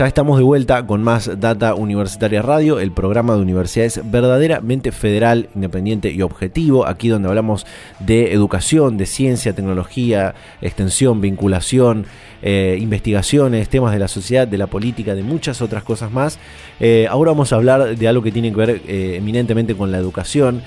Ya 0.00 0.06
estamos 0.06 0.38
de 0.38 0.44
vuelta 0.44 0.86
con 0.86 1.02
más 1.02 1.30
Data 1.40 1.74
Universitaria 1.74 2.40
Radio, 2.40 2.80
el 2.80 2.90
programa 2.90 3.34
de 3.34 3.42
universidades 3.42 4.00
verdaderamente 4.02 4.92
federal, 4.92 5.50
independiente 5.54 6.10
y 6.10 6.22
objetivo, 6.22 6.86
aquí 6.86 7.10
donde 7.10 7.28
hablamos 7.28 7.66
de 7.98 8.32
educación, 8.32 8.96
de 8.96 9.04
ciencia, 9.04 9.54
tecnología, 9.54 10.34
extensión, 10.62 11.20
vinculación, 11.20 12.06
eh, 12.42 12.78
investigaciones, 12.80 13.68
temas 13.68 13.92
de 13.92 13.98
la 13.98 14.08
sociedad, 14.08 14.48
de 14.48 14.56
la 14.56 14.66
política, 14.66 15.14
de 15.14 15.22
muchas 15.22 15.60
otras 15.60 15.82
cosas 15.82 16.10
más. 16.10 16.38
Eh, 16.80 17.06
ahora 17.10 17.32
vamos 17.32 17.52
a 17.52 17.56
hablar 17.56 17.96
de 17.96 18.08
algo 18.08 18.22
que 18.22 18.32
tiene 18.32 18.50
que 18.50 18.56
ver 18.56 18.82
eh, 18.88 19.16
eminentemente 19.16 19.74
con 19.74 19.92
la 19.92 19.98
educación, 19.98 20.62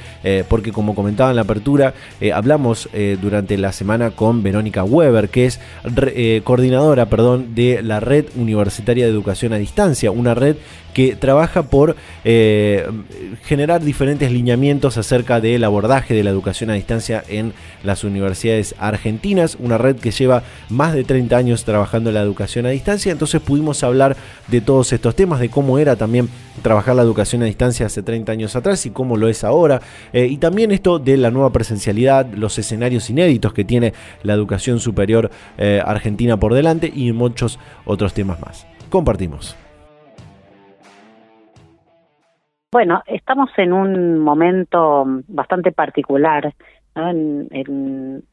porque 0.47 0.71
como 0.71 0.95
comentaba 0.95 1.31
en 1.31 1.35
la 1.35 1.41
apertura, 1.41 1.93
hablamos 2.33 2.89
durante 3.21 3.57
la 3.57 3.71
semana 3.71 4.11
con 4.11 4.41
Verónica 4.41 4.83
Weber, 4.83 5.29
que 5.29 5.45
es 5.45 5.59
coordinadora 6.43 7.07
perdón, 7.07 7.55
de 7.55 7.81
la 7.81 7.99
Red 7.99 8.27
Universitaria 8.35 9.05
de 9.05 9.11
Educación 9.11 9.53
a 9.53 9.57
Distancia, 9.57 10.11
una 10.11 10.33
red 10.33 10.55
que 10.93 11.15
trabaja 11.15 11.63
por 11.63 11.95
generar 12.23 13.83
diferentes 13.83 14.31
lineamientos 14.31 14.97
acerca 14.97 15.41
del 15.41 15.63
abordaje 15.63 16.13
de 16.13 16.23
la 16.23 16.29
educación 16.29 16.69
a 16.69 16.73
distancia 16.73 17.23
en 17.27 17.53
las 17.83 18.03
universidades 18.03 18.75
argentinas, 18.79 19.57
una 19.59 19.77
red 19.77 19.97
que 19.97 20.11
lleva 20.11 20.43
más 20.69 20.93
de 20.93 21.03
30 21.03 21.35
años 21.35 21.62
trabajando 21.65 22.11
la 22.11 22.21
educación 22.21 22.65
a 22.65 22.69
distancia, 22.69 23.11
entonces 23.11 23.41
pudimos 23.41 23.83
hablar 23.83 24.15
de 24.47 24.61
todos 24.61 24.93
estos 24.93 25.15
temas, 25.15 25.39
de 25.39 25.49
cómo 25.49 25.79
era 25.79 25.95
también 25.95 26.29
trabajar 26.61 26.95
la 26.95 27.01
educación 27.01 27.41
a 27.41 27.45
distancia 27.45 27.85
hace 27.85 28.03
30 28.03 28.31
años 28.31 28.55
atrás 28.55 28.85
y 28.85 28.91
cómo 28.91 29.17
lo 29.17 29.27
es 29.27 29.43
ahora, 29.43 29.81
eh, 30.11 30.27
y 30.27 30.37
también 30.37 30.71
esto 30.71 30.99
de 30.99 31.17
la 31.17 31.31
nueva 31.31 31.51
presencialidad, 31.51 32.25
los 32.33 32.57
escenarios 32.59 33.09
inéditos 33.09 33.53
que 33.53 33.63
tiene 33.63 33.93
la 34.23 34.33
educación 34.33 34.79
superior 34.79 35.31
eh, 35.57 35.81
argentina 35.85 36.37
por 36.37 36.53
delante 36.53 36.91
y 36.93 37.11
muchos 37.11 37.59
otros 37.85 38.13
temas 38.13 38.39
más. 38.39 38.67
Compartimos. 38.89 39.55
Bueno, 42.73 43.03
estamos 43.05 43.51
en 43.57 43.71
un 43.71 44.17
momento 44.17 45.05
bastante 45.27 45.71
particular. 45.71 46.53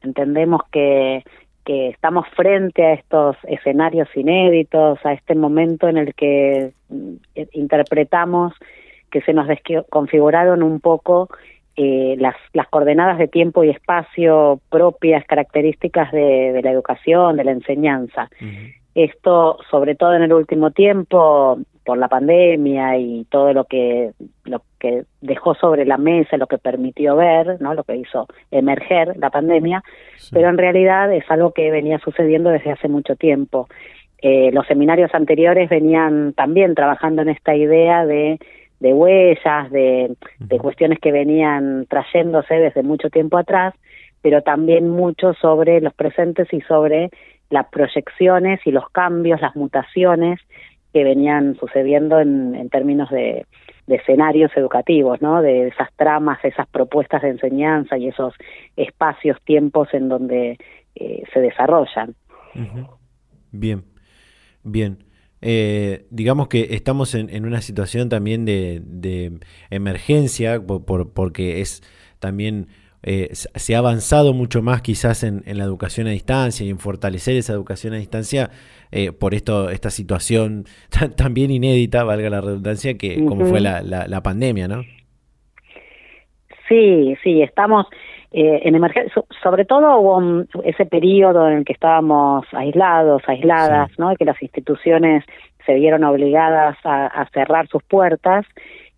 entendemos 0.01 0.61
que, 0.71 1.23
que 1.65 1.89
estamos 1.89 2.27
frente 2.35 2.83
a 2.85 2.93
estos 2.93 3.37
escenarios 3.43 4.09
inéditos, 4.15 4.99
a 5.05 5.13
este 5.13 5.35
momento 5.35 5.87
en 5.87 5.97
el 5.97 6.13
que 6.15 6.71
mm, 6.89 7.13
interpretamos 7.53 8.53
que 9.11 9.21
se 9.21 9.33
nos 9.33 9.47
desconfiguraron 9.47 10.63
un 10.63 10.79
poco 10.79 11.29
eh, 11.75 12.15
las, 12.17 12.35
las 12.53 12.67
coordenadas 12.67 13.17
de 13.17 13.27
tiempo 13.27 13.63
y 13.63 13.69
espacio 13.69 14.59
propias, 14.69 15.25
características 15.25 16.11
de, 16.11 16.59
la 16.63 16.71
educación, 16.71 17.37
de 17.37 17.43
la 17.43 17.51
enseñanza. 17.51 18.29
Esto, 18.95 19.57
sobre 19.69 19.95
todo 19.95 20.15
en 20.15 20.23
el 20.23 20.33
último 20.33 20.71
tiempo, 20.71 21.59
por 21.85 21.97
la 21.97 22.07
pandemia 22.07 22.97
y 22.97 23.25
todo 23.25 23.53
lo 23.53 23.65
que 23.65 24.11
lo 24.45 24.61
que 24.81 25.03
dejó 25.21 25.53
sobre 25.53 25.85
la 25.85 25.97
mesa, 25.97 26.37
lo 26.37 26.47
que 26.47 26.57
permitió 26.57 27.15
ver, 27.15 27.61
¿no? 27.61 27.75
Lo 27.75 27.83
que 27.83 27.95
hizo 27.95 28.27
emerger 28.49 29.15
la 29.17 29.29
pandemia, 29.29 29.83
pero 30.31 30.49
en 30.49 30.57
realidad 30.57 31.13
es 31.13 31.23
algo 31.29 31.51
que 31.51 31.69
venía 31.69 31.99
sucediendo 31.99 32.49
desde 32.49 32.71
hace 32.71 32.87
mucho 32.87 33.15
tiempo. 33.15 33.69
Eh, 34.23 34.49
los 34.51 34.65
seminarios 34.67 35.13
anteriores 35.13 35.69
venían 35.69 36.33
también 36.33 36.73
trabajando 36.73 37.21
en 37.21 37.29
esta 37.29 37.55
idea 37.55 38.05
de 38.05 38.39
de 38.81 38.93
huellas, 38.93 39.69
de, 39.69 40.15
de 40.39 40.57
cuestiones 40.57 40.97
que 40.99 41.11
venían 41.11 41.85
trayéndose 41.85 42.55
desde 42.55 42.81
mucho 42.81 43.11
tiempo 43.11 43.37
atrás, 43.37 43.75
pero 44.23 44.41
también 44.41 44.89
mucho 44.89 45.35
sobre 45.35 45.79
los 45.81 45.93
presentes 45.93 46.51
y 46.51 46.61
sobre 46.61 47.11
las 47.51 47.67
proyecciones 47.67 48.59
y 48.65 48.71
los 48.71 48.89
cambios, 48.89 49.39
las 49.39 49.55
mutaciones 49.55 50.39
que 50.93 51.03
venían 51.03 51.55
sucediendo 51.59 52.19
en, 52.19 52.55
en 52.55 52.69
términos 52.69 53.11
de, 53.11 53.45
de, 53.91 53.97
escenarios 53.97 54.51
educativos, 54.55 55.21
¿no? 55.21 55.41
De 55.41 55.67
esas 55.67 55.89
tramas, 55.95 56.43
esas 56.43 56.67
propuestas 56.67 57.21
de 57.21 57.29
enseñanza 57.29 57.97
y 57.97 58.07
esos 58.07 58.33
espacios, 58.75 59.37
tiempos 59.43 59.89
en 59.93 60.09
donde 60.09 60.57
eh, 60.95 61.23
se 61.33 61.39
desarrollan. 61.39 62.15
Bien, 63.51 63.83
bien. 64.63 65.03
Eh, 65.41 66.05
digamos 66.11 66.47
que 66.47 66.75
estamos 66.75 67.15
en, 67.15 67.29
en, 67.29 67.45
una 67.45 67.61
situación 67.61 68.09
también 68.09 68.45
de, 68.45 68.81
de 68.83 69.39
emergencia, 69.71 70.61
por, 70.61 71.13
porque 71.13 71.61
es 71.61 71.81
también 72.19 72.67
eh, 73.03 73.29
se 73.33 73.75
ha 73.75 73.79
avanzado 73.79 74.33
mucho 74.33 74.61
más 74.61 74.83
quizás 74.83 75.23
en, 75.23 75.43
la 75.45 75.63
educación 75.63 76.05
a 76.05 76.11
distancia 76.11 76.65
y 76.65 76.69
en 76.69 76.77
fortalecer 76.77 77.35
esa 77.35 77.53
educación 77.53 77.93
a 77.95 77.97
distancia 77.97 78.51
eh, 78.91 79.11
por 79.11 79.33
esto 79.33 79.69
esta 79.69 79.89
situación 79.89 80.65
tan, 81.17 81.33
bien 81.33 81.51
inédita, 81.51 82.03
valga 82.03 82.29
la 82.29 82.41
redundancia, 82.41 82.97
que 82.97 83.23
como 83.25 83.45
fue 83.45 83.61
la, 83.61 83.81
la, 83.81 84.23
pandemia, 84.23 84.67
¿no? 84.67 84.83
Sí, 86.67 87.15
sí, 87.23 87.41
estamos 87.41 87.85
eh, 88.31 88.61
en 88.63 88.75
emergencia, 88.75 89.21
sobre 89.43 89.65
todo 89.65 89.97
hubo 89.97 90.45
ese 90.63 90.85
periodo 90.85 91.47
en 91.49 91.59
el 91.59 91.65
que 91.65 91.73
estábamos 91.73 92.45
aislados, 92.53 93.21
aisladas, 93.27 93.91
¿no? 93.97 94.15
que 94.15 94.25
las 94.25 94.41
instituciones 94.41 95.25
se 95.65 95.73
vieron 95.73 96.03
obligadas 96.03 96.77
a 96.83 97.27
cerrar 97.33 97.67
sus 97.67 97.83
puertas 97.83 98.45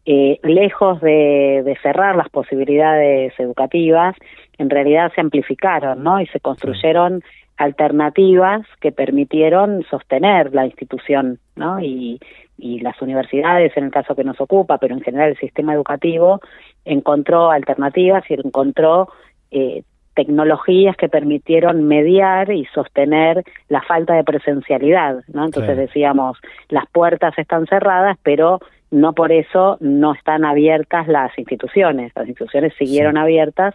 eh, 0.05 0.39
lejos 0.43 0.99
de, 0.99 1.77
cerrar 1.81 2.17
las 2.17 2.27
posibilidades 2.27 3.33
educativas, 3.39 4.15
en 4.57 4.69
realidad 4.69 5.13
se 5.15 5.21
amplificaron, 5.21 6.03
¿no? 6.03 6.19
Y 6.19 6.27
se 6.27 6.41
construyeron 6.41 7.23
alternativas 7.57 8.65
que 8.81 8.91
permitieron 8.91 9.83
sostener 9.89 10.53
la 10.53 10.65
institución, 10.65 11.39
¿no? 11.55 11.79
Y, 11.79 12.19
y 12.57 12.79
las 12.79 13.01
universidades, 13.01 13.75
en 13.75 13.85
el 13.85 13.91
caso 13.91 14.15
que 14.15 14.23
nos 14.23 14.39
ocupa, 14.39 14.77
pero 14.77 14.95
en 14.95 15.01
general 15.01 15.31
el 15.31 15.37
sistema 15.37 15.73
educativo, 15.73 16.39
encontró 16.85 17.51
alternativas 17.51 18.23
y 18.29 18.35
encontró 18.35 19.09
eh, 19.51 19.83
tecnologías 20.15 20.95
que 20.95 21.09
permitieron 21.09 21.83
mediar 21.87 22.51
y 22.51 22.65
sostener 22.65 23.43
la 23.67 23.81
falta 23.81 24.13
de 24.13 24.23
presencialidad, 24.23 25.23
¿no? 25.27 25.45
Entonces 25.45 25.75
decíamos, 25.75 26.37
las 26.69 26.85
puertas 26.87 27.37
están 27.37 27.65
cerradas, 27.65 28.17
pero 28.21 28.59
no 28.91 29.13
por 29.13 29.31
eso 29.31 29.77
no 29.79 30.13
están 30.13 30.45
abiertas 30.45 31.07
las 31.07 31.37
instituciones. 31.37 32.11
Las 32.15 32.27
instituciones 32.27 32.73
siguieron 32.77 33.17
abiertas, 33.17 33.73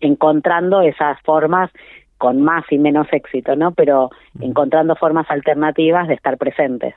encontrando 0.00 0.82
esas 0.82 1.18
formas 1.22 1.70
con 2.20 2.42
más 2.42 2.64
y 2.70 2.76
menos 2.76 3.06
éxito, 3.12 3.56
¿no? 3.56 3.72
Pero 3.72 4.10
encontrando 4.40 4.94
formas 4.94 5.24
alternativas 5.30 6.06
de 6.06 6.14
estar 6.14 6.36
presentes. 6.36 6.92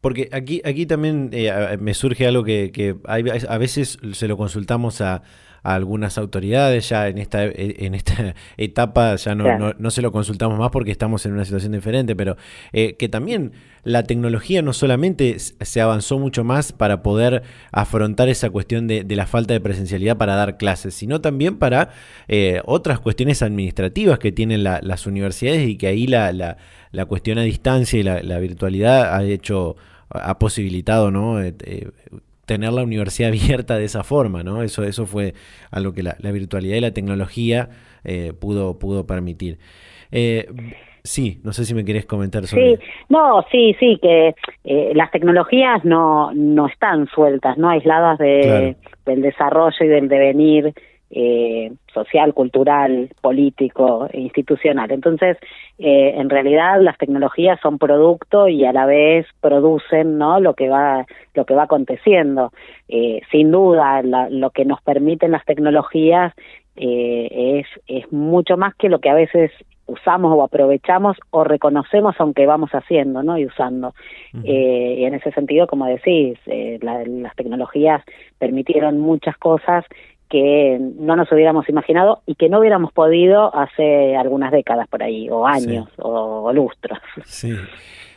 Porque 0.00 0.30
aquí, 0.32 0.62
aquí 0.64 0.86
también 0.86 1.28
eh, 1.32 1.76
me 1.78 1.92
surge 1.92 2.26
algo 2.26 2.42
que, 2.42 2.72
que 2.72 2.96
a 3.06 3.58
veces 3.58 3.98
se 4.12 4.26
lo 4.26 4.38
consultamos 4.38 5.02
a, 5.02 5.22
algunas 5.74 6.18
autoridades. 6.18 6.88
Ya 6.88 7.08
en 7.08 7.18
esta, 7.18 7.44
en 7.44 7.94
esta 7.94 8.34
etapa 8.56 9.16
ya 9.16 9.34
no, 9.34 9.74
no, 9.78 9.90
se 9.90 10.02
lo 10.02 10.12
consultamos 10.12 10.58
más 10.58 10.70
porque 10.70 10.90
estamos 10.90 11.26
en 11.26 11.32
una 11.32 11.44
situación 11.44 11.72
diferente, 11.72 12.14
pero 12.14 12.36
eh, 12.72 12.96
que 12.96 13.08
también 13.08 13.52
la 13.82 14.02
tecnología 14.02 14.62
no 14.62 14.72
solamente 14.72 15.38
se 15.38 15.80
avanzó 15.80 16.18
mucho 16.18 16.42
más 16.42 16.72
para 16.72 17.02
poder 17.02 17.42
afrontar 17.70 18.28
esa 18.28 18.50
cuestión 18.50 18.88
de, 18.88 19.04
la 19.08 19.26
falta 19.26 19.54
de 19.54 19.60
presencialidad 19.60 20.16
para 20.16 20.34
dar 20.34 20.56
clases, 20.56 20.94
sino 20.94 21.20
también 21.20 21.56
para 21.58 21.90
eh, 22.26 22.60
otras 22.64 22.98
cuestiones 22.98 23.42
administrativas 23.42 24.18
que 24.18 24.32
tienen 24.32 24.64
las 24.64 25.06
universidades 25.06 25.68
y 25.68 25.76
que 25.76 25.86
ahí 25.86 26.06
la, 26.06 26.32
la, 26.32 26.56
la 26.90 27.04
cuestión 27.04 27.38
a 27.38 27.42
distancia 27.42 28.00
y 28.00 28.02
la, 28.02 28.38
virtualidad 28.38 29.14
ha 29.14 29.22
hecho 29.22 29.76
ha 30.08 30.38
posibilitado 30.38 31.10
¿no? 31.10 31.40
Eh, 31.42 31.54
tener 32.46 32.72
la 32.72 32.82
universidad 32.82 33.28
abierta 33.32 33.76
de 33.76 33.84
esa 33.84 34.02
forma, 34.02 34.42
¿no? 34.42 34.62
Eso, 34.62 34.84
eso 34.84 35.06
fue 35.06 35.34
algo 35.70 35.92
que 35.92 36.02
la, 36.02 36.16
virtualidad 36.32 36.76
y 36.76 36.80
la 36.80 36.92
tecnología 36.92 37.68
eh, 38.04 38.32
pudo, 38.38 38.78
pudo 38.78 39.06
permitir. 39.06 39.58
Eh, 40.12 40.46
sí, 41.02 41.40
no 41.44 41.52
sé 41.52 41.64
si 41.64 41.74
me 41.74 41.84
querés 41.84 42.06
comentar 42.06 42.46
sobre 42.46 42.76
Sí, 42.76 42.82
no, 43.08 43.44
sí, 43.50 43.76
sí, 43.78 43.98
que 44.00 44.34
eh, 44.64 44.92
las 44.94 45.10
tecnologías 45.10 45.84
no, 45.84 46.32
no 46.32 46.66
están 46.66 47.06
sueltas, 47.08 47.58
no 47.58 47.68
aisladas 47.68 48.18
de, 48.18 48.76
del 49.04 49.22
desarrollo 49.22 49.76
y 49.80 49.88
del 49.88 50.08
devenir 50.08 50.72
eh, 51.10 51.72
social, 51.92 52.34
cultural, 52.34 53.10
político, 53.20 54.08
e 54.12 54.20
institucional. 54.20 54.90
Entonces, 54.90 55.36
eh, 55.78 56.14
en 56.16 56.28
realidad 56.28 56.80
las 56.80 56.98
tecnologías 56.98 57.60
son 57.60 57.78
producto 57.78 58.48
y 58.48 58.64
a 58.64 58.72
la 58.72 58.86
vez 58.86 59.26
producen, 59.40 60.18
¿no? 60.18 60.40
Lo 60.40 60.54
que 60.54 60.68
va, 60.68 61.06
lo 61.34 61.44
que 61.44 61.54
va 61.54 61.64
aconteciendo. 61.64 62.52
Eh, 62.88 63.20
sin 63.30 63.50
duda, 63.50 64.02
lo 64.02 64.50
que 64.50 64.64
nos 64.64 64.80
permiten 64.82 65.32
las 65.32 65.44
tecnologías 65.44 66.32
eh, 66.76 67.60
es 67.60 67.66
es 67.86 68.12
mucho 68.12 68.58
más 68.58 68.74
que 68.74 68.90
lo 68.90 69.00
que 69.00 69.08
a 69.08 69.14
veces 69.14 69.50
usamos 69.86 70.32
o 70.36 70.42
aprovechamos 70.42 71.16
o 71.30 71.42
reconocemos 71.42 72.14
aunque 72.18 72.44
vamos 72.44 72.70
haciendo 72.72 73.22
no 73.22 73.38
y 73.38 73.46
usando 73.46 73.94
eh, 74.44 74.96
y 74.98 75.04
en 75.04 75.14
ese 75.14 75.32
sentido 75.32 75.66
como 75.66 75.86
decís 75.86 76.38
eh, 76.46 76.78
las 76.82 77.34
tecnologías 77.36 78.02
permitieron 78.38 78.98
muchas 78.98 79.38
cosas 79.38 79.84
que 80.28 80.78
no 80.80 81.16
nos 81.16 81.30
hubiéramos 81.30 81.68
imaginado 81.68 82.22
y 82.26 82.34
que 82.34 82.48
no 82.48 82.60
hubiéramos 82.60 82.92
podido 82.92 83.54
hace 83.54 84.16
algunas 84.16 84.52
décadas 84.52 84.88
por 84.88 85.02
ahí, 85.02 85.28
o 85.30 85.46
años, 85.46 85.88
o, 85.98 86.52
lustros. 86.52 86.98
Sí. 87.24 87.54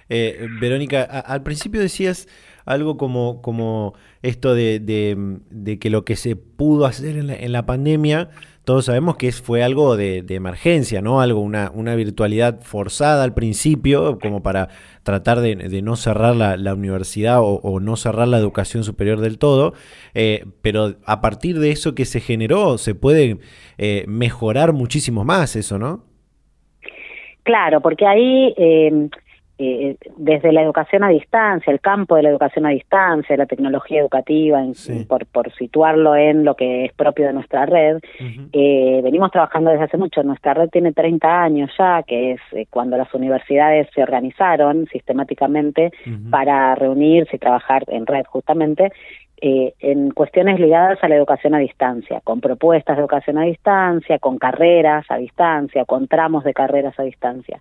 Eh, 0.10 0.48
Verónica, 0.60 1.04
al 1.04 1.43
principio 1.43 1.82
decías 1.82 2.28
algo 2.65 2.98
como, 2.98 3.41
como 3.41 3.93
esto 4.22 4.54
de, 4.54 4.80
de, 4.80 5.80
que 5.80 5.89
lo 5.89 6.06
que 6.06 6.15
se 6.15 6.36
pudo 6.36 6.86
hacer 6.86 7.17
en 7.17 7.28
la, 7.28 7.36
en 7.36 7.52
la 7.52 7.65
pandemia 7.65 8.30
todos 8.63 8.86
sabemos 8.86 9.17
que 9.17 9.32
fue 9.32 9.63
algo 9.63 9.98
de, 9.98 10.24
emergencia, 10.30 11.02
¿no? 11.02 11.22
Algo, 11.22 11.39
una, 11.41 11.72
una, 11.74 11.95
virtualidad 11.95 12.62
forzada 12.62 13.24
al 13.24 13.34
principio, 13.34 14.19
como 14.19 14.43
para 14.43 14.69
tratar 15.04 15.39
de, 15.39 15.56
no 15.82 15.95
cerrar 15.95 16.36
la, 16.36 16.74
universidad 16.74 17.39
o, 17.41 17.80
no 17.80 17.95
cerrar 17.95 18.28
la 18.28 18.38
educación 18.38 18.84
superior 18.84 19.22
del 19.22 19.39
todo, 19.39 19.74
eh, 20.13 20.45
pero 20.62 20.95
a 21.06 21.22
partir 21.22 21.60
de 21.60 21.72
eso 21.72 21.95
que 21.95 22.06
se 22.06 22.19
generó, 22.19 22.78
se 22.78 22.93
puede 22.95 23.39
eh, 23.78 24.06
mejorar 24.08 24.74
muchísimo 24.74 25.24
más 25.24 25.56
eso, 25.56 25.80
¿no? 25.80 26.06
Claro, 27.43 27.82
porque 27.82 28.06
ahí 28.06 28.54
eh, 28.58 29.10
eh, 29.62 29.98
desde 30.15 30.54
la 30.54 30.62
educación 30.62 31.04
a 31.04 31.10
distancia, 31.10 31.72
el 31.72 31.82
campo 31.82 32.15
de 32.15 32.24
la 32.24 32.30
educación 32.30 32.65
a 32.65 32.69
distancia, 32.69 33.36
la 33.36 33.45
tecnología 33.45 34.00
educativa, 34.00 34.63
por, 35.08 35.26
por 35.26 35.54
situarlo 35.54 36.15
en 36.15 36.45
lo 36.45 36.56
que 36.56 36.86
es 36.86 36.93
propio 36.93 37.28
de 37.28 37.34
nuestra 37.34 37.65
red, 37.65 38.00
eh, 38.54 39.02
venimos 39.04 39.32
trabajando 39.32 39.69
desde 39.72 39.84
hace 39.84 39.98
mucho. 39.98 40.24
Nuestra 40.24 40.54
red 40.54 40.69
tiene 40.69 40.93
30 40.93 41.43
años 41.43 41.72
ya, 41.78 42.04
que 42.04 42.32
es 42.32 42.41
eh, 42.54 42.67
cuando 42.69 42.95
las 42.95 43.13
universidades 43.13 43.89
se 43.93 44.02
organizaron 44.02 44.88
sistemáticamente 44.91 45.91
para 46.30 46.76
reunirse 46.76 47.36
y 47.36 47.39
trabajar 47.39 47.84
en 47.88 48.06
red 48.06 48.24
justamente. 48.28 48.93
Eh, 49.41 49.74
en 49.80 50.12
cuestiones 50.12 50.60
ligadas 50.60 51.02
a 51.02 51.08
la 51.08 51.15
educación 51.15 51.56
a 51.56 51.60
distancia, 51.60 52.19
con 52.26 52.41
propuestas 52.41 52.98
de 52.98 53.02
educación 53.02 53.38
a 53.38 53.43
distancia, 53.43 54.19
con 54.19 54.38
carreras 54.38 55.06
a 55.08 55.15
distancia, 55.15 55.86
con 55.86 56.10
tramos 56.10 56.43
de 56.43 56.54
carreras 56.54 57.00
a 57.00 57.04
distancia. 57.04 57.58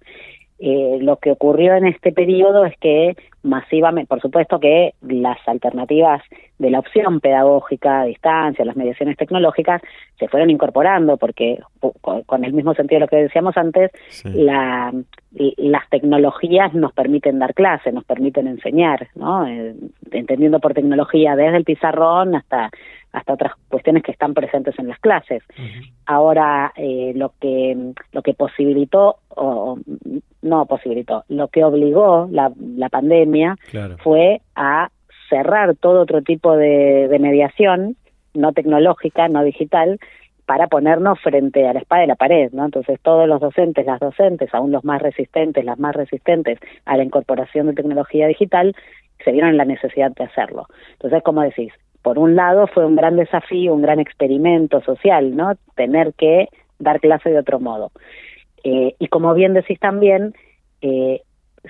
Eh, 0.60 0.98
lo 1.00 1.16
que 1.16 1.30
ocurrió 1.30 1.74
en 1.74 1.86
este 1.86 2.12
periodo 2.12 2.64
es 2.64 2.76
que 2.78 3.16
masivamente, 3.44 4.08
por 4.08 4.20
supuesto 4.20 4.58
que 4.58 4.94
las 5.02 5.38
alternativas 5.46 6.20
de 6.58 6.70
la 6.70 6.80
opción 6.80 7.20
pedagógica 7.20 8.00
a 8.00 8.04
distancia, 8.04 8.64
las 8.64 8.76
mediaciones 8.76 9.16
tecnológicas, 9.16 9.80
se 10.18 10.26
fueron 10.26 10.50
incorporando 10.50 11.16
porque 11.16 11.60
con 12.02 12.44
el 12.44 12.52
mismo 12.52 12.74
sentido 12.74 12.96
de 12.96 13.00
lo 13.00 13.08
que 13.08 13.16
decíamos 13.16 13.56
antes, 13.56 13.92
la, 14.24 14.92
las 15.30 15.88
tecnologías 15.90 16.74
nos 16.74 16.92
permiten 16.92 17.38
dar 17.38 17.54
clases, 17.54 17.94
nos 17.94 18.04
permiten 18.04 18.48
enseñar, 18.48 19.08
¿no? 19.14 19.46
Eh, 19.46 19.74
entendiendo 20.10 20.58
por 20.58 20.74
tecnología 20.74 21.36
desde 21.36 21.58
el 21.58 21.64
pizarrón 21.64 22.34
hasta 22.34 22.70
hasta 23.12 23.32
otras 23.32 23.52
cuestiones 23.68 24.02
que 24.02 24.12
están 24.12 24.34
presentes 24.34 24.78
en 24.78 24.88
las 24.88 24.98
clases. 24.98 25.42
Ahora, 26.06 26.72
eh, 26.76 27.12
lo 27.14 27.32
que 27.40 27.92
lo 28.12 28.22
que 28.22 28.34
posibilitó, 28.34 29.16
o 29.28 29.78
no 30.42 30.66
posibilitó, 30.66 31.24
lo 31.28 31.48
que 31.48 31.64
obligó 31.64 32.28
la, 32.30 32.52
la 32.76 32.88
pandemia 32.88 33.56
fue 34.02 34.40
a 34.54 34.90
cerrar 35.28 35.76
todo 35.76 36.02
otro 36.02 36.22
tipo 36.22 36.56
de, 36.56 37.08
de 37.08 37.18
mediación, 37.18 37.96
no 38.34 38.52
tecnológica, 38.52 39.28
no 39.28 39.42
digital, 39.42 39.98
para 40.46 40.66
ponernos 40.66 41.20
frente 41.20 41.68
a 41.68 41.74
la 41.74 41.80
espada 41.80 42.00
de 42.00 42.06
la 42.06 42.14
pared, 42.14 42.50
¿no? 42.52 42.64
Entonces 42.64 42.98
todos 43.02 43.28
los 43.28 43.38
docentes, 43.38 43.84
las 43.84 44.00
docentes, 44.00 44.48
aún 44.54 44.72
los 44.72 44.82
más 44.82 45.02
resistentes, 45.02 45.62
las 45.62 45.78
más 45.78 45.94
resistentes 45.94 46.58
a 46.86 46.96
la 46.96 47.04
incorporación 47.04 47.66
de 47.66 47.74
tecnología 47.74 48.26
digital, 48.26 48.74
se 49.22 49.32
vieron 49.32 49.50
en 49.50 49.58
la 49.58 49.66
necesidad 49.66 50.10
de 50.12 50.24
hacerlo. 50.24 50.66
Entonces, 50.92 51.22
como 51.22 51.42
decís, 51.42 51.72
por 52.02 52.18
un 52.18 52.36
lado 52.36 52.66
fue 52.66 52.86
un 52.86 52.96
gran 52.96 53.16
desafío, 53.16 53.74
un 53.74 53.82
gran 53.82 54.00
experimento 54.00 54.80
social, 54.82 55.36
¿no? 55.36 55.54
Tener 55.74 56.14
que 56.14 56.48
dar 56.78 57.00
clase 57.00 57.30
de 57.30 57.38
otro 57.38 57.60
modo. 57.60 57.90
Eh, 58.64 58.94
y 58.98 59.08
como 59.08 59.34
bien 59.34 59.54
decís 59.54 59.78
también, 59.78 60.34
eh, 60.80 61.22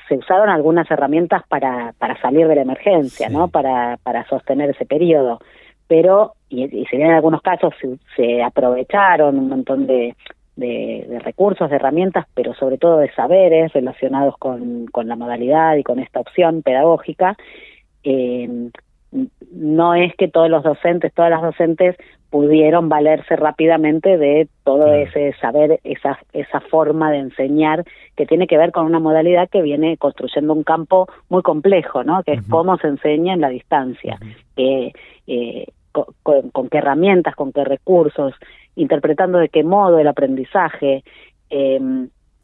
se 0.09 0.17
usaron 0.17 0.49
algunas 0.49 0.91
herramientas 0.91 1.43
para, 1.49 1.95
para 1.99 2.21
salir 2.21 2.47
de 2.47 2.57
la 2.57 2.63
emergencia, 2.63 3.29
¿no? 3.29 3.49
Para, 3.49 3.99
para 4.03 4.27
sostener 4.27 4.71
ese 4.71 4.87
periodo. 4.87 5.41
Pero, 5.87 6.35
y, 6.49 6.65
y 6.65 6.85
si 6.87 6.97
bien 6.97 7.09
en 7.09 7.17
algunos 7.17 7.41
casos 7.41 7.75
se, 8.15 8.43
aprovecharon 8.43 9.39
un 9.39 9.49
montón 9.49 9.87
de, 9.87 10.15
de, 10.57 11.19
recursos, 11.25 11.71
de 11.71 11.77
herramientas, 11.77 12.27
pero 12.35 12.55
sobre 12.55 12.77
todo 12.77 12.99
de 12.99 13.11
saberes 13.13 13.73
relacionados 13.73 14.37
con, 14.39 14.87
con 14.87 15.09
la 15.09 15.17
modalidad 15.17 15.77
y 15.77 15.83
con 15.83 15.99
esta 15.99 16.21
opción 16.21 16.63
pedagógica, 16.63 17.37
eh, 18.05 18.71
no 19.53 19.95
es 19.95 20.15
que 20.17 20.29
todos 20.29 20.51
los 20.51 20.63
docentes, 20.63 21.13
todas 21.15 21.31
las 21.31 21.43
docentes 21.43 21.97
pudieron 22.31 22.91
valerse 22.91 23.37
rápidamente 23.37 24.19
de 24.19 24.49
todo 24.65 24.93
ese 24.93 25.33
saber, 25.41 25.81
esa, 25.83 26.19
esa 26.35 26.61
forma 26.61 27.11
de 27.11 27.19
enseñar 27.19 27.85
que 28.17 28.27
tiene 28.27 28.47
que 28.47 28.59
ver 28.59 28.71
con 28.71 28.85
una 28.85 29.01
modalidad 29.01 29.49
que 29.49 29.63
viene 29.63 29.97
construyendo 29.97 30.53
un 30.53 30.63
campo 30.63 31.09
muy 31.31 31.43
complejo, 31.43 32.05
¿no? 32.05 32.23
Que 32.23 32.35
es 32.35 32.43
cómo 32.51 32.77
se 32.77 32.89
enseña 32.89 33.33
en 33.33 33.41
la 33.41 33.49
distancia, 33.49 34.19
eh, 34.57 34.93
con, 36.23 36.69
qué 36.69 36.79
herramientas, 36.79 37.35
con 37.35 37.53
qué 37.53 37.65
recursos, 37.65 38.35
interpretando 38.77 39.39
de 39.39 39.49
qué 39.49 39.65
modo 39.65 39.99
el 39.99 40.09
aprendizaje. 40.09 41.03
Eh, 41.49 41.81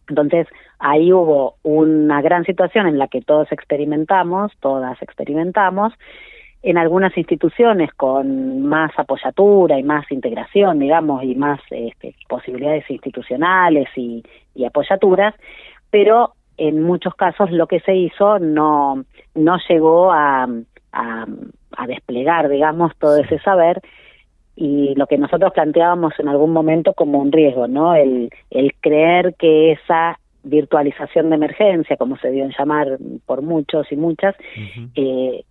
entonces, 0.09 0.46
ahí 0.79 1.12
hubo 1.12 1.57
una 1.62 2.20
gran 2.22 2.44
situación 2.44 2.87
en 2.87 2.98
la 2.98 3.09
que 3.09 3.20
todos 3.20 3.50
experimentamos, 3.53 4.53
todas 4.61 5.00
experimentamos, 5.03 5.92
en 6.64 6.79
algunas 6.79 7.14
instituciones 7.18 7.92
con 7.92 8.62
más 8.62 8.90
apoyatura 8.96 9.79
y 9.79 9.83
más 9.83 10.11
integración, 10.11 10.79
digamos, 10.79 11.22
y 11.22 11.35
más 11.35 11.61
este, 11.70 12.14
posibilidades 12.27 12.90
institucionales 12.90 13.87
y, 13.96 14.24
apoyaturas, 14.66 15.35
pero 15.90 16.33
en 16.57 16.83
muchos 16.83 17.14
casos 17.16 17.50
lo 17.50 17.66
que 17.66 17.81
se 17.81 17.94
hizo 17.94 18.38
no, 18.38 19.05
no 19.35 19.59
llegó 19.68 20.11
a, 20.11 20.48
a, 20.92 21.87
desplegar, 21.87 22.48
digamos, 22.48 22.96
todo 22.98 23.18
ese 23.18 23.38
saber 23.40 23.83
y 24.57 24.94
lo 24.94 25.07
que 25.07 25.18
nosotros 25.18 25.53
planteábamos 25.53 26.14
en 26.18 26.29
algún 26.29 26.53
momento 26.53 26.94
como 26.94 27.18
un 27.18 27.31
riesgo, 27.31 27.68
¿no? 27.68 27.94
El, 27.94 28.31
el 28.50 28.74
creer 28.81 29.35
que 29.38 29.72
esa 29.72 30.18
virtualización 30.44 31.29
de 31.29 31.37
emergencia, 31.37 31.96
como 31.98 32.16
se 32.16 32.31
dio 32.31 32.44
en 32.44 32.55
llamar 32.57 32.96
por 33.27 33.42
muchos 33.42 33.90
y 33.92 33.96
muchas, 33.96 34.35
eh, 34.94 35.44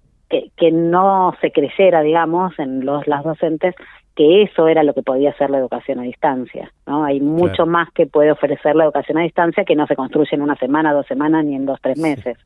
que, 0.56 0.72
no 0.72 1.36
se 1.42 1.52
creyera, 1.52 2.02
digamos, 2.02 2.58
en 2.60 2.86
los 2.86 3.08
las 3.08 3.24
docentes 3.24 3.76
que 4.16 4.44
eso 4.44 4.68
era 4.68 4.84
lo 4.84 4.94
que 4.94 5.02
podía 5.02 5.34
ser 5.34 5.50
la 5.50 5.58
educación 5.58 6.00
a 6.00 6.04
distancia, 6.04 6.72
¿no? 6.86 7.04
Hay 7.04 7.20
mucho 7.20 7.66
más 7.66 7.92
que 7.92 8.06
puede 8.06 8.32
ofrecer 8.32 8.76
la 8.76 8.84
educación 8.84 9.18
a 9.18 9.24
distancia 9.24 9.66
que 9.66 9.76
no 9.76 9.88
se 9.88 9.96
construye 9.96 10.36
en 10.36 10.44
una 10.44 10.56
semana, 10.56 10.94
dos 10.94 11.08
semanas 11.08 11.44
ni 11.46 11.56
en 11.56 11.66
dos, 11.66 11.80
tres 11.82 11.98
meses. 11.98 12.38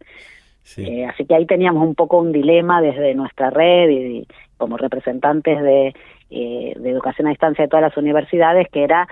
Eh, 0.78 1.06
así 1.06 1.26
que 1.26 1.36
ahí 1.36 1.45
teníamos 1.45 1.84
un 1.86 1.95
poco 1.95 2.19
un 2.19 2.32
dilema 2.32 2.82
desde 2.82 3.13
nuestra 3.15 3.50
red 3.50 3.89
y, 3.89 4.28
como 4.58 4.78
representantes 4.78 5.62
de, 5.62 5.93
eh, 6.30 6.73
de 6.78 6.89
educación 6.89 7.28
a 7.28 7.32
distancia 7.32 7.63
de 7.63 7.69
todas 7.69 7.84
las 7.84 7.97
universidades, 7.97 8.67
que 8.69 8.84
era 8.84 9.08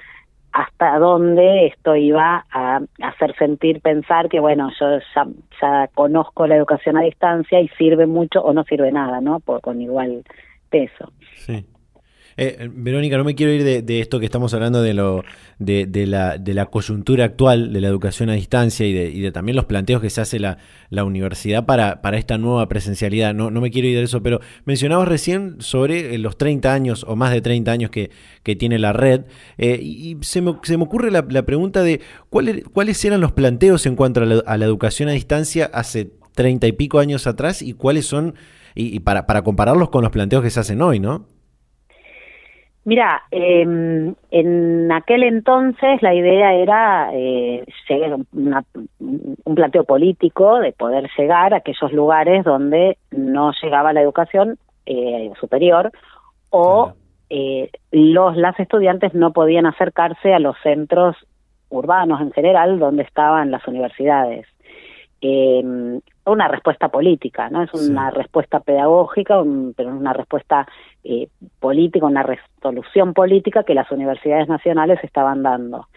hasta 0.56 0.98
dónde 1.00 1.68
esto 1.68 1.98
iba 1.98 2.46
a 2.50 2.80
hacer 3.02 3.36
sentir 3.38 3.82
pensar 3.82 4.30
que 4.30 4.40
bueno 4.40 4.72
yo 4.80 5.00
ya, 5.62 5.88
conozco 5.94 6.48
la 6.48 6.56
educación 6.56 6.98
a 6.98 7.02
distancia 7.02 7.60
y 7.60 7.68
sirve 7.78 8.06
mucho 8.06 8.42
o 8.42 8.54
no 8.54 8.64
sirve 8.64 8.90
nada 8.92 9.20
no 9.20 9.42
Por, 9.42 9.60
con 9.60 9.82
igual 9.82 10.24
peso. 10.70 11.12
Sí 11.36 11.66
eh, 12.38 12.70
Verónica, 12.74 13.18
no 13.18 13.24
me 13.24 13.34
quiero 13.34 13.54
ir 13.54 13.64
de, 13.64 14.00
esto 14.02 14.20
que 14.20 14.26
estamos 14.26 14.54
hablando 14.54 14.82
de, 14.82 14.94
lo, 14.94 15.24
de, 15.58 15.88
la, 16.06 16.38
de 16.38 16.54
la 16.54 16.66
coyuntura 16.66 17.24
actual 17.24 17.72
de 17.72 17.80
la 17.80 17.88
educación 17.88 18.30
a 18.30 18.34
distancia 18.34 18.86
y 18.86 18.92
de, 18.92 19.10
y 19.10 19.32
también 19.32 19.56
los 19.56 19.66
planteos 19.66 20.02
que 20.02 20.10
se 20.10 20.20
hace 20.20 20.40
la, 20.40 20.58
universidad 20.92 21.66
para, 21.66 22.02
esta 22.18 22.38
nueva 22.38 22.68
presencialidad. 22.68 23.34
No, 23.34 23.52
no 23.52 23.62
me 23.62 23.72
quiero 23.72 23.88
ir 23.88 23.98
de 23.98 24.04
eso, 24.04 24.22
pero 24.22 24.42
mencionabas 24.66 25.08
recién 25.08 25.56
sobre 25.60 26.16
eh, 26.16 26.18
los 26.18 26.38
30 26.38 26.74
años 26.74 27.06
o 27.08 27.16
más 27.16 27.32
de 27.32 27.42
30 27.42 27.72
años 27.72 27.92
que, 27.92 28.12
tiene 28.58 28.78
la 28.80 28.94
red 28.94 29.22
eh, 29.58 29.80
y 29.82 30.18
se 30.22 30.40
me, 30.40 30.56
se 30.64 30.78
me 30.78 30.84
ocurre 30.84 31.10
la, 31.10 31.24
pregunta 31.46 31.82
de 31.82 32.02
¿cuáles, 32.30 32.64
cuáles 32.72 33.04
eran 33.04 33.20
los 33.20 33.32
planteos 33.32 33.86
en 33.86 33.96
cuanto 33.96 34.22
a 34.22 34.26
la, 34.26 34.44
a 34.46 34.58
la 34.58 34.66
educación 34.66 35.10
a 35.10 35.14
distancia 35.14 35.70
hace 35.74 36.12
30 36.36 36.68
y 36.68 36.72
pico 36.74 37.00
años 37.00 37.28
atrás 37.28 37.62
y 37.62 37.74
cuáles 37.74 38.06
son, 38.06 38.36
y, 38.76 38.96
y 38.96 39.00
para, 39.00 39.26
para 39.26 39.42
compararlos 39.44 39.90
con 39.90 40.04
los 40.04 40.12
planteos 40.12 40.44
que 40.44 40.52
se 40.52 40.60
hacen 40.60 40.82
hoy, 40.82 41.00
¿no? 41.00 41.26
Mira, 42.86 43.24
eh, 43.32 43.66
en 44.30 44.92
aquel 44.92 45.24
entonces 45.24 46.04
la 46.04 46.14
idea 46.14 46.54
era 46.54 47.10
eh, 47.14 47.66
un 48.32 49.56
planteo 49.56 49.84
político 49.86 50.60
de 50.60 50.72
poder 50.72 51.10
llegar 51.18 51.56
a 51.56 51.58
aquellos 51.58 51.92
lugares 51.92 52.44
donde 52.44 53.00
no 53.10 53.54
llegaba 53.60 53.92
la 53.92 54.02
educación 54.02 54.60
eh, 54.86 55.32
superior 55.42 55.92
o 56.52 56.94
eh, 57.32 57.72
los 57.90 58.38
las 58.38 58.60
estudiantes 58.60 59.16
no 59.16 59.34
podían 59.34 59.66
acercarse 59.66 60.36
a 60.36 60.40
los 60.40 60.56
centros 60.62 61.18
urbanos 61.70 62.22
en 62.22 62.32
general 62.34 62.78
donde 62.78 63.02
estaban 63.02 63.50
las 63.50 63.68
universidades. 63.68 64.46
Eh, 65.22 65.64
una 66.26 66.48
respuesta 66.48 66.90
política, 66.90 67.50
¿no? 67.50 67.64
Es 67.64 67.74
una 67.74 68.12
respuesta 68.12 68.60
pedagógica, 68.60 69.42
pero 69.76 69.90
una 69.90 70.14
respuesta 70.14 70.68
eh, 71.06 71.28
política, 71.60 72.06
una 72.06 72.24
resolución 72.24 73.14
política 73.14 73.64
que 73.64 73.74
las 73.74 73.92
universidades 73.92 74.48
nacionales 74.48 75.00
estaban 75.04 75.44
dando. 75.44 75.88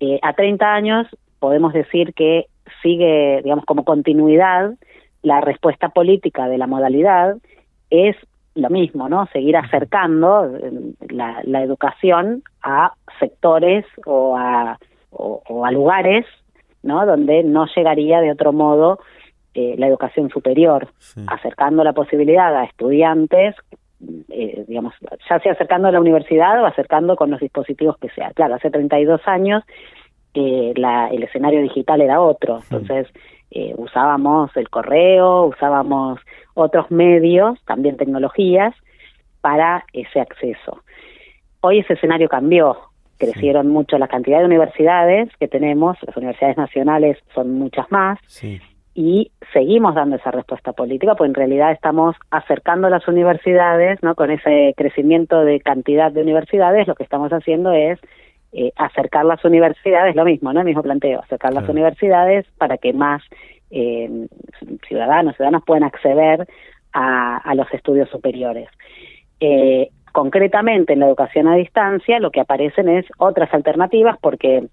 eh, 0.00 0.18
a 0.22 0.32
30 0.34 0.74
años 0.74 1.06
podemos 1.38 1.72
decir 1.72 2.14
que 2.14 2.46
sigue, 2.82 3.40
digamos, 3.42 3.64
como 3.64 3.84
continuidad, 3.84 4.74
la 5.22 5.40
respuesta 5.40 5.88
política 5.88 6.48
de 6.48 6.58
la 6.58 6.66
modalidad 6.66 7.36
es 7.90 8.16
lo 8.54 8.68
mismo, 8.68 9.08
¿no? 9.08 9.26
Seguir 9.32 9.56
acercando 9.56 10.54
eh, 10.56 10.70
la, 11.08 11.40
la 11.44 11.62
educación 11.62 12.42
a 12.62 12.92
sectores 13.18 13.86
o 14.04 14.36
a, 14.36 14.78
o 15.10 15.64
a 15.66 15.70
lugares 15.70 16.26
¿no? 16.82 17.06
Donde 17.06 17.42
no 17.44 17.66
llegaría 17.74 18.20
de 18.20 18.32
otro 18.32 18.52
modo 18.52 18.98
eh, 19.54 19.74
la 19.78 19.86
educación 19.86 20.30
superior, 20.30 20.88
acercando 21.26 21.84
la 21.84 21.92
posibilidad 21.92 22.56
a 22.56 22.64
estudiantes, 22.64 23.54
eh, 24.28 24.64
digamos, 24.66 24.94
ya 25.28 25.38
sea 25.40 25.52
acercando 25.52 25.88
a 25.88 25.92
la 25.92 26.00
universidad 26.00 26.62
o 26.62 26.66
acercando 26.66 27.16
con 27.16 27.30
los 27.30 27.40
dispositivos 27.40 27.96
que 27.98 28.08
sea. 28.10 28.30
Claro, 28.30 28.54
hace 28.54 28.70
32 28.70 29.20
años 29.26 29.62
eh, 30.34 30.72
la, 30.76 31.08
el 31.08 31.22
escenario 31.22 31.60
digital 31.60 32.00
era 32.00 32.20
otro, 32.20 32.58
entonces 32.62 33.06
eh, 33.50 33.74
usábamos 33.76 34.50
el 34.56 34.70
correo, 34.70 35.44
usábamos 35.44 36.18
otros 36.54 36.90
medios, 36.90 37.62
también 37.66 37.98
tecnologías, 37.98 38.74
para 39.42 39.84
ese 39.92 40.20
acceso. 40.20 40.82
Hoy 41.60 41.80
ese 41.80 41.94
escenario 41.94 42.28
cambió, 42.28 42.78
crecieron 43.18 43.68
mucho 43.68 43.98
la 43.98 44.08
cantidad 44.08 44.38
de 44.38 44.46
universidades 44.46 45.28
que 45.38 45.48
tenemos, 45.48 45.98
las 46.02 46.16
universidades 46.16 46.56
nacionales 46.56 47.18
son 47.34 47.52
muchas 47.58 47.90
más, 47.92 48.18
y 48.94 49.30
seguimos 49.52 49.94
dando 49.94 50.16
esa 50.16 50.30
respuesta 50.30 50.72
política, 50.72 51.14
pues 51.14 51.28
en 51.28 51.34
realidad 51.34 51.72
estamos 51.72 52.16
acercando 52.30 52.88
las 52.90 53.06
universidades, 53.08 54.02
¿no? 54.02 54.14
Con 54.14 54.30
ese 54.30 54.74
crecimiento 54.76 55.44
de 55.44 55.60
cantidad 55.60 56.12
de 56.12 56.22
universidades, 56.22 56.86
lo 56.86 56.94
que 56.94 57.04
estamos 57.04 57.32
haciendo 57.32 57.72
es 57.72 57.98
eh, 58.52 58.72
acercar 58.76 59.24
las 59.24 59.44
universidades, 59.44 60.14
lo 60.14 60.24
mismo, 60.24 60.52
¿no? 60.52 60.60
El 60.60 60.66
mismo 60.66 60.82
planteo, 60.82 61.20
acercar 61.20 61.54
las 61.54 61.68
universidades 61.68 62.46
para 62.58 62.76
que 62.76 62.92
más 62.92 63.22
eh, 63.70 64.28
ciudadanos, 64.86 65.36
ciudadanas 65.36 65.62
puedan 65.64 65.84
acceder 65.84 66.46
a, 66.92 67.38
a 67.38 67.54
los 67.54 67.72
estudios 67.72 68.10
superiores. 68.10 68.68
Eh, 69.40 69.88
Concretamente, 70.12 70.92
en 70.92 71.00
la 71.00 71.06
educación 71.06 71.48
a 71.48 71.56
distancia, 71.56 72.20
lo 72.20 72.30
que 72.30 72.40
aparecen 72.40 72.88
es 72.90 73.06
otras 73.16 73.52
alternativas 73.54 74.18
porque 74.20 74.68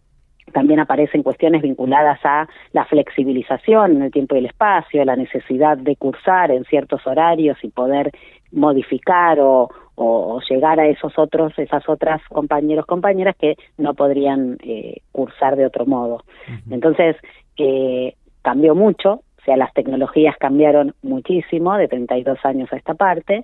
también 0.50 0.80
aparecen 0.80 1.24
cuestiones 1.24 1.62
vinculadas 1.62 2.20
a 2.24 2.48
la 2.74 2.86
flexibilización 2.86 3.98
en 3.98 4.02
el 4.04 4.12
tiempo 4.12 4.36
y 4.36 4.40
el 4.40 4.46
espacio, 4.46 5.04
la 5.06 5.16
necesidad 5.16 5.78
de 5.78 5.96
cursar 5.96 6.52
en 6.52 6.66
ciertos 6.66 7.06
horarios 7.06 7.58
y 7.64 7.70
poder 7.70 8.12
modificar 8.52 9.40
o, 9.40 9.70
o, 9.96 10.40
llegar 10.50 10.80
a 10.80 10.88
esos 10.88 11.18
otros, 11.18 11.58
esas 11.58 11.88
otras 11.90 12.22
compañeros, 12.30 12.86
compañeras 12.86 13.36
que 13.38 13.56
no 13.78 13.94
podrían 13.94 14.58
eh, 14.64 15.02
cursar 15.12 15.56
de 15.56 15.66
otro 15.66 15.86
modo. 15.86 16.24
Entonces, 16.72 17.16
eh, 17.58 18.16
cambió 18.42 18.76
mucho, 18.76 19.22
o 19.40 19.44
sea, 19.44 19.58
las 19.58 19.74
tecnologías 19.74 20.36
cambiaron 20.38 20.96
muchísimo 21.02 21.76
de 21.76 21.88
32 21.88 22.40
años 22.44 22.72
a 22.72 22.78
esta 22.78 22.94
parte. 22.94 23.44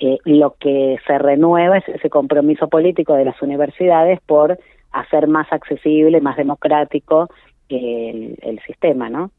Eh, 0.00 0.18
lo 0.24 0.56
que 0.58 0.98
se 1.06 1.18
renueva 1.18 1.78
es 1.78 1.88
ese 1.88 2.10
compromiso 2.10 2.68
político 2.68 3.14
de 3.14 3.24
las 3.24 3.40
universidades 3.40 4.20
por 4.26 4.58
hacer 4.92 5.26
más 5.26 5.52
accesible, 5.52 6.20
más 6.20 6.36
democrático 6.36 7.28
el, 7.68 8.38
el 8.42 8.60
sistema, 8.66 9.08
¿no? 9.08 9.30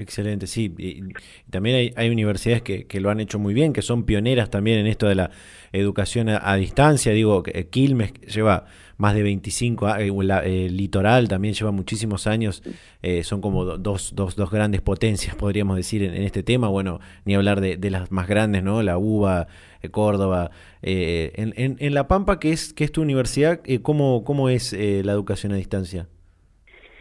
Excelente, 0.00 0.46
sí. 0.46 0.74
Y 0.78 1.02
también 1.50 1.92
hay, 1.94 2.08
universidades 2.08 2.62
que, 2.62 3.00
lo 3.00 3.10
han 3.10 3.20
hecho 3.20 3.38
muy 3.38 3.52
bien, 3.52 3.72
que 3.72 3.82
son 3.82 4.04
pioneras 4.04 4.48
también 4.48 4.78
en 4.78 4.86
esto 4.86 5.06
de 5.06 5.14
la 5.14 5.30
educación 5.72 6.28
a, 6.30 6.54
distancia. 6.56 7.12
Digo, 7.12 7.42
eh, 7.46 7.66
Quilmes 7.66 8.14
lleva 8.22 8.64
más 8.96 9.14
de 9.14 9.22
25 9.22 9.86
años, 9.86 10.44
eh, 10.44 10.66
el 10.66 10.76
Litoral 10.76 11.28
también 11.28 11.52
lleva 11.52 11.70
muchísimos 11.70 12.26
años. 12.26 12.62
Eh, 13.02 13.24
son 13.24 13.42
como 13.42 13.64
dos, 13.64 14.14
dos, 14.14 14.36
dos, 14.36 14.50
grandes 14.50 14.80
potencias, 14.80 15.34
podríamos 15.36 15.76
decir, 15.76 16.02
en, 16.02 16.22
este 16.22 16.42
tema. 16.42 16.68
Bueno, 16.68 17.00
ni 17.26 17.34
hablar 17.34 17.60
de, 17.60 17.90
las 17.90 18.10
más 18.10 18.26
grandes, 18.26 18.62
¿no? 18.62 18.82
La 18.82 18.96
UBA, 18.96 19.48
Córdoba. 19.88 20.50
en, 20.82 21.76
en, 21.78 21.94
La 21.94 22.08
Pampa, 22.08 22.38
que 22.38 22.52
es, 22.52 22.72
que 22.72 22.84
es 22.84 22.92
tu 22.92 23.02
universidad, 23.02 23.60
¿cómo, 23.82 24.24
¿cómo 24.24 24.48
es 24.48 24.72
la 24.72 25.12
educación 25.12 25.52
a 25.52 25.56
distancia? 25.56 26.08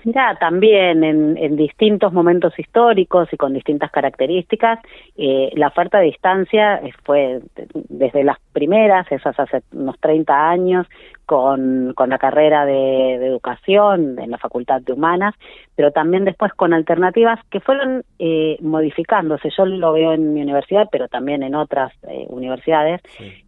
Mira, 0.03 0.37
también 0.39 1.03
en, 1.03 1.55
distintos 1.55 2.13
momentos 2.13 2.57
históricos 2.57 3.27
y 3.33 3.37
con 3.37 3.53
distintas 3.53 3.91
características, 3.91 4.79
eh, 5.17 5.51
la 5.55 5.67
oferta 5.67 5.97
a 5.97 6.01
distancia 6.01 6.81
fue 7.03 7.41
desde 7.89 8.23
las 8.23 8.37
primeras, 8.53 9.11
esas 9.11 9.37
hace 9.39 9.61
unos 9.73 9.99
30 9.99 10.49
años, 10.49 10.87
con, 11.25 11.93
con 11.95 12.09
la 12.09 12.17
carrera 12.17 12.65
de, 12.65 13.15
educación 13.15 14.17
en 14.19 14.31
la 14.31 14.39
Facultad 14.39 14.81
de 14.81 14.93
Humanas, 14.93 15.35
pero 15.75 15.91
también 15.91 16.25
después 16.25 16.53
con 16.53 16.73
alternativas 16.73 17.39
que 17.51 17.59
fueron 17.59 18.03
eh, 18.17 18.57
modificándose. 18.61 19.49
Yo 19.55 19.65
lo 19.65 19.93
veo 19.93 20.13
en 20.13 20.33
mi 20.33 20.41
universidad, 20.41 20.87
pero 20.91 21.07
también 21.07 21.43
en 21.43 21.53
otras 21.53 21.91
eh, 22.07 22.25
universidades, 22.29 23.01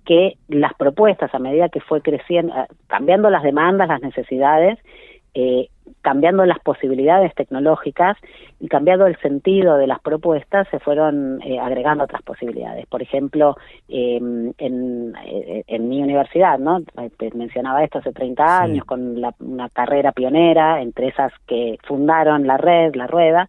que 0.05 0.37
las 0.47 0.75
propuestas 0.75 1.33
a 1.33 1.39
medida 1.39 1.69
que 1.69 1.79
fue 1.79 2.01
creciendo, 2.01 2.53
cambiando 2.85 3.29
las 3.31 3.41
demandas, 3.41 3.87
las 3.87 4.01
necesidades, 4.01 4.77
eh, 5.33 5.69
cambiando 6.01 6.45
las 6.45 6.59
posibilidades 6.59 7.33
tecnológicas 7.35 8.17
y 8.59 8.67
cambiando 8.67 9.07
el 9.07 9.17
sentido 9.19 9.77
de 9.77 9.87
las 9.87 9.99
propuestas, 9.99 10.67
se 10.69 10.79
fueron 10.79 11.41
eh, 11.43 11.59
agregando 11.59 12.03
otras 12.03 12.21
posibilidades. 12.21 12.85
Por 12.87 13.01
ejemplo, 13.01 13.55
em, 13.87 14.53
en, 14.57 15.13
eh, 15.25 15.63
en, 15.67 15.89
mi 15.89 16.01
universidad, 16.01 16.59
¿no? 16.59 16.79
mencionaba 17.33 17.83
esto 17.83 17.99
hace 17.99 18.11
30 18.11 18.61
años, 18.61 18.85
con 18.85 19.23
una 19.39 19.69
carrera 19.69 20.11
pionera, 20.11 20.81
entre 20.81 21.09
esas 21.09 21.31
que 21.47 21.77
fundaron 21.83 22.47
la 22.47 22.57
red, 22.57 22.95
la 22.95 23.07
rueda, 23.07 23.47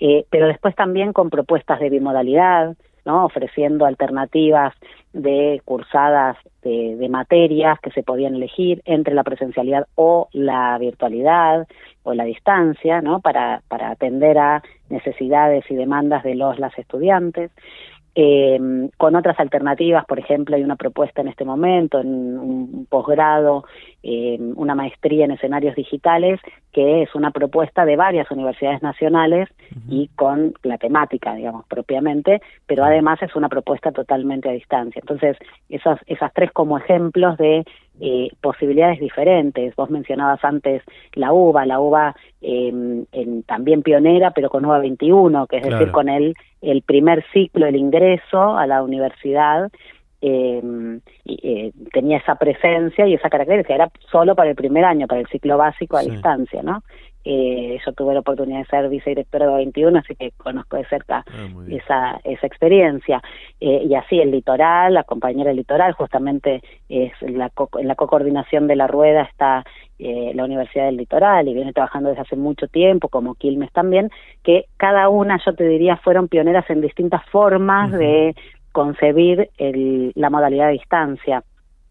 eh, 0.00 0.26
pero 0.30 0.46
después 0.48 0.74
también 0.74 1.12
con 1.12 1.30
propuestas 1.30 1.80
de 1.80 1.90
bimodalidad, 1.90 2.76
¿no? 3.04 3.24
ofreciendo 3.24 3.86
alternativas 3.86 4.74
de 5.12 5.60
cursadas 5.64 6.36
de, 6.62 7.08
materias 7.08 7.78
que 7.80 7.90
se 7.90 8.02
podían 8.02 8.34
elegir 8.34 8.82
entre 8.84 9.14
la 9.14 9.22
presencialidad 9.22 9.86
o 9.94 10.28
la 10.32 10.76
virtualidad 10.78 11.68
o 12.02 12.14
la 12.14 12.24
distancia, 12.24 13.00
¿no? 13.00 13.20
Para, 13.20 13.62
para 13.68 13.90
atender 13.90 14.38
a 14.38 14.62
necesidades 14.88 15.64
y 15.70 15.74
demandas 15.74 16.24
de 16.24 16.34
los 16.34 16.58
las 16.58 16.76
estudiantes. 16.78 17.50
Eh, 18.16 18.88
con 18.96 19.16
otras 19.16 19.38
alternativas, 19.40 20.04
por 20.06 20.20
ejemplo, 20.20 20.54
hay 20.54 20.62
una 20.62 20.76
propuesta 20.76 21.20
en 21.20 21.28
este 21.28 21.44
momento, 21.44 22.00
en 22.00 22.38
un 22.38 22.86
posgrado, 22.88 23.64
eh, 24.02 24.38
una 24.54 24.76
maestría 24.76 25.24
en 25.24 25.32
escenarios 25.32 25.74
digitales, 25.74 26.40
que 26.74 27.02
es 27.02 27.14
una 27.14 27.30
propuesta 27.30 27.84
de 27.84 27.94
varias 27.94 28.28
universidades 28.32 28.82
nacionales 28.82 29.48
y 29.88 30.08
con 30.16 30.54
la 30.64 30.76
temática, 30.76 31.32
digamos, 31.34 31.64
propiamente, 31.66 32.42
pero 32.66 32.84
además 32.84 33.22
es 33.22 33.36
una 33.36 33.48
propuesta 33.48 33.92
totalmente 33.92 34.48
a 34.48 34.52
distancia. 34.52 34.98
Entonces, 35.00 35.36
esas, 35.68 36.00
esas 36.06 36.32
tres 36.34 36.50
como 36.50 36.76
ejemplos 36.76 37.38
de 37.38 37.64
eh, 38.00 38.30
posibilidades 38.40 38.98
diferentes. 38.98 39.76
Vos 39.76 39.88
mencionabas 39.88 40.44
antes 40.44 40.82
la 41.12 41.32
UBA, 41.32 41.64
la 41.64 41.78
UBA 41.78 42.16
em, 42.40 43.04
en, 43.12 43.44
también 43.44 43.82
pionera, 43.82 44.32
pero 44.32 44.50
con 44.50 44.64
UBA 44.64 44.80
21, 44.80 45.46
que 45.46 45.58
es 45.58 45.62
decir, 45.62 45.92
con 45.92 46.08
el, 46.08 46.34
el 46.60 46.82
primer 46.82 47.24
ciclo, 47.32 47.66
el 47.66 47.76
ingreso 47.76 48.56
a 48.56 48.66
la 48.66 48.82
universidad. 48.82 49.70
Em, 50.26 51.02
eh, 51.26 51.70
tenía 51.92 52.16
esa 52.16 52.36
presencia 52.36 53.06
y 53.06 53.12
esa 53.12 53.28
característica, 53.28 53.74
era 53.74 53.90
solo 54.10 54.34
para 54.34 54.48
el 54.48 54.56
primer 54.56 54.82
año, 54.82 55.06
para 55.06 55.20
el 55.20 55.26
ciclo 55.26 55.58
básico 55.58 55.98
a 55.98 56.02
distancia, 56.02 56.62
¿no? 56.62 56.82
Eh, 57.26 57.78
yo 57.84 57.92
tuve 57.92 58.14
la 58.14 58.20
oportunidad 58.20 58.60
de 58.60 58.64
ser 58.64 58.88
vicedirectora 58.88 59.48
de 59.48 59.54
21, 59.56 59.98
así 59.98 60.14
que 60.14 60.30
conozco 60.32 60.78
de 60.78 60.86
cerca 60.86 61.26
ah, 61.28 61.48
esa, 61.68 62.20
esa 62.24 62.46
experiencia. 62.46 63.22
Eh, 63.60 63.82
y 63.86 63.94
así 63.94 64.18
el 64.18 64.30
litoral, 64.30 64.94
la 64.94 65.04
compañera 65.04 65.48
del 65.48 65.58
litoral, 65.58 65.92
justamente 65.92 66.62
es 66.88 67.12
la 67.20 67.50
en 67.78 67.88
la 67.88 67.94
co-coordinación 67.94 68.66
de 68.66 68.76
la 68.76 68.86
rueda 68.86 69.22
está 69.22 69.62
eh, 69.98 70.32
la 70.34 70.44
Universidad 70.44 70.86
del 70.86 70.96
Litoral 70.96 71.48
y 71.48 71.54
viene 71.54 71.72
trabajando 71.74 72.08
desde 72.08 72.22
hace 72.22 72.36
mucho 72.36 72.66
tiempo, 72.66 73.08
como 73.08 73.34
Quilmes 73.34 73.72
también, 73.72 74.10
que 74.42 74.66
cada 74.78 75.10
una, 75.10 75.38
yo 75.44 75.54
te 75.54 75.68
diría, 75.68 75.98
fueron 75.98 76.28
pioneras 76.28 76.68
en 76.70 76.80
distintas 76.80 77.24
formas 77.26 77.92
de 77.92 78.34
concebir 78.74 79.50
el, 79.56 80.10
la 80.16 80.30
modalidad 80.30 80.66
de 80.66 80.72
distancia, 80.72 81.44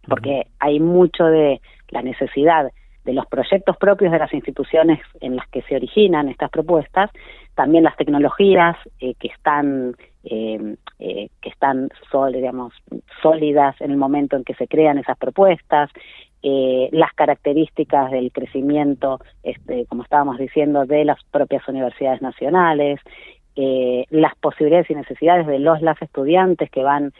porque 0.05 0.47
hay 0.59 0.81
mucho 0.81 1.23
de 1.23 1.61
la 1.89 2.01
necesidad 2.01 2.69
de 3.05 3.13
los 3.13 3.25
proyectos 3.27 3.77
propios 3.77 4.11
de 4.11 4.19
las 4.19 4.33
instituciones 4.33 4.99
en 5.21 5.37
las 5.37 5.47
que 5.47 5.61
se 5.63 5.75
originan 5.75 6.27
estas 6.27 6.49
propuestas, 6.49 7.09
también 7.55 7.85
las 7.85 7.95
tecnologías 7.95 8.75
eh, 8.99 9.13
que 9.15 9.27
están 9.27 9.95
eh, 10.25 10.75
eh, 10.99 11.29
que 11.41 11.49
están 11.49 11.89
digamos, 12.31 12.73
sólidas 13.21 13.79
en 13.81 13.91
el 13.91 13.97
momento 13.97 14.35
en 14.35 14.43
que 14.43 14.53
se 14.55 14.67
crean 14.67 14.97
esas 14.97 15.17
propuestas, 15.17 15.89
las 16.43 17.13
características 17.13 18.11
del 18.11 18.29
crecimiento, 18.33 19.21
este, 19.43 19.85
como 19.85 20.03
estábamos 20.03 20.37
diciendo, 20.37 20.85
de 20.85 21.05
las 21.05 21.17
propias 21.31 21.65
universidades 21.69 22.21
nacionales, 22.21 22.99
las 23.55 24.35
posibilidades 24.35 24.89
y 24.89 24.95
necesidades 24.95 25.45
de 25.47 25.59
los 25.59 25.81
las 25.81 26.01
estudiantes 26.01 26.69
que 26.71 26.83
van 26.83 27.13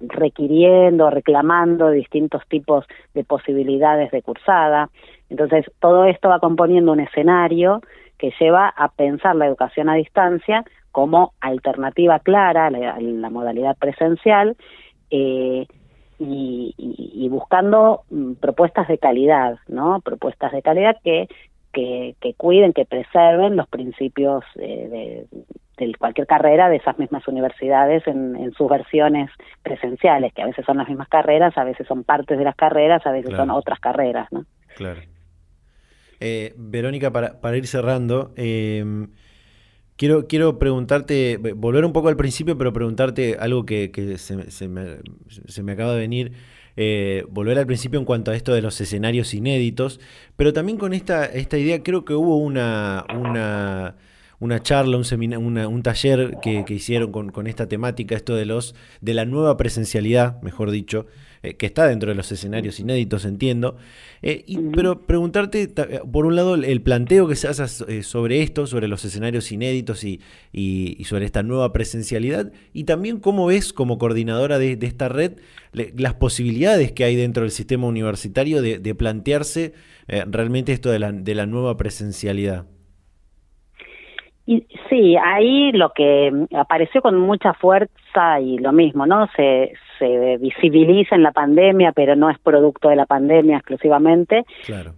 requiriendo, 0.00 1.10
reclamando 1.10 1.90
distintos 1.90 2.42
tipos 2.48 2.86
de 3.12 3.24
posibilidades 3.24 4.10
de 4.10 4.22
cursada. 4.22 4.90
Entonces, 5.28 5.66
todo 5.80 6.04
esto 6.04 6.28
va 6.28 6.38
componiendo 6.38 6.92
un 6.92 7.00
escenario 7.00 7.80
que 8.18 8.32
lleva 8.38 8.68
a 8.68 8.88
pensar 8.88 9.34
la 9.36 9.46
educación 9.46 9.88
a 9.88 9.94
distancia 9.94 10.64
como 10.92 11.32
alternativa 11.40 12.20
clara 12.20 12.66
a 12.66 12.70
la, 12.70 13.30
modalidad 13.30 13.76
presencial 13.76 14.56
eh, 15.10 15.66
y, 16.20 17.28
buscando 17.28 18.02
mm, 18.10 18.34
propuestas 18.34 18.86
de 18.86 18.98
calidad, 18.98 19.58
¿no? 19.66 20.00
Propuestas 20.00 20.52
de 20.52 20.62
calidad 20.62 20.96
que 21.02 21.26
que, 21.74 22.34
cuiden, 22.36 22.72
que 22.72 22.86
preserven 22.86 23.56
los 23.56 23.68
principios 23.68 24.44
eh, 24.58 25.26
de, 25.76 25.94
cualquier 25.98 26.26
carrera 26.26 26.70
de 26.70 26.76
esas 26.76 26.98
mismas 26.98 27.26
universidades 27.28 28.06
en, 28.06 28.52
sus 28.56 28.68
versiones 28.70 29.30
presenciales, 29.62 30.32
que 30.32 30.42
a 30.42 30.46
veces 30.46 30.64
son 30.64 30.78
las 30.78 30.88
mismas 30.88 31.08
carreras, 31.08 31.56
a 31.58 31.64
veces 31.64 31.86
son 31.86 32.04
partes 32.04 32.38
de 32.38 32.44
las 32.44 32.56
carreras, 32.56 33.04
a 33.06 33.10
veces 33.10 33.34
son 33.34 33.50
otras 33.50 33.80
carreras, 33.80 34.28
¿no? 34.30 34.46
Claro. 34.76 35.00
Eh, 36.20 36.54
Verónica, 36.56 37.10
para, 37.10 37.40
para, 37.40 37.56
ir 37.56 37.66
cerrando, 37.66 38.32
em, 38.36 39.08
quiero, 39.96 40.26
quiero 40.26 40.58
preguntarte, 40.58 41.38
volver 41.56 41.84
un 41.84 41.92
poco 41.92 42.08
al 42.08 42.16
principio, 42.16 42.56
pero 42.56 42.72
preguntarte 42.72 43.36
algo 43.38 43.66
que, 43.66 43.90
se, 44.16 44.50
se, 44.50 44.68
me, 44.68 44.98
se 45.28 45.62
me 45.62 45.72
acaba 45.72 45.92
de 45.92 45.98
venir. 45.98 46.32
Eh, 46.76 47.24
volver 47.30 47.58
al 47.58 47.66
principio 47.66 48.00
en 48.00 48.04
cuanto 48.04 48.30
a 48.30 48.36
esto 48.36 48.52
de 48.52 48.62
los 48.62 48.80
escenarios 48.80 49.32
inéditos, 49.32 50.00
pero 50.36 50.52
también 50.52 50.76
con 50.76 50.92
esta, 50.92 51.24
esta 51.24 51.56
idea 51.56 51.82
creo 51.82 52.04
que 52.04 52.14
hubo 52.14 52.36
una, 52.38 53.04
una, 54.40 54.62
charla, 54.62 54.96
un, 54.96 55.58
un 55.58 55.82
taller 55.82 56.38
que, 56.42 56.64
hicieron 56.68 57.12
con, 57.12 57.30
con, 57.30 57.46
esta 57.46 57.68
temática, 57.68 58.16
esto 58.16 58.34
de, 58.34 58.44
los, 58.44 58.74
de 59.00 59.14
la 59.14 59.24
nueva 59.24 59.56
presencialidad, 59.56 60.42
mejor 60.42 60.72
dicho, 60.72 61.06
eh, 61.44 61.56
que 61.56 61.66
está 61.66 61.86
dentro 61.86 62.08
de 62.08 62.14
los 62.14 62.32
escenarios 62.32 62.80
inéditos, 62.80 63.26
entiendo. 63.26 63.76
Eh, 64.22 64.46
pero 64.74 65.02
preguntarte, 65.02 65.64
eh, 65.64 66.00
por 66.10 66.24
un 66.24 66.36
lado, 66.36 66.54
el 66.54 66.80
planteo 66.80 67.28
que 67.28 67.34
se 67.34 67.48
hace 67.48 68.02
sobre 68.02 68.40
esto, 68.40 68.66
sobre 68.66 68.88
los 68.88 69.04
escenarios 69.04 69.52
inéditos 69.52 70.04
y, 70.04 70.20
sobre 71.04 71.26
esta 71.26 71.42
nueva 71.42 71.70
presencialidad, 71.70 72.50
y 72.72 72.84
también 72.84 73.20
cómo 73.20 73.46
ves 73.46 73.74
como 73.74 73.98
coordinadora 73.98 74.58
de, 74.58 74.78
esta 74.80 75.10
red 75.10 75.32
las 75.72 76.14
posibilidades 76.14 76.92
que 76.92 77.04
hay 77.04 77.14
dentro 77.14 77.42
del 77.42 77.50
sistema 77.50 77.86
universitario 77.86 78.62
de, 78.62 78.94
plantearse 78.94 79.74
realmente 80.06 80.72
esto 80.72 80.90
de 80.90 80.98
la, 80.98 81.12
de 81.12 81.34
la 81.34 81.44
nueva 81.44 81.76
presencialidad. 81.76 82.64
Y, 84.46 84.66
sí, 84.88 85.16
ahí 85.16 85.72
lo 85.72 85.90
que 85.90 86.46
apareció 86.56 87.02
con 87.02 87.18
mucha 87.18 87.52
fuerza 87.54 88.40
y 88.40 88.58
lo 88.58 88.72
mismo, 88.72 89.06
¿no? 89.06 89.26
Se, 89.36 89.72
se 89.98 90.36
visibiliza 90.38 91.14
en 91.14 91.22
la 91.22 91.32
pandemia, 91.32 91.92
pero 91.92 92.16
no 92.16 92.30
es 92.30 92.38
producto 92.38 92.88
de 92.88 92.96
la 92.96 93.06
pandemia 93.06 93.58
exclusivamente. 93.58 94.44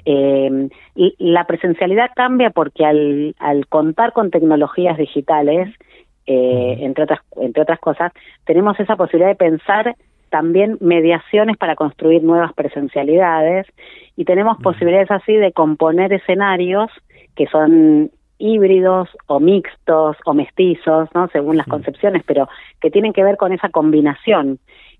Eh, 0.05 0.69
y 0.95 1.15
la 1.19 1.45
presencialidad 1.45 2.11
cambia 2.15 2.51
porque 2.51 2.85
al, 2.85 3.35
al 3.39 3.67
contar 3.67 4.13
con 4.13 4.31
tecnologías 4.31 4.97
digitales, 4.97 5.69
eh, 6.27 6.79
entre, 6.81 7.05
otras, 7.05 7.21
entre 7.37 7.63
otras 7.63 7.79
cosas, 7.79 8.13
tenemos 8.45 8.79
esa 8.81 8.97
posibilidad 8.97 9.29
de 9.29 9.37
pensar 9.37 9.95
también 10.29 10.77
mediaciones 10.81 11.57
para 11.57 11.77
construir 11.77 12.25
nuevas 12.25 12.53
presencialidades 12.53 13.67
y 14.17 14.25
tenemos 14.25 14.59
posibilidades 14.61 15.11
así 15.11 15.35
de 15.35 15.53
componer 15.53 16.13
escenarios 16.13 16.91
que 17.37 17.47
son 17.47 18.11
híbridos 18.39 19.09
o 19.27 19.41
mixtos 19.41 20.17
o 20.25 20.35
mestizos, 20.35 21.09
¿no? 21.15 21.29
según 21.29 21.57
las 21.57 21.67
concepciones, 21.67 22.23
pero 22.27 22.49
que 22.81 22.91
tienen 22.91 23.13
que 23.13 23.23
ver 23.23 23.37
con 23.37 23.53
esa 23.53 23.69
combinación. 23.69 24.59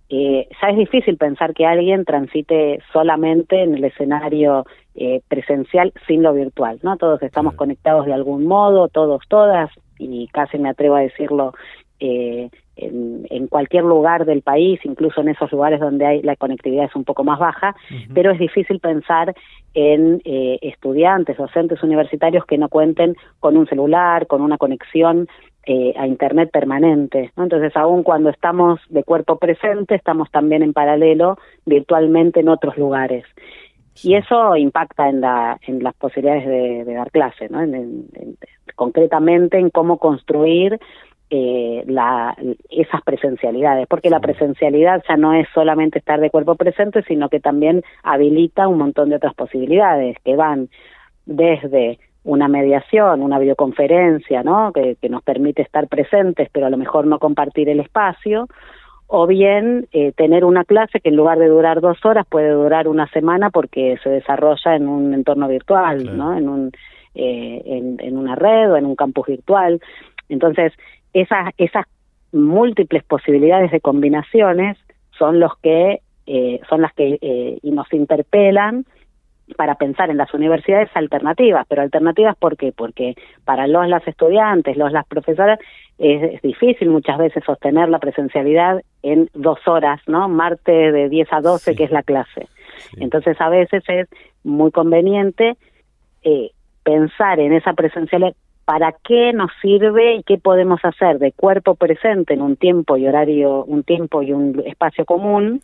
Eh, 0.09 0.49
ya 0.63 0.69
es 0.69 0.77
difícil 0.77 1.17
pensar 1.17 1.53
que 1.53 1.67
alguien 1.67 2.05
transite 2.05 2.81
solamente 2.93 3.63
en 3.63 3.75
el 3.75 3.85
escenario 3.85 4.65
eh, 4.95 5.21
presencial 5.29 5.93
sin 6.07 6.23
lo 6.23 6.33
virtual, 6.33 6.79
¿no? 6.83 6.97
Todos 6.97 7.23
estamos 7.23 7.55
conectados 7.55 8.07
de 8.07 8.15
algún 8.15 8.47
modo, 8.47 8.89
todos, 8.89 9.23
todas, 9.29 9.71
y 9.99 10.29
casi 10.29 10.59
me 10.59 10.69
atrevo 10.69 10.97
a 10.97 11.01
decirlo 11.01 11.55
eh, 11.99 12.51
en, 12.77 13.47
cualquier 13.49 13.85
lugar 13.85 14.27
del 14.27 14.43
país, 14.43 14.79
incluso 14.85 15.23
en 15.23 15.29
esos 15.29 15.51
lugares 15.51 15.81
donde 15.81 16.05
hay 16.05 16.23
la 16.23 16.37
conectividad 16.37 16.85
es 16.85 16.95
un 16.95 17.05
poco 17.05 17.25
más 17.25 17.39
baja, 17.39 17.75
pero 18.13 18.31
es 18.33 18.39
difícil 18.39 18.81
pensar 18.81 19.35
en 19.73 20.21
eh, 20.25 20.59
estudiantes, 20.61 21.39
docentes 21.39 21.83
universitarios 21.83 22.45
que 22.45 22.59
no 22.59 22.69
cuenten 22.69 23.17
con 23.41 23.57
un 23.57 23.67
celular, 23.67 24.27
con 24.27 24.43
una 24.43 24.59
conexión 24.59 25.27
eh, 25.67 25.93
a 25.97 26.07
Internet 26.07 26.51
permanente. 26.53 27.33
Entonces, 27.37 27.77
aún 27.77 28.05
cuando 28.05 28.31
estamos 28.31 28.81
de 28.89 29.03
cuerpo 29.03 29.37
presente, 29.37 29.97
estamos 29.97 30.31
también 30.31 30.63
en 30.63 30.73
paralelo 30.73 31.39
virtualmente 31.65 32.41
en 32.41 32.49
otros 32.49 32.77
lugares. 32.77 33.25
Y 34.03 34.15
eso 34.15 34.57
impacta 34.57 35.09
en, 35.09 35.21
la, 35.21 35.59
en 35.67 35.83
las 35.83 35.95
posibilidades 35.95 36.47
de, 36.47 36.95
dar 36.95 37.11
clase, 37.11 37.49
¿no? 37.49 37.61
concretamente 38.77 39.59
en 39.59 39.71
cómo 39.71 39.99
construir 39.99 40.79
eh, 41.31 41.83
la, 41.89 42.37
esas 42.71 43.03
presencialidades, 43.03 43.89
porque 43.89 44.11
la 44.11 44.21
presencialidad 44.21 45.03
ya 45.09 45.17
no 45.17 45.33
es 45.33 45.49
solamente 45.53 45.99
estar 45.99 46.21
de 46.21 46.31
cuerpo 46.31 46.55
presente, 46.55 47.03
sino 47.03 47.29
que 47.29 47.41
también 47.41 47.83
habilita 48.05 48.69
un 48.69 48.79
montón 48.79 49.09
de 49.09 49.17
otras 49.17 49.35
posibilidades 49.35 50.17
que 50.25 50.37
van 50.37 50.69
desde 51.25 51.99
una 52.27 52.49
mediación, 52.49 53.23
una 53.23 53.39
videoconferencia, 53.39 54.43
¿no? 54.43 54.73
Que, 54.73 54.97
nos 55.09 55.23
permite 55.23 55.63
estar 55.63 55.89
presentes, 55.89 56.49
pero 56.53 56.67
a 56.67 56.71
lo 56.71 56.77
mejor 56.77 57.07
no 57.07 57.19
compartir 57.19 57.69
el 57.69 57.81
espacio, 57.81 58.49
o 59.07 59.27
bien 59.27 59.87
eh, 59.93 60.13
tener 60.13 60.45
una 60.45 60.65
clase 60.65 61.01
que 61.01 61.11
en 61.11 61.17
lugar 61.17 61.39
de 61.39 61.47
durar 61.47 61.81
dos 61.81 62.05
horas 62.05 62.27
puede 62.29 62.51
durar 62.51 62.89
una 62.89 63.07
semana 63.11 63.51
porque 63.51 63.97
se 64.03 64.11
desarrolla 64.11 64.75
en 64.75 64.89
un 64.89 65.15
entorno 65.15 65.47
virtual, 65.47 66.17
¿no? 66.17 66.37
En 66.37 66.49
un 66.49 66.73
eh, 67.15 67.63
en, 67.65 67.97
en 68.01 68.19
una 68.19 68.35
red 68.35 68.73
o 68.73 68.77
en 68.77 68.85
un 68.85 68.97
campus 68.97 69.27
virtual. 69.29 69.81
Entonces, 70.29 70.73
esas, 71.13 71.55
esas 71.57 71.87
múltiples 72.33 73.05
posibilidades 73.05 73.71
de 73.71 73.81
combinaciones 73.81 74.77
son 75.19 75.41
los 75.41 75.57
que 75.63 76.01
eh, 76.27 76.61
son 76.69 76.83
las 76.83 76.93
que 76.93 77.19
eh, 77.21 77.59
y 77.63 77.71
nos 77.71 77.91
interpelan 77.93 78.85
para 79.55 79.77
pensar 79.77 80.11
en 80.11 80.17
las 80.17 80.33
universidades 80.35 80.91
alternativas, 80.95 81.67
pero 81.69 81.83
alternativas 81.83 82.37
¿por 82.37 82.57
qué? 82.57 82.73
Porque 82.77 83.15
para 83.45 83.67
los 83.67 83.87
las 83.89 84.07
estudiantes, 84.09 84.77
los 84.77 84.91
las 84.93 85.07
profesoras 85.07 85.61
es, 85.99 86.43
difícil 86.43 86.91
muchas 86.91 87.19
veces 87.19 87.45
sostener 87.45 87.89
la 87.89 87.99
presencialidad 87.99 88.83
en 89.03 89.31
dos 89.35 89.59
horas, 89.67 90.01
¿no? 90.07 90.29
Martes 90.29 90.93
de 90.93 91.09
10 91.09 91.33
a 91.33 91.41
12 91.41 91.77
que 91.77 91.85
es 91.85 91.91
la 91.91 92.03
clase. 92.03 92.49
Entonces 92.97 93.41
a 93.41 93.49
veces 93.49 93.85
es 93.89 94.09
muy 94.43 94.71
conveniente 94.71 95.57
eh, 96.23 96.51
pensar 96.83 97.39
en 97.41 97.53
esa 97.53 97.73
presencialidad 97.73 98.35
para 98.65 98.93
qué 99.05 99.33
nos 99.33 99.53
sirve 99.63 100.17
y 100.17 100.23
qué 100.25 100.39
podemos 100.39 100.85
hacer 100.85 101.21
de 101.21 101.31
cuerpo 101.31 101.77
presente 101.77 102.35
en 102.35 102.43
un 102.43 102.57
tiempo 102.57 102.97
y 102.97 103.07
horario, 103.07 103.65
un 103.65 103.85
tiempo 103.85 104.23
y 104.23 104.33
un 104.33 104.61
espacio 104.67 105.05
común, 105.05 105.61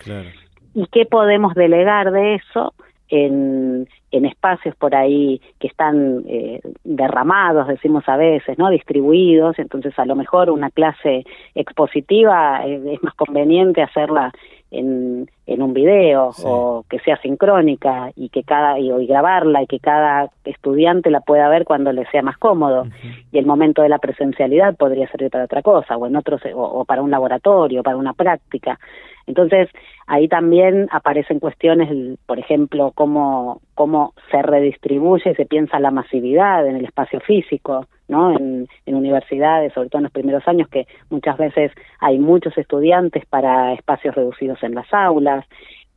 y 0.72 0.86
qué 0.86 1.04
podemos 1.04 1.54
delegar 1.54 2.12
de 2.12 2.36
eso 2.36 2.72
en, 3.12 3.86
en 4.12 4.26
espacios 4.26 4.76
por 4.76 4.94
ahí 4.94 5.40
que 5.58 5.66
están 5.66 6.24
eh, 6.28 6.60
derramados, 6.84 7.66
decimos 7.66 8.04
a 8.08 8.16
veces, 8.16 8.58
¿no? 8.58 8.68
Distribuidos, 8.70 9.58
entonces 9.58 9.98
a 9.98 10.04
lo 10.04 10.14
mejor 10.14 10.50
una 10.50 10.70
clase 10.70 11.24
expositiva 11.54 12.64
eh, 12.66 12.80
es 12.92 13.02
más 13.02 13.14
conveniente 13.14 13.82
hacerla 13.82 14.30
en, 14.72 15.28
en 15.46 15.62
un 15.62 15.74
video 15.74 16.30
o 16.44 16.84
que 16.88 16.98
sea 17.00 17.18
sincrónica 17.18 18.10
y 18.16 18.30
que 18.30 18.42
cada 18.42 18.78
y, 18.78 18.88
grabarla 19.06 19.62
y 19.62 19.66
que 19.66 19.78
cada 19.78 20.30
estudiante 20.44 21.10
la 21.10 21.20
pueda 21.20 21.48
ver 21.48 21.64
cuando 21.64 21.92
le 21.92 22.06
sea 22.06 22.22
más 22.22 22.38
cómodo. 22.38 22.86
Y 23.30 23.38
el 23.38 23.46
momento 23.46 23.82
de 23.82 23.90
la 23.90 23.98
presencialidad 23.98 24.74
podría 24.76 25.08
servir 25.08 25.30
para 25.30 25.44
otra 25.44 25.62
cosa 25.62 25.96
o 25.96 26.06
en 26.06 26.16
otros 26.16 26.40
o, 26.54 26.84
para 26.84 27.02
un 27.02 27.10
laboratorio 27.10 27.82
para 27.82 27.96
una 27.96 28.14
práctica. 28.14 28.80
Entonces 29.26 29.68
ahí 30.06 30.26
también 30.26 30.88
aparecen 30.90 31.38
cuestiones 31.38 32.18
por 32.26 32.38
ejemplo 32.38 32.92
cómo 32.94 33.60
cómo 33.74 34.14
se 34.30 34.42
redistribuye 34.42 35.34
se 35.34 35.46
piensa 35.46 35.80
la 35.80 35.90
masividad 35.90 36.66
en 36.66 36.76
el 36.76 36.84
espacio 36.84 37.20
físico 37.20 37.86
¿no? 38.12 38.36
En, 38.36 38.68
universidades, 38.86 39.72
sobre 39.72 39.88
todo 39.88 40.00
en 40.00 40.04
los 40.04 40.12
primeros 40.12 40.46
años, 40.46 40.68
que 40.68 40.86
muchas 41.10 41.36
veces 41.38 41.72
hay 41.98 42.18
muchos 42.18 42.56
estudiantes 42.56 43.24
para 43.26 43.72
espacios 43.72 44.14
reducidos 44.14 44.62
en 44.62 44.74
las 44.74 44.92
aulas. 44.92 45.44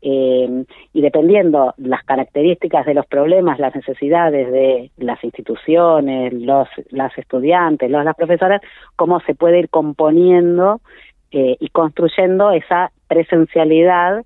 Eh, 0.02 0.66
y 0.94 1.02
dependiendo 1.02 1.74
las 1.78 2.04
características 2.04 2.86
de 2.86 2.94
los 2.94 3.06
problemas, 3.06 3.60
las 3.60 3.76
necesidades 3.76 4.52
de 4.52 4.92
las 4.98 5.24
instituciones, 5.24 6.34
los 6.34 6.68
las 6.92 7.16
estudiantes, 7.18 7.90
los, 7.90 8.06
las 8.06 8.16
profesoras, 8.16 8.62
cómo 8.96 9.20
se 9.22 9.36
puede 9.36 9.60
ir 9.60 9.70
componiendo 9.70 10.82
eh, 11.32 11.58
y 11.60 11.70
construyendo 11.70 12.52
esa 12.52 12.92
presencialidad 13.08 14.24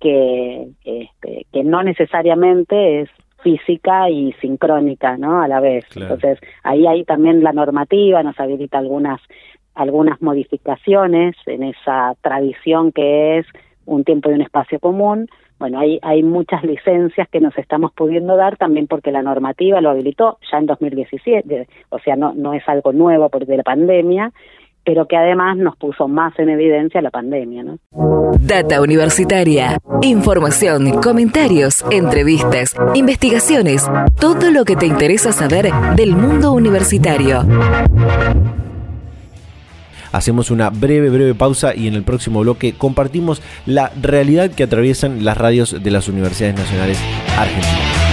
que, 0.00 0.68
este, 0.84 1.46
que 1.52 1.64
no 1.64 1.82
necesariamente 1.82 3.02
es 3.02 3.10
física 3.42 4.10
y 4.10 4.32
sincrónica, 4.40 5.16
¿no? 5.16 5.42
A 5.42 5.48
la 5.48 5.60
vez. 5.60 5.84
Entonces, 5.94 6.38
ahí 6.64 6.86
hay 6.86 7.04
también 7.04 7.42
la 7.42 7.52
normativa, 7.52 8.22
nos 8.22 8.38
habilita 8.40 8.78
algunas 8.78 9.20
algunas 9.78 10.20
modificaciones 10.20 11.36
en 11.46 11.62
esa 11.62 12.16
tradición 12.20 12.90
que 12.90 13.38
es 13.38 13.46
un 13.86 14.02
tiempo 14.02 14.28
y 14.28 14.34
un 14.34 14.42
espacio 14.42 14.80
común. 14.80 15.28
Bueno, 15.60 15.78
hay, 15.78 16.00
hay 16.02 16.24
muchas 16.24 16.64
licencias 16.64 17.28
que 17.28 17.40
nos 17.40 17.56
estamos 17.56 17.92
pudiendo 17.92 18.36
dar 18.36 18.56
también 18.56 18.88
porque 18.88 19.12
la 19.12 19.22
normativa 19.22 19.80
lo 19.80 19.90
habilitó 19.90 20.38
ya 20.50 20.58
en 20.58 20.66
2017, 20.66 21.68
o 21.90 21.98
sea, 22.00 22.16
no, 22.16 22.34
no 22.34 22.54
es 22.54 22.68
algo 22.68 22.92
nuevo 22.92 23.28
por 23.28 23.46
de 23.46 23.56
la 23.56 23.62
pandemia, 23.62 24.32
pero 24.88 25.06
que 25.06 25.18
además 25.18 25.58
nos 25.58 25.76
puso 25.76 26.08
más 26.08 26.32
en 26.38 26.48
evidencia 26.48 27.02
la 27.02 27.10
pandemia. 27.10 27.62
¿no? 27.62 27.78
Data 28.40 28.80
Universitaria. 28.80 29.76
Información, 30.00 31.02
comentarios, 31.02 31.84
entrevistas, 31.90 32.74
investigaciones, 32.94 33.86
todo 34.18 34.50
lo 34.50 34.64
que 34.64 34.76
te 34.76 34.86
interesa 34.86 35.30
saber 35.32 35.70
del 35.94 36.16
mundo 36.16 36.52
universitario. 36.52 37.44
Hacemos 40.10 40.50
una 40.50 40.70
breve, 40.70 41.10
breve 41.10 41.34
pausa 41.34 41.74
y 41.76 41.86
en 41.86 41.92
el 41.92 42.02
próximo 42.02 42.40
bloque 42.40 42.72
compartimos 42.72 43.42
la 43.66 43.92
realidad 44.00 44.50
que 44.52 44.62
atraviesan 44.62 45.22
las 45.22 45.36
radios 45.36 45.82
de 45.82 45.90
las 45.90 46.08
universidades 46.08 46.56
nacionales 46.56 46.98
argentinas. 47.36 48.07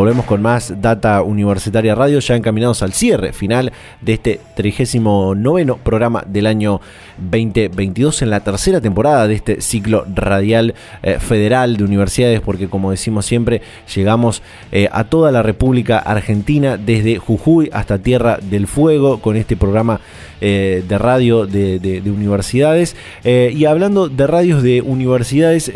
Volvemos 0.00 0.24
con 0.24 0.40
más 0.40 0.80
Data 0.80 1.20
Universitaria 1.20 1.94
Radio, 1.94 2.20
ya 2.20 2.34
encaminados 2.34 2.82
al 2.82 2.94
cierre 2.94 3.34
final 3.34 3.70
de 4.00 4.14
este 4.14 4.40
39 4.56 5.76
programa 5.84 6.24
del 6.26 6.46
año 6.46 6.80
2022 7.18 8.22
en 8.22 8.30
la 8.30 8.40
tercera 8.40 8.80
temporada 8.80 9.28
de 9.28 9.34
este 9.34 9.60
ciclo 9.60 10.06
radial 10.14 10.74
eh, 11.02 11.18
federal 11.18 11.76
de 11.76 11.84
universidades, 11.84 12.40
porque 12.40 12.66
como 12.66 12.90
decimos 12.90 13.26
siempre, 13.26 13.60
llegamos 13.94 14.42
eh, 14.72 14.88
a 14.90 15.04
toda 15.04 15.30
la 15.32 15.42
República 15.42 15.98
Argentina, 15.98 16.78
desde 16.78 17.18
Jujuy 17.18 17.68
hasta 17.70 17.98
Tierra 17.98 18.38
del 18.40 18.68
Fuego, 18.68 19.20
con 19.20 19.36
este 19.36 19.54
programa 19.54 20.00
eh, 20.40 20.82
de 20.86 20.98
radio 20.98 21.46
de, 21.46 22.02
universidades. 22.06 22.96
y 23.24 23.64
hablando 23.64 24.08
de 24.08 24.26
radios 24.26 24.62
de 24.62 24.80
universidades, 24.82 25.70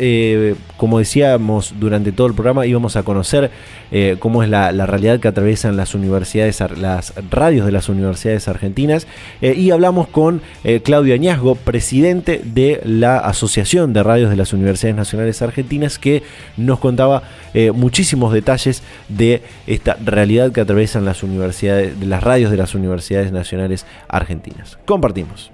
como 0.76 0.98
decíamos 0.98 1.74
durante 1.78 2.12
todo 2.12 2.26
el 2.26 2.34
programa, 2.34 2.66
íbamos 2.66 2.96
a 2.96 3.02
conocer 3.02 3.50
cómo 4.18 4.42
es 4.42 4.48
la, 4.48 4.70
realidad 4.86 5.20
que 5.20 5.28
atraviesan 5.28 5.76
las 5.76 5.94
universidades, 5.94 6.60
las 6.78 7.14
radios 7.30 7.66
de 7.66 7.72
las 7.72 7.88
universidades 7.88 8.48
argentinas. 8.48 9.06
y 9.40 9.70
hablamos 9.70 10.08
con 10.08 10.40
Claudio 10.82 11.14
Añazgo, 11.14 11.54
presidente 11.54 12.40
de 12.44 12.80
la 12.84 13.18
Asociación 13.18 13.92
de 13.92 14.02
Radios 14.02 14.30
de 14.30 14.36
las 14.36 14.52
Universidades 14.52 14.96
Nacionales 14.96 15.42
Argentinas, 15.42 15.98
que 15.98 16.22
nos 16.56 16.78
contaba 16.78 17.22
muchísimos 17.74 18.32
detalles 18.32 18.82
de 19.08 19.42
esta 19.66 19.96
realidad 20.04 20.52
que 20.52 20.60
atraviesan 20.60 21.04
las 21.04 21.22
universidades, 21.22 21.98
de 21.98 22.06
las 22.06 22.22
radios 22.22 22.50
de 22.50 22.56
las 22.56 22.74
universidades 22.74 23.32
nacionales 23.32 23.86
argentinas. 24.08 24.53
Compartimos. 24.86 25.50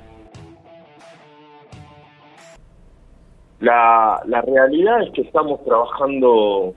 La, 3.60 4.22
realidad 4.46 5.02
es 5.02 5.10
que 5.12 5.22
estamos 5.22 5.62
trabajando 5.64 6.74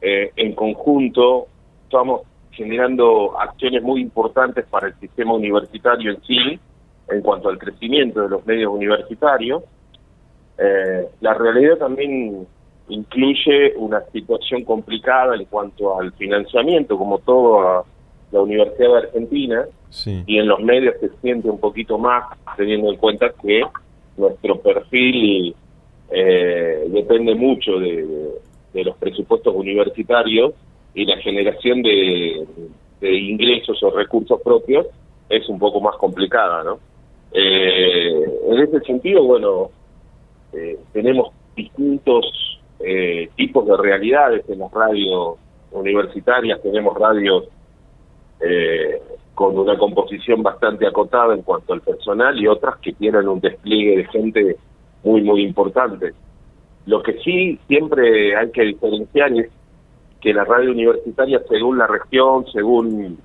eh, 0.00 0.32
en 0.36 0.54
conjunto, 0.54 1.46
estamos 1.84 2.22
generando 2.50 3.38
acciones 3.38 3.82
muy 3.82 4.00
importantes 4.00 4.66
para 4.66 4.88
el 4.88 4.94
sistema 4.94 5.34
universitario 5.34 6.12
en 6.12 6.22
sí, 6.22 6.58
en 7.08 7.22
cuanto 7.22 7.48
al 7.48 7.58
crecimiento 7.58 8.22
de 8.22 8.28
los 8.28 8.44
medios 8.46 8.72
universitarios. 8.72 9.62
Eh, 10.58 11.06
la 11.20 11.34
realidad 11.34 11.76
también 11.76 12.46
incluye 12.88 13.74
una 13.76 14.00
situación 14.12 14.64
complicada 14.64 15.36
en 15.36 15.44
cuanto 15.44 16.00
al 16.00 16.12
financiamiento, 16.14 16.98
como 16.98 17.18
toda 17.18 17.84
la 18.30 18.40
Universidad 18.40 18.88
de 18.88 18.98
Argentina, 18.98 19.66
y 20.26 20.38
en 20.38 20.46
los 20.46 20.60
medios 20.60 20.94
se 21.00 21.08
siente 21.20 21.48
un 21.48 21.58
poquito 21.58 21.98
más, 21.98 22.24
teniendo 22.56 22.90
en 22.90 22.96
cuenta 22.96 23.32
que 23.42 23.62
nuestro 24.16 24.60
perfil 24.60 25.54
eh, 26.10 26.84
depende 26.88 27.34
mucho 27.34 27.78
de, 27.78 28.38
los 28.74 28.96
presupuestos 28.96 29.52
universitarios 29.56 30.54
y 30.94 31.04
la 31.04 31.16
generación 31.18 31.82
de, 31.82 32.46
ingresos 33.00 33.82
o 33.82 33.90
recursos 33.90 34.40
propios 34.42 34.86
es 35.28 35.48
un 35.48 35.58
poco 35.58 35.80
más 35.80 35.96
complicada, 35.96 36.62
¿no? 36.62 36.78
Eh, 37.32 38.24
en 38.50 38.58
ese 38.60 38.80
sentido, 38.80 39.24
bueno, 39.24 39.70
eh, 40.52 40.78
tenemos 40.92 41.32
distintos 41.56 42.24
eh, 42.80 43.28
tipos 43.36 43.66
de 43.66 43.76
realidades 43.76 44.48
en 44.48 44.60
las 44.60 44.72
radios 44.72 45.36
universitarias, 45.72 46.62
tenemos 46.62 46.96
radios 46.96 47.48
eh, 48.40 49.00
con 49.34 49.58
una 49.58 49.78
composición 49.78 50.42
bastante 50.42 50.86
acotada 50.86 51.34
en 51.34 51.42
cuanto 51.42 51.72
al 51.72 51.80
personal 51.80 52.38
y 52.40 52.46
otras 52.46 52.78
que 52.78 52.92
tienen 52.92 53.28
un 53.28 53.40
despliegue 53.40 53.98
de 53.98 54.04
gente 54.06 54.56
muy, 55.04 55.22
muy 55.22 55.42
importante. 55.42 56.12
Lo 56.86 57.02
que 57.02 57.14
sí 57.24 57.58
siempre 57.68 58.36
hay 58.36 58.50
que 58.50 58.62
diferenciar 58.62 59.32
es 59.32 59.50
que 60.20 60.32
la 60.32 60.44
radio 60.44 60.72
universitaria, 60.72 61.40
según 61.48 61.78
la 61.78 61.86
región, 61.86 62.46
según 62.52 63.18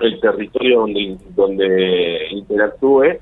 el 0.00 0.20
territorio 0.20 0.80
donde, 0.80 1.16
donde 1.34 2.26
interactúe, 2.30 3.18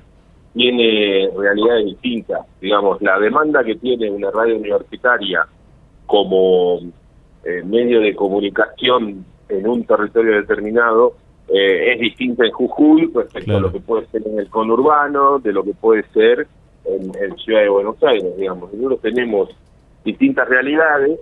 tiene 0.53 1.29
realidades 1.37 1.85
distintas. 1.85 2.45
Digamos, 2.59 3.01
la 3.01 3.19
demanda 3.19 3.63
que 3.63 3.75
tiene 3.75 4.09
una 4.09 4.31
radio 4.31 4.57
universitaria 4.57 5.45
como 6.05 6.79
eh, 7.43 7.61
medio 7.63 8.01
de 8.01 8.15
comunicación 8.15 9.25
en 9.49 9.67
un 9.67 9.85
territorio 9.85 10.35
determinado 10.35 11.15
eh, 11.49 11.93
es 11.93 11.99
distinta 11.99 12.45
en 12.45 12.51
Jujuy 12.51 13.09
respecto 13.13 13.55
a 13.55 13.59
lo 13.59 13.71
que 13.71 13.79
puede 13.79 14.05
ser 14.07 14.27
en 14.27 14.37
el 14.37 14.49
conurbano, 14.49 15.39
de 15.39 15.53
lo 15.53 15.63
que 15.63 15.73
puede 15.73 16.03
ser 16.09 16.47
en, 16.83 17.37
Ciudad 17.37 17.61
de 17.61 17.69
Buenos 17.69 18.01
Aires, 18.03 18.35
digamos. 18.37 18.73
Nosotros 18.73 19.01
tenemos 19.01 19.49
distintas 20.03 20.47
realidades 20.47 21.19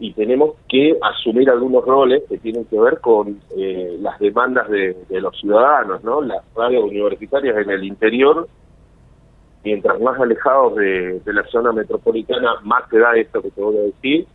y 0.00 0.12
tenemos 0.12 0.54
que 0.68 0.96
asumir 1.02 1.50
algunos 1.50 1.84
roles 1.84 2.22
que 2.28 2.38
tienen 2.38 2.64
que 2.66 2.78
ver 2.78 3.00
con 3.00 3.40
eh, 3.56 3.96
las 4.00 4.18
demandas 4.20 4.68
de, 4.68 4.96
los 5.10 5.36
ciudadanos, 5.40 6.04
¿no? 6.04 6.20
Las 6.20 6.44
radios 6.54 6.84
universitarias 6.84 7.56
en 7.56 7.70
el 7.70 7.82
interior, 7.82 8.48
mientras 9.64 10.00
más 10.00 10.20
alejados 10.20 10.76
de, 10.76 11.20
la 11.26 11.44
zona 11.44 11.72
metropolitana, 11.72 12.60
más 12.62 12.88
te 12.88 12.98
da 12.98 13.16
esto 13.16 13.42
que 13.42 13.50
te 13.50 13.60
voy 13.60 13.76
a 13.76 13.80
decir, 13.82 14.26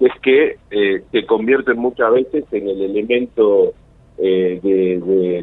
es 0.00 0.12
que 0.22 0.56
eh, 0.70 1.02
se 1.10 1.26
convierten 1.26 1.78
muchas 1.78 2.12
veces 2.12 2.44
en 2.52 2.68
el 2.68 2.82
elemento 2.82 3.74
eh, 4.20 4.60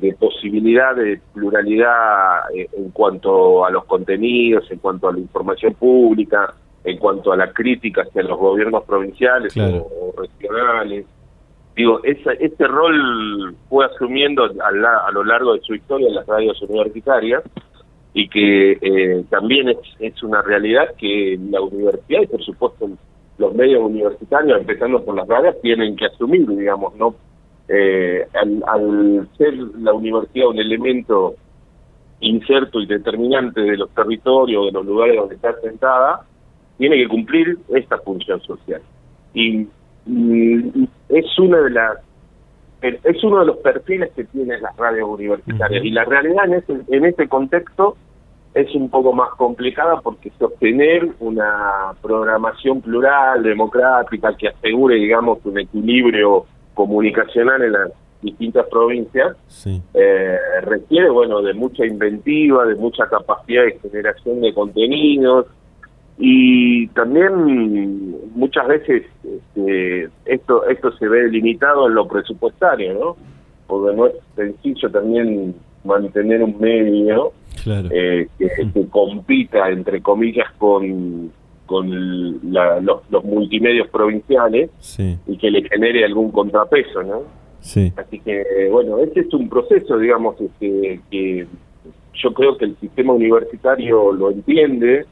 de, 0.02 0.16
posibilidad 0.20 0.96
de 0.96 1.20
pluralidad 1.34 2.54
eh, 2.54 2.68
en 2.78 2.90
cuanto 2.92 3.66
a 3.66 3.70
los 3.70 3.86
contenidos, 3.86 4.70
en 4.72 4.80
cuanto 4.80 5.08
a 5.08 5.14
la 5.14 5.20
información 5.20 5.74
pública, 5.76 6.54
en 6.84 6.98
cuanto 6.98 7.32
a 7.32 7.38
la 7.38 7.52
crítica 7.52 8.04
hacia 8.04 8.24
los 8.24 8.38
gobiernos 8.38 8.84
provinciales 8.84 9.56
o, 9.58 10.14
regionales. 10.18 11.06
Digo, 11.76 12.02
ese, 12.04 12.38
este 12.40 12.68
rol 12.68 13.56
fue 13.70 13.86
asumiendo 13.86 14.44
a, 14.44 15.12
lo 15.12 15.24
largo 15.24 15.54
de 15.54 15.62
su 15.62 15.76
historia 15.76 16.08
en 16.08 16.16
las 16.16 16.28
radios 16.28 16.62
universitarias 16.62 17.44
y 18.14 18.30
que 18.30 18.72
eh, 18.82 19.26
también 19.30 19.70
es, 19.70 19.78
es 20.00 20.24
una 20.24 20.42
realidad 20.42 20.96
que 20.98 21.38
la 21.50 21.62
universidad 21.62 22.22
y 22.22 22.28
por 22.28 22.44
supuesto 22.44 22.90
los 23.38 23.54
medios 23.54 23.84
universitarios, 23.84 24.60
empezando 24.60 25.04
por 25.04 25.16
las 25.16 25.28
radios, 25.28 25.60
tienen 25.62 25.96
que 25.96 26.06
asumir, 26.06 26.48
digamos, 26.48 26.96
no 26.96 27.16
eh, 27.68 28.28
al, 28.34 29.28
ser 29.38 29.54
la 29.80 29.94
universidad 29.94 30.48
un 30.48 30.60
elemento 30.60 31.36
inserto 32.20 32.80
y 32.80 32.86
determinante 32.86 33.62
de 33.62 33.78
los 33.78 33.90
territorios, 33.92 34.68
de 34.68 34.72
los 34.72 34.86
lugares 34.86 35.16
donde 35.18 35.36
está 35.36 35.60
sentada, 35.62 36.22
tiene 36.78 36.98
que 36.98 37.08
cumplir 37.08 37.58
esta 37.70 37.98
función 38.00 38.40
social. 38.42 38.82
Y, 39.34 39.68
es 41.10 41.40
una 41.40 41.62
de 41.62 41.70
las 41.72 41.98
es 42.82 43.24
uno 43.24 43.40
de 43.40 43.48
los 43.48 43.58
perfiles 43.58 44.12
que 44.16 44.26
tienen 44.26 44.62
las 44.62 44.78
radios 44.78 45.10
universitarias. 45.10 45.84
Y 45.84 45.90
la 45.90 46.06
realidad 46.06 46.46
en 46.46 46.54
ese, 46.54 46.78
en 46.90 47.06
este 47.06 47.28
contexto 47.28 47.98
es 48.56 48.74
un 48.74 48.90
poco 48.90 49.12
más 49.12 49.30
complicada 49.32 50.00
porque 50.00 50.32
sostener 50.40 51.10
una 51.20 51.92
programación 52.02 52.82
plural, 52.82 53.44
democrática, 53.44 54.34
que 54.38 54.48
asegure, 54.48 54.96
digamos, 54.96 55.40
un 55.44 55.60
equilibrio 55.60 56.46
comunicacional 56.74 57.62
en 57.62 57.72
las 57.74 57.92
distintas 58.22 58.66
provincias 58.72 59.36
eh, 59.94 60.38
requiere 60.64 61.10
bueno 61.10 61.42
de 61.44 61.54
mucha 61.54 61.86
inventiva 61.86 62.66
de 62.66 62.76
mucha 62.76 63.06
capacidad 63.08 63.66
de 63.66 63.78
generación 63.80 64.42
de 64.42 64.54
contenidos. 64.54 65.48
Y 66.18 66.88
también 66.88 68.32
muchas 68.36 68.68
veces 68.68 69.04
este, 69.22 70.10
esto 70.26 70.66
esto 70.68 70.94
se 70.94 71.10
ve 71.10 71.28
limitado 71.30 71.88
en 71.88 71.96
lo 71.96 72.08
presupuestario 72.08 72.94
no 72.94 73.18
porque 73.68 73.98
no 73.98 74.08
es 74.08 74.14
sencillo 74.36 74.90
también 74.90 75.56
mantener 75.86 76.44
un 76.44 76.60
medio 76.60 77.34
eh, 77.66 78.28
que, 78.38 78.50
que 78.74 78.88
compita 78.90 79.70
entre 79.70 80.02
comillas 80.02 80.52
con 80.58 81.32
con 81.66 82.40
los, 82.52 83.02
los, 83.10 83.24
multimedios 83.24 83.88
provinciales 83.90 84.70
y 85.28 85.38
que 85.38 85.50
le 85.50 85.68
genere 85.68 86.06
algún 86.06 86.32
contrapeso, 86.32 87.04
¿no? 87.04 87.24
Sí. 87.60 87.92
Así 87.98 88.20
que, 88.20 88.70
bueno, 88.72 89.00
este 89.00 89.22
es 89.22 89.34
un 89.34 89.50
proceso, 89.50 89.98
digamos, 89.98 90.40
este, 90.40 91.00
que 91.10 91.48
yo 92.14 92.34
creo 92.34 92.58
que 92.58 92.66
el 92.66 92.78
sistema 92.78 93.14
universitario 93.14 94.12
lo 94.12 94.32
entiende, 94.32 95.06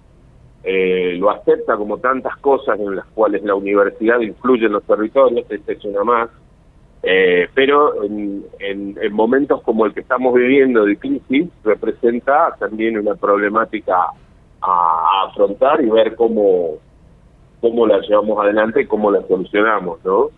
eh, 0.63 1.15
lo 1.17 1.31
acepta 1.31 1.75
como 1.75 1.97
tantas 1.97 2.37
cosas 2.37 2.79
en 2.79 2.95
las 2.95 3.05
cuales 3.07 3.43
la 3.43 3.55
universidad 3.55 4.19
influye 4.19 4.67
en 4.67 4.73
los 4.73 4.83
territorios, 4.83 5.45
esta 5.49 5.71
es 5.71 5.83
una 5.83 6.03
más, 6.03 6.29
eh, 7.05 7.49
pero 7.53 8.01
en, 8.05 8.45
en, 8.59 8.97
en, 9.01 9.13
momentos 9.13 9.61
como 9.63 9.85
el 9.85 9.93
que 9.93 9.99
estamos 9.99 10.33
viviendo 10.33 10.85
de 10.85 10.95
crisis 10.97 11.49
representa 11.65 12.55
también 12.57 12.97
una 12.97 13.15
problemática 13.15 14.07
a, 14.61 15.25
afrontar 15.27 15.81
y 15.81 15.89
ver 15.89 16.15
cómo, 16.15 16.75
cómo 17.59 17.85
la 17.85 17.99
llevamos 17.99 18.39
adelante 18.39 18.81
y 18.81 18.85
cómo 18.85 19.11
la 19.11 19.21
solucionamos, 19.27 19.99
¿no? 20.05 20.29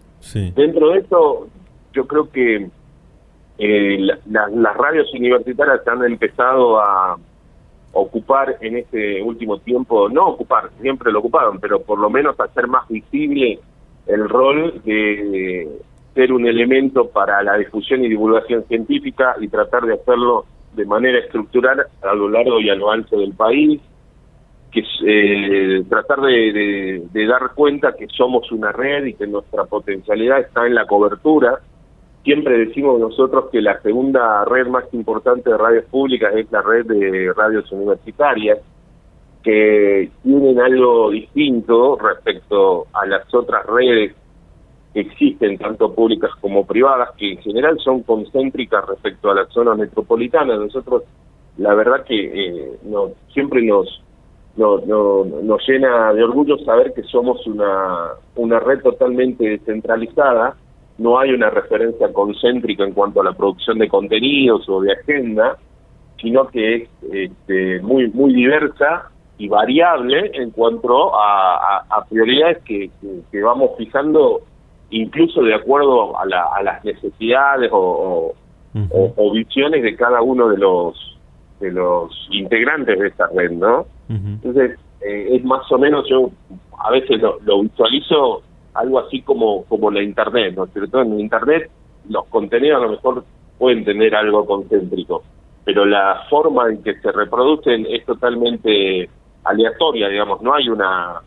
Dentro 0.55 0.89
de 0.89 0.99
eso, 0.99 1.47
yo 1.93 2.07
creo 2.07 2.32
que 2.32 2.68
eh, 3.59 3.97
las 4.26 4.76
radios 4.76 5.13
universitarias 5.13 5.88
han 5.88 6.03
empezado 6.03 6.82
a 6.82 7.16
ocupar 7.93 8.57
en 8.61 8.78
este 8.78 9.22
último 9.22 9.59
tiempo, 9.59 10.09
no 10.09 10.30
ocupar, 10.30 10.72
siempre 10.82 11.11
lo 11.11 11.20
ocuparon, 11.20 11.59
pero 11.59 11.80
por 11.80 11.99
lo 11.99 12.09
menos 12.09 12.39
hacer 12.39 12.68
más 12.68 12.88
visible 12.89 13.59
el 14.07 14.28
rol 14.28 14.82
de 14.84 15.70
ser 16.16 16.32
un 16.32 16.47
elemento 16.47 17.09
para 17.09 17.43
la 17.43 17.57
difusión 17.57 18.03
y 18.03 18.09
divulgación 18.09 18.63
científica 18.68 19.36
y 19.39 19.49
tratar 19.49 19.84
de 19.86 19.95
hacerlo 19.95 20.45
de 20.74 20.86
manera 20.86 21.20
estructural 21.20 21.86
a 22.01 22.13
lo 22.16 22.30
largo 22.30 22.59
y 22.59 22.70
a 22.70 22.76
lo 22.76 22.89
ancho 22.89 23.18
del 23.18 23.34
país, 23.34 23.82
que 24.72 24.82
eh, 25.05 25.84
tratar 25.89 26.22
de, 26.22 27.28
dar 27.28 27.53
cuenta 27.53 27.95
que 27.95 28.07
somos 28.07 28.49
una 28.51 28.72
red 28.72 29.05
y 29.05 29.13
que 29.13 29.28
nuestra 29.28 29.66
potencialidad 29.66 30.39
está 30.39 30.66
en 30.66 30.76
la 30.76 30.86
cobertura. 30.86 31.59
Siempre 32.24 32.57
decimos 32.57 32.99
nosotros 32.99 33.49
que 33.51 33.61
la 33.61 33.80
segunda 33.82 34.45
red 34.45 34.68
más 34.68 34.86
importante 34.93 35.49
de 35.49 35.57
radios 35.57 35.86
públicas 35.86 36.34
es 36.36 36.49
la 36.51 36.61
red 36.61 36.86
de 36.86 37.32
radios 37.36 37.70
universitarias, 37.72 38.59
que 39.43 40.09
tienen 40.24 40.59
algo 40.59 41.11
distinto 41.11 41.97
respecto 41.97 42.88
a 42.93 43.05
las 43.05 43.32
otras 43.34 43.66
redes 43.68 44.16
existen, 45.02 45.58
tanto 45.58 45.93
públicas 45.93 46.32
como 46.39 46.66
privadas, 46.66 47.10
que 47.18 47.34
en 47.34 47.38
general 47.39 47.78
son 47.80 48.04
concéntricas 48.04 48.86
respecto 48.88 49.30
a 49.30 49.36
la 49.36 49.46
zona 49.48 49.76
metropolitana. 49.76 50.56
Nosotros, 50.56 51.04
la 51.58 51.74
verdad 51.76 52.04
que 52.06 52.16
eh, 52.16 52.80
no, 52.84 53.12
siempre 53.34 53.62
nos, 53.62 54.02
no, 54.56 54.78
nos 55.26 55.68
llena 55.68 56.14
de 56.14 56.24
orgullo 56.24 56.58
saber 56.60 56.93
que 56.93 57.04
somos 57.04 57.46
una, 57.46 58.12
una 58.36 58.60
red 58.60 58.82
totalmente 58.82 59.48
descentralizada, 59.48 60.56
no 60.98 61.20
hay 61.20 61.32
una 61.32 61.50
referencia 61.50 62.12
concéntrica 62.14 62.86
en 62.86 62.93
cuanto 62.93 63.20
a 63.20 63.26
la 63.26 63.34
producción 63.34 63.78
de 63.80 63.89
contenidos 63.89 64.68
o 64.70 64.82
de 64.82 64.93
agenda, 64.93 65.58
sino 66.22 66.48
que 66.48 66.76
es 66.76 66.89
este, 67.12 67.82
muy, 67.82 68.10
muy 68.12 68.34
diversa 68.34 69.12
y 69.38 69.50
variable 69.50 70.32
en 70.34 70.52
cuanto 70.52 71.12
a, 71.14 72.06
prioridades 72.10 72.60
que, 72.64 72.89
que, 73.32 73.41
vamos 73.41 73.72
fijando 73.78 74.41
incluso 74.96 75.43
de 75.43 75.54
acuerdo 75.54 76.18
a, 76.18 76.26
las 76.26 76.84
necesidades 76.84 77.70
o, 77.74 78.34
visiones 79.34 79.84
de 79.84 79.96
cada 79.96 80.22
uno 80.22 80.50
de 80.50 80.58
los 80.58 81.18
de 81.60 81.72
los 81.72 82.12
integrantes 82.32 83.00
de 83.00 83.08
esta 83.08 83.28
red, 83.34 83.52
¿no? 83.52 83.86
Entonces 84.10 84.78
eh, 85.02 85.36
es 85.36 85.43
más 85.43 85.70
o 85.72 85.78
menos 85.78 86.08
yo 86.10 86.30
a 86.78 86.91
veces 86.91 87.22
lo, 87.22 87.62
visualizo 87.62 88.41
algo 88.74 89.00
así 89.00 89.22
como 89.22 89.64
como 89.66 89.91
la 89.91 90.02
internet, 90.02 90.54
¿no 90.56 90.66
es 90.66 90.74
cierto? 90.74 91.02
En 91.02 91.20
internet 91.20 91.70
los 92.10 92.26
contenidos 92.28 92.82
a 92.82 92.86
lo 92.86 92.91
mejor 92.91 93.24
pueden 93.58 93.84
tener 93.84 94.16
algo 94.16 94.46
concéntrico, 94.46 95.24
pero 95.64 95.86
la 95.86 96.26
forma 96.30 96.70
en 96.70 96.84
que 96.84 97.00
se 97.00 97.12
reproducen 97.12 97.86
es 97.89 98.06
totalmente 98.06 99.10
aleatoria, 99.43 100.10
digamos, 100.10 100.41
no 100.41 100.54
hay 100.54 100.70
una 100.70 101.22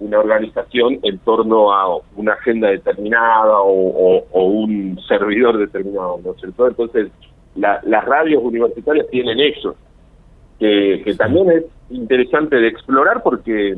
una 0.00 0.18
organización 0.18 0.98
en 1.02 1.18
torno 1.18 1.72
a 1.72 1.98
una 2.16 2.34
agenda 2.34 2.68
determinada 2.68 3.60
o, 3.60 4.24
un 4.32 4.98
servidor 5.08 5.58
determinado, 5.58 6.20
¿no 6.24 6.32
es 6.32 6.40
cierto? 6.40 6.68
Entonces, 6.68 7.08
las 7.56 8.04
radios 8.04 8.42
universitarias 8.42 9.06
tienen 9.10 9.40
eso, 9.40 9.74
que, 10.58 11.02
que 11.04 11.14
también 11.14 11.50
es 11.50 11.64
interesante 11.90 12.56
de 12.56 12.68
explorar 12.68 13.22
porque, 13.22 13.76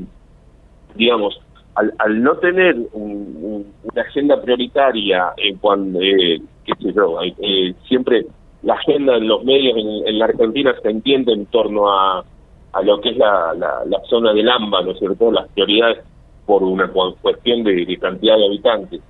digamos, 0.94 1.40
al, 1.74 1.92
al 1.98 2.22
no 2.22 2.36
tener 2.36 2.76
una 2.92 4.02
agenda 4.02 4.40
prioritaria 4.42 5.32
en 5.36 5.56
cuanto, 5.58 6.00
eh, 6.00 6.40
qué 6.64 6.72
sé 6.80 6.92
yo, 6.92 7.18
eh, 7.22 7.74
siempre 7.88 8.26
la 8.62 8.74
agenda 8.74 9.16
en 9.16 9.28
los 9.28 9.44
medios 9.44 9.76
en, 10.06 10.18
la 10.18 10.26
Argentina 10.26 10.74
se 10.82 10.90
entiende 10.90 11.32
en 11.32 11.46
torno 11.46 11.90
a, 11.90 12.24
a 12.72 12.82
lo 12.82 13.00
que 13.00 13.10
es 13.10 13.16
la, 13.16 13.54
la, 13.54 14.00
zona 14.08 14.32
del 14.32 14.48
AMBA, 14.48 14.82
¿no 14.82 14.90
es 14.92 14.98
cierto? 14.98 15.30
Las 15.30 15.48
prioridades 15.48 16.04
por 16.46 16.62
una 16.62 16.88
cuestión 16.88 17.64
de, 17.64 17.98
cantidad 18.00 18.36
de 18.36 18.46
habitantes. 18.46 19.00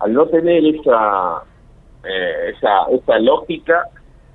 Al 0.00 0.12
no 0.12 0.26
tener 0.26 0.64
esa, 0.64 1.42
eh, 2.04 2.52
esa, 2.54 2.84
esa 2.90 3.18
lógica, 3.18 3.88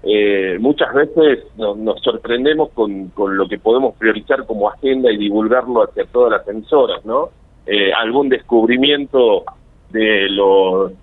eh, 0.03 0.57
muchas 0.59 0.93
veces 0.93 1.45
nos 1.57 2.01
sorprendemos 2.01 2.69
con, 2.71 3.09
con 3.09 3.37
lo 3.37 3.47
que 3.47 3.59
podemos 3.59 3.95
priorizar 3.95 4.45
como 4.45 4.69
agenda 4.69 5.11
y 5.11 5.17
divulgarlo 5.17 5.83
hacia 5.83 6.05
todas 6.05 6.31
las 6.31 6.47
emisoras, 6.47 7.05
¿no? 7.05 7.29
Eh, 7.65 7.93
algún 7.93 8.29
descubrimiento 8.29 9.43
de 9.89 10.29
los 10.29 10.93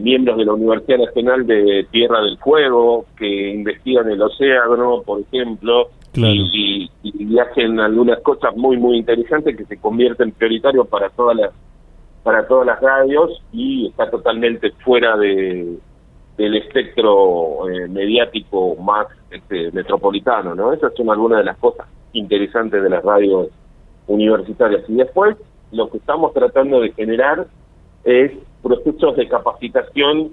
miembros 0.00 0.36
de 0.36 0.44
la 0.44 0.54
Universidad 0.54 0.98
Nacional 0.98 1.46
de 1.46 1.86
Tierra 1.92 2.20
del 2.22 2.38
Fuego 2.38 3.06
que 3.16 3.50
investigan 3.50 4.10
el 4.10 4.20
océano, 4.20 5.02
por 5.06 5.20
ejemplo, 5.20 5.90
y, 6.14 6.90
y, 7.02 7.38
hacen 7.38 7.78
algunas 7.78 8.20
cosas 8.20 8.56
muy 8.56 8.76
muy 8.76 8.96
interesantes 8.96 9.56
que 9.56 9.64
se 9.64 9.76
convierten 9.78 10.32
prioritarios 10.32 10.88
para 10.88 11.08
todas 11.10 11.36
las 11.36 11.52
para 12.22 12.46
todas 12.46 12.66
las 12.66 12.80
radios 12.80 13.42
y 13.52 13.88
está 13.88 14.10
totalmente 14.10 14.72
fuera 14.84 15.16
de 15.16 15.78
del 16.36 16.56
espectro 16.56 17.68
eh, 17.68 17.86
mediático 17.88 18.74
más 18.76 19.06
este, 19.30 19.70
metropolitano, 19.72 20.54
¿no? 20.54 20.72
Esas 20.72 20.94
son 20.94 21.10
algunas 21.10 21.40
de 21.40 21.44
las 21.44 21.58
cosas 21.58 21.86
interesantes 22.14 22.82
de 22.82 22.88
las 22.88 23.04
radios 23.04 23.48
universitarias. 24.06 24.82
Y 24.88 24.94
después 24.94 25.36
lo 25.70 25.90
que 25.90 25.98
estamos 25.98 26.32
tratando 26.32 26.80
de 26.80 26.92
generar 26.92 27.46
es 28.04 28.32
procesos 28.62 29.16
de 29.16 29.28
capacitación 29.28 30.32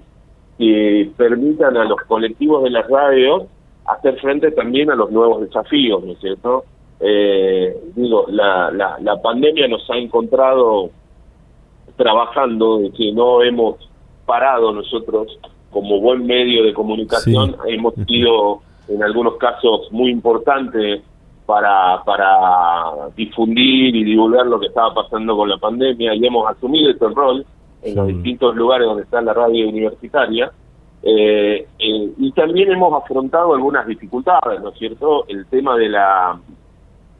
que 0.56 1.10
permitan 1.18 1.76
a 1.76 1.84
los 1.84 2.00
colectivos 2.08 2.64
de 2.64 2.70
las 2.70 2.88
radios 2.88 3.44
hacer 3.88 4.18
frente 4.20 4.50
también 4.52 4.90
a 4.90 4.94
los 4.94 5.10
nuevos 5.10 5.40
desafíos, 5.40 6.02
¿no 6.04 6.12
es 6.12 6.18
cierto? 6.20 6.64
Eh, 7.00 7.76
digo, 7.94 8.26
la, 8.28 8.70
la, 8.70 8.98
la 9.00 9.22
pandemia 9.22 9.68
nos 9.68 9.88
ha 9.90 9.96
encontrado 9.96 10.90
trabajando, 11.96 12.78
de 12.78 12.90
que 12.92 13.12
no 13.12 13.42
hemos 13.42 13.76
parado 14.26 14.72
nosotros 14.72 15.38
como 15.70 16.00
buen 16.00 16.26
medio 16.26 16.64
de 16.64 16.72
comunicación, 16.72 17.56
hemos 17.66 17.94
sido 18.06 18.60
en 18.88 19.02
algunos 19.02 19.36
casos 19.36 19.88
muy 19.90 20.10
importantes 20.10 21.02
para, 21.44 22.02
para 22.04 23.08
difundir 23.16 23.94
y 23.94 24.04
divulgar 24.04 24.46
lo 24.46 24.60
que 24.60 24.66
estaba 24.66 24.94
pasando 24.94 25.36
con 25.36 25.48
la 25.48 25.58
pandemia 25.58 26.14
y 26.14 26.26
hemos 26.26 26.48
asumido 26.48 26.90
este 26.90 27.08
rol 27.08 27.44
en 27.82 27.94
los 27.94 28.06
distintos 28.08 28.54
lugares 28.56 28.86
donde 28.86 29.02
está 29.02 29.20
la 29.20 29.34
radio 29.34 29.68
universitaria 29.68 30.50
eh, 31.10 31.66
eh, 31.78 32.12
y 32.18 32.32
también 32.32 32.70
hemos 32.70 32.92
afrontado 32.92 33.54
algunas 33.54 33.86
dificultades, 33.86 34.60
¿no 34.60 34.68
es 34.68 34.78
cierto? 34.78 35.24
El 35.26 35.46
tema 35.46 35.74
de 35.76 35.88
la 35.88 36.38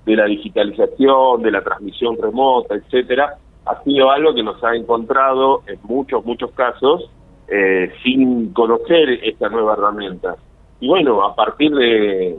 de 0.05 0.17
la 0.17 0.27
digitalización, 0.27 1.43
de 1.43 1.51
la 1.51 1.63
transmisión 1.63 2.17
remota, 2.21 2.75
etcétera, 2.75 3.37
ha 3.65 3.83
sido 3.85 4.11
algo 4.11 4.35
que 4.35 4.43
nos 4.43 4.63
ha 4.63 4.75
encontrado 4.75 5.63
en 5.67 5.79
muchos, 5.85 6.23
muchos 6.27 6.51
casos 6.53 7.11
eh, 7.49 7.91
sin 8.03 8.53
conocer 8.53 9.21
esta 9.23 9.49
nueva 9.49 9.73
herramienta. 9.73 10.37
Y 10.81 10.89
bueno, 10.89 11.25
a 11.25 11.35
partir 11.35 11.73
de, 11.75 12.37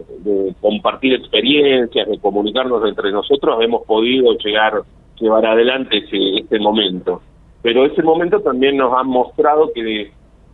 compartir 0.62 1.16
experiencias, 1.16 2.08
de 2.08 2.20
comunicarnos 2.20 2.88
entre 2.88 3.12
nosotros, 3.12 3.58
hemos 3.62 3.86
podido 3.88 4.34
llegar, 4.38 4.84
llevar 5.20 5.47
adelante 5.47 5.97
ese, 5.97 6.41
este 6.41 6.60
momento. 6.60 7.22
Pero 7.64 7.86
ese 7.86 8.04
momento 8.04 8.39
también 8.39 8.78
nos 8.78 8.93
ha 8.93 9.04
mostrado 9.04 9.72
que 9.74 10.12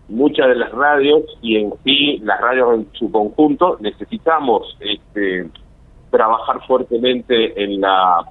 muchas 0.07 0.47
de 0.47 0.55
las 0.55 0.71
radios 0.71 1.23
y 1.41 1.57
en 1.57 1.73
sí 1.83 2.19
las 2.23 2.39
radios 2.39 2.75
en 2.75 2.87
su 2.93 3.11
conjunto 3.11 3.77
necesitamos 3.79 4.77
este, 4.79 5.49
trabajar 6.11 6.65
fuertemente 6.67 7.61
en 7.61 7.81
la 7.81 8.25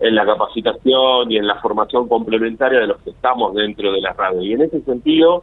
en 0.00 0.14
la 0.14 0.24
capacitación 0.24 1.32
y 1.32 1.38
en 1.38 1.46
la 1.48 1.60
formación 1.60 2.08
complementaria 2.08 2.78
de 2.78 2.86
los 2.86 2.98
que 2.98 3.10
estamos 3.10 3.52
dentro 3.54 3.90
de 3.90 4.00
las 4.00 4.16
radios. 4.16 4.44
Y 4.44 4.52
en 4.52 4.62
ese 4.62 4.80
sentido 4.82 5.42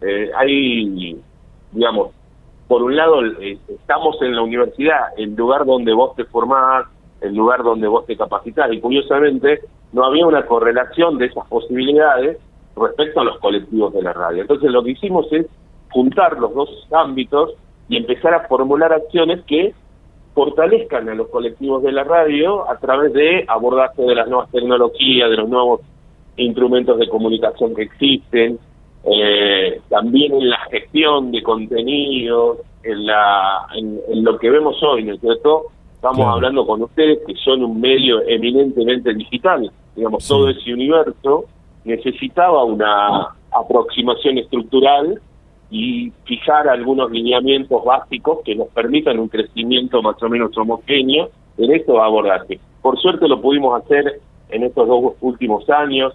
eh, 0.00 0.30
hay 0.36 1.20
digamos 1.72 2.12
por 2.68 2.82
un 2.82 2.96
lado 2.96 3.24
eh, 3.24 3.58
estamos 3.68 4.16
en 4.22 4.36
la 4.36 4.42
universidad 4.42 5.00
el 5.16 5.34
lugar 5.34 5.64
donde 5.66 5.92
vos 5.92 6.14
te 6.14 6.24
formás 6.24 6.86
el 7.20 7.34
lugar 7.34 7.62
donde 7.64 7.88
vos 7.88 8.06
te 8.06 8.16
capacitas 8.16 8.72
y 8.72 8.80
curiosamente 8.80 9.60
no 9.92 10.04
había 10.04 10.26
una 10.26 10.46
correlación 10.46 11.18
de 11.18 11.26
esas 11.26 11.46
posibilidades 11.48 12.38
respecto 12.78 13.20
a 13.20 13.24
los 13.24 13.38
colectivos 13.38 13.92
de 13.92 14.02
la 14.02 14.12
radio. 14.12 14.42
Entonces 14.42 14.70
lo 14.70 14.82
que 14.82 14.92
hicimos 14.92 15.32
es 15.32 15.46
juntar 15.90 16.38
los 16.38 16.54
dos 16.54 16.88
ámbitos 16.92 17.54
y 17.88 17.96
empezar 17.96 18.34
a 18.34 18.46
formular 18.48 18.92
acciones 18.92 19.42
que 19.44 19.74
fortalezcan 20.34 21.08
a 21.08 21.14
los 21.14 21.28
colectivos 21.28 21.82
de 21.82 21.92
la 21.92 22.04
radio 22.04 22.70
a 22.70 22.78
través 22.78 23.12
de 23.12 23.44
abordaje 23.48 24.02
de 24.02 24.14
las 24.14 24.28
nuevas 24.28 24.50
tecnologías, 24.50 25.30
de 25.30 25.36
los 25.36 25.48
nuevos 25.48 25.80
instrumentos 26.36 26.98
de 26.98 27.08
comunicación 27.08 27.74
que 27.74 27.82
existen, 27.82 28.58
eh, 29.04 29.80
también 29.88 30.34
en 30.34 30.48
la 30.50 30.58
gestión 30.70 31.32
de 31.32 31.42
contenidos, 31.42 32.58
en, 32.82 33.06
la, 33.06 33.66
en, 33.74 34.24
lo 34.24 34.38
que 34.38 34.50
vemos 34.50 34.80
hoy, 34.82 35.04
¿no 35.04 35.14
es 35.14 35.20
cierto? 35.20 35.66
Estamos 35.94 36.26
hablando 36.26 36.64
con 36.64 36.82
ustedes 36.82 37.18
que 37.26 37.34
son 37.44 37.64
un 37.64 37.80
medio 37.80 38.22
eminentemente 38.28 39.12
digital, 39.14 39.70
digamos, 39.96 40.26
todo 40.28 40.48
ese 40.48 40.72
universo 40.72 41.46
necesitaba 41.84 42.64
una 42.64 43.34
aproximación 43.50 44.38
estructural 44.38 45.20
y 45.70 46.12
fijar 46.24 46.68
algunos 46.68 47.10
lineamientos 47.10 47.84
básicos 47.84 48.38
que 48.44 48.54
nos 48.54 48.68
permitan 48.68 49.18
un 49.18 49.28
crecimiento 49.28 50.00
más 50.02 50.22
o 50.22 50.28
menos 50.28 50.56
homogéneo 50.56 51.30
en 51.58 51.72
estos 51.72 51.98
abordaje. 52.00 52.58
Por 52.80 52.98
suerte 52.98 53.28
lo 53.28 53.40
pudimos 53.40 53.82
hacer 53.82 54.20
en 54.48 54.62
estos 54.62 54.88
dos 54.88 55.14
últimos 55.20 55.68
años. 55.68 56.14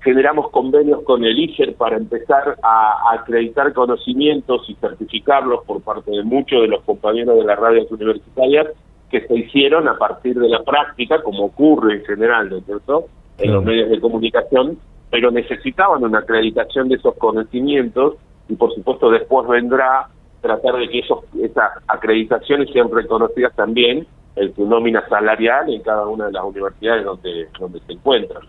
Generamos 0.00 0.50
convenios 0.50 1.02
con 1.02 1.24
el 1.24 1.38
IGER 1.38 1.74
para 1.74 1.96
empezar 1.96 2.56
a, 2.62 3.12
acreditar 3.14 3.72
conocimientos 3.72 4.68
y 4.68 4.74
certificarlos 4.74 5.64
por 5.64 5.82
parte 5.82 6.10
de 6.10 6.22
muchos 6.22 6.62
de 6.62 6.68
los 6.68 6.82
compañeros 6.84 7.36
de 7.38 7.44
las 7.44 7.58
radios 7.58 7.90
universitarias 7.90 8.66
que 9.10 9.26
se 9.26 9.34
hicieron 9.34 9.88
a 9.88 9.96
partir 9.96 10.38
de 10.38 10.48
la 10.48 10.62
práctica, 10.62 11.22
como 11.22 11.46
ocurre 11.46 11.96
en 11.96 12.04
general, 12.04 12.50
¿no 12.50 12.58
es 12.58 12.64
cierto? 12.66 13.06
En 13.38 13.52
los 13.52 13.64
medios 13.64 13.90
de 13.90 14.00
comunicación, 14.00 14.78
pero 15.10 15.30
necesitaban 15.30 16.04
una 16.04 16.18
acreditación 16.20 16.88
de 16.88 16.96
esos 16.96 17.14
conocimientos 17.16 18.16
y 18.48 18.54
por 18.54 18.74
supuesto 18.74 19.10
después 19.10 19.46
vendrá 19.48 20.08
tratar 20.40 20.76
de 20.76 20.88
que 20.88 21.00
esos, 21.00 21.24
esas 21.42 21.70
acreditaciones 21.88 22.70
sean 22.72 22.90
reconocidas 22.90 23.54
también 23.56 24.06
en 24.36 24.54
su 24.54 24.66
nómina 24.66 25.06
salarial 25.08 25.72
en 25.72 25.82
cada 25.82 26.06
una 26.06 26.26
de 26.26 26.32
las 26.32 26.44
universidades 26.44 27.04
donde, 27.04 27.48
donde 27.58 27.80
se 27.80 27.92
encuentran. 27.92 28.42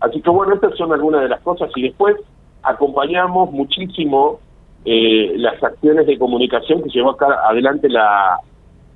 Así 0.00 0.20
que 0.20 0.30
bueno, 0.30 0.54
estas 0.54 0.76
son 0.76 0.92
algunas 0.92 1.22
de 1.22 1.28
las 1.28 1.40
cosas 1.40 1.70
y 1.76 1.82
después 1.82 2.16
acompañamos 2.62 3.50
muchísimo 3.52 4.40
eh, 4.84 5.32
las 5.36 5.62
acciones 5.62 6.06
de 6.06 6.18
comunicación 6.18 6.82
que 6.82 6.90
llevó 6.90 7.12
acá 7.12 7.26
adelante 7.48 7.88
la, 7.88 8.38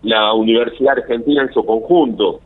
la 0.03 0.35
Universidad 0.35 0.99
Argentina 0.99 1.43
en 1.43 1.53
su 1.53 1.64
conjunto. 1.64 2.41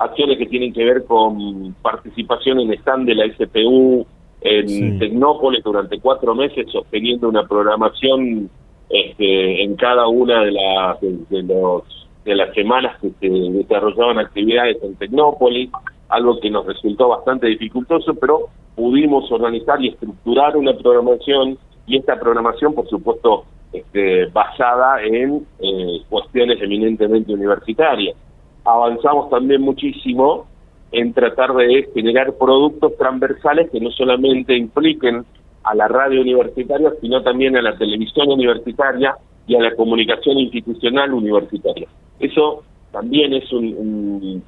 Acciones 0.00 0.38
que 0.38 0.46
tienen 0.46 0.72
que 0.72 0.84
ver 0.84 1.04
con 1.04 1.74
participación 1.82 2.58
en 2.60 2.72
stand 2.72 3.06
de 3.06 3.14
la 3.14 3.26
SPU 3.34 4.06
en 4.40 4.98
Tecnópolis 4.98 5.62
durante 5.62 6.00
cuatro 6.00 6.34
meses, 6.34 6.66
sosteniendo 6.72 7.28
una 7.28 7.46
programación 7.46 8.48
este, 8.88 9.62
en 9.62 9.76
cada 9.76 10.08
una 10.08 10.42
de, 10.42 10.52
las 10.52 11.00
de, 11.00 11.42
los, 11.42 11.82
de 12.24 12.34
las 12.34 12.54
semanas 12.54 12.98
que 13.00 13.10
se 13.20 13.28
desarrollaban 13.28 14.18
actividades 14.18 14.82
en 14.82 14.96
Tecnópolis, 14.96 15.70
algo 16.08 16.40
que 16.40 16.50
nos 16.50 16.66
resultó 16.66 17.08
bastante 17.08 17.48
dificultoso, 17.48 18.14
pero 18.14 18.48
pudimos 18.74 19.30
organizar 19.30 19.82
y 19.82 19.88
estructurar 19.88 20.56
una 20.56 20.72
programación 20.72 21.58
y 21.86 21.98
esta 21.98 22.18
programación, 22.18 22.74
por 22.74 22.88
supuesto, 22.88 23.44
este, 23.72 24.26
basada 24.26 25.02
en 25.02 25.46
eh, 25.60 26.02
cuestiones 26.08 26.60
eminentemente 26.62 27.32
universitarias. 27.32 28.16
Avanzamos 28.64 29.30
también 29.30 29.62
muchísimo 29.62 30.46
en 30.92 31.12
tratar 31.12 31.54
de 31.54 31.88
generar 31.94 32.32
productos 32.34 32.96
transversales 32.96 33.70
que 33.70 33.80
no 33.80 33.90
solamente 33.90 34.56
impliquen 34.56 35.24
a 35.62 35.74
la 35.74 35.88
radio 35.88 36.20
universitaria, 36.20 36.90
sino 37.00 37.22
también 37.22 37.56
a 37.56 37.62
la 37.62 37.76
televisión 37.76 38.28
universitaria 38.30 39.14
y 39.46 39.56
a 39.56 39.60
la 39.60 39.74
comunicación 39.74 40.38
institucional 40.38 41.12
universitaria. 41.12 41.86
Eso 42.18 42.62
también 42.92 43.32
es 43.34 43.44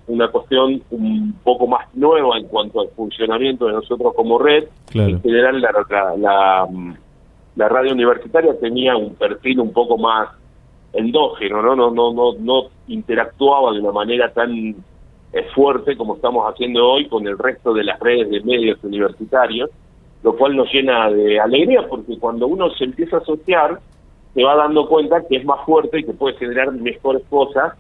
una 0.06 0.28
cuestión 0.28 0.82
un 0.90 1.34
poco 1.44 1.66
más 1.66 1.86
nueva 1.94 2.38
en 2.38 2.46
cuanto 2.48 2.80
al 2.80 2.88
funcionamiento 2.88 3.66
de 3.66 3.74
nosotros 3.74 4.14
como 4.14 4.38
red. 4.38 4.64
En 4.94 5.20
general, 5.22 5.60
la, 5.60 6.66
la, 7.56 7.68
radio 7.68 7.92
universitaria 7.92 8.58
tenía 8.58 8.96
un 8.96 9.14
perfil 9.14 9.60
un 9.60 9.72
poco 9.72 9.96
más 9.96 10.28
endógeno, 10.93 11.62
¿no? 11.62 11.76
No, 11.76 11.90
no, 11.90 12.12
no, 12.12 12.32
no 12.38 12.62
interactuaba 12.88 13.72
de 13.72 13.80
una 13.80 13.93
manera 13.93 14.32
tan 14.32 14.51
eh, 15.32 15.47
fuerte 15.55 15.97
como 15.97 16.16
estamos 16.16 16.45
haciendo 16.53 16.86
hoy 16.86 17.09
con 17.09 17.26
el 17.26 17.38
resto 17.38 17.72
de 17.72 17.84
las 17.84 17.99
redes 18.01 18.30
de 18.30 18.40
medios 18.43 18.82
universitarios 18.82 19.70
lo 20.22 20.36
cual 20.36 20.57
nos 20.57 20.72
llena 20.72 21.11
de 21.11 21.40
alegría 21.40 21.86
porque 21.88 22.18
cuando 22.18 22.47
uno 22.47 22.70
se 22.70 22.84
empieza 22.84 23.16
a 23.16 23.20
asociar, 23.20 23.80
se 24.34 24.43
va 24.43 24.55
dando 24.57 24.88
cuenta 24.88 25.22
que 25.28 25.36
es 25.36 25.45
más 25.45 25.64
fuerte 25.66 26.01
y 26.01 26.05
que 26.05 26.12
puede 26.12 26.36
generar 26.36 26.72
mejores 26.72 27.22
cosas 27.28 27.74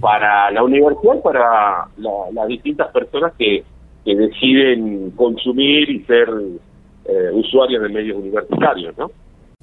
para 0.00 0.50
la 0.50 0.62
universidad, 0.62 1.22
para 1.22 1.88
las 1.96 2.48
distintas 2.48 2.90
personas 2.92 3.32
que, 3.38 3.64
deciden 4.04 5.12
consumir 5.12 5.88
y 5.88 6.00
ser 6.00 6.28
eh, 7.06 7.30
usuarios 7.32 7.82
de 7.82 7.88
medios 7.88 8.18
universitarios, 8.18 8.94
¿no? 8.98 9.10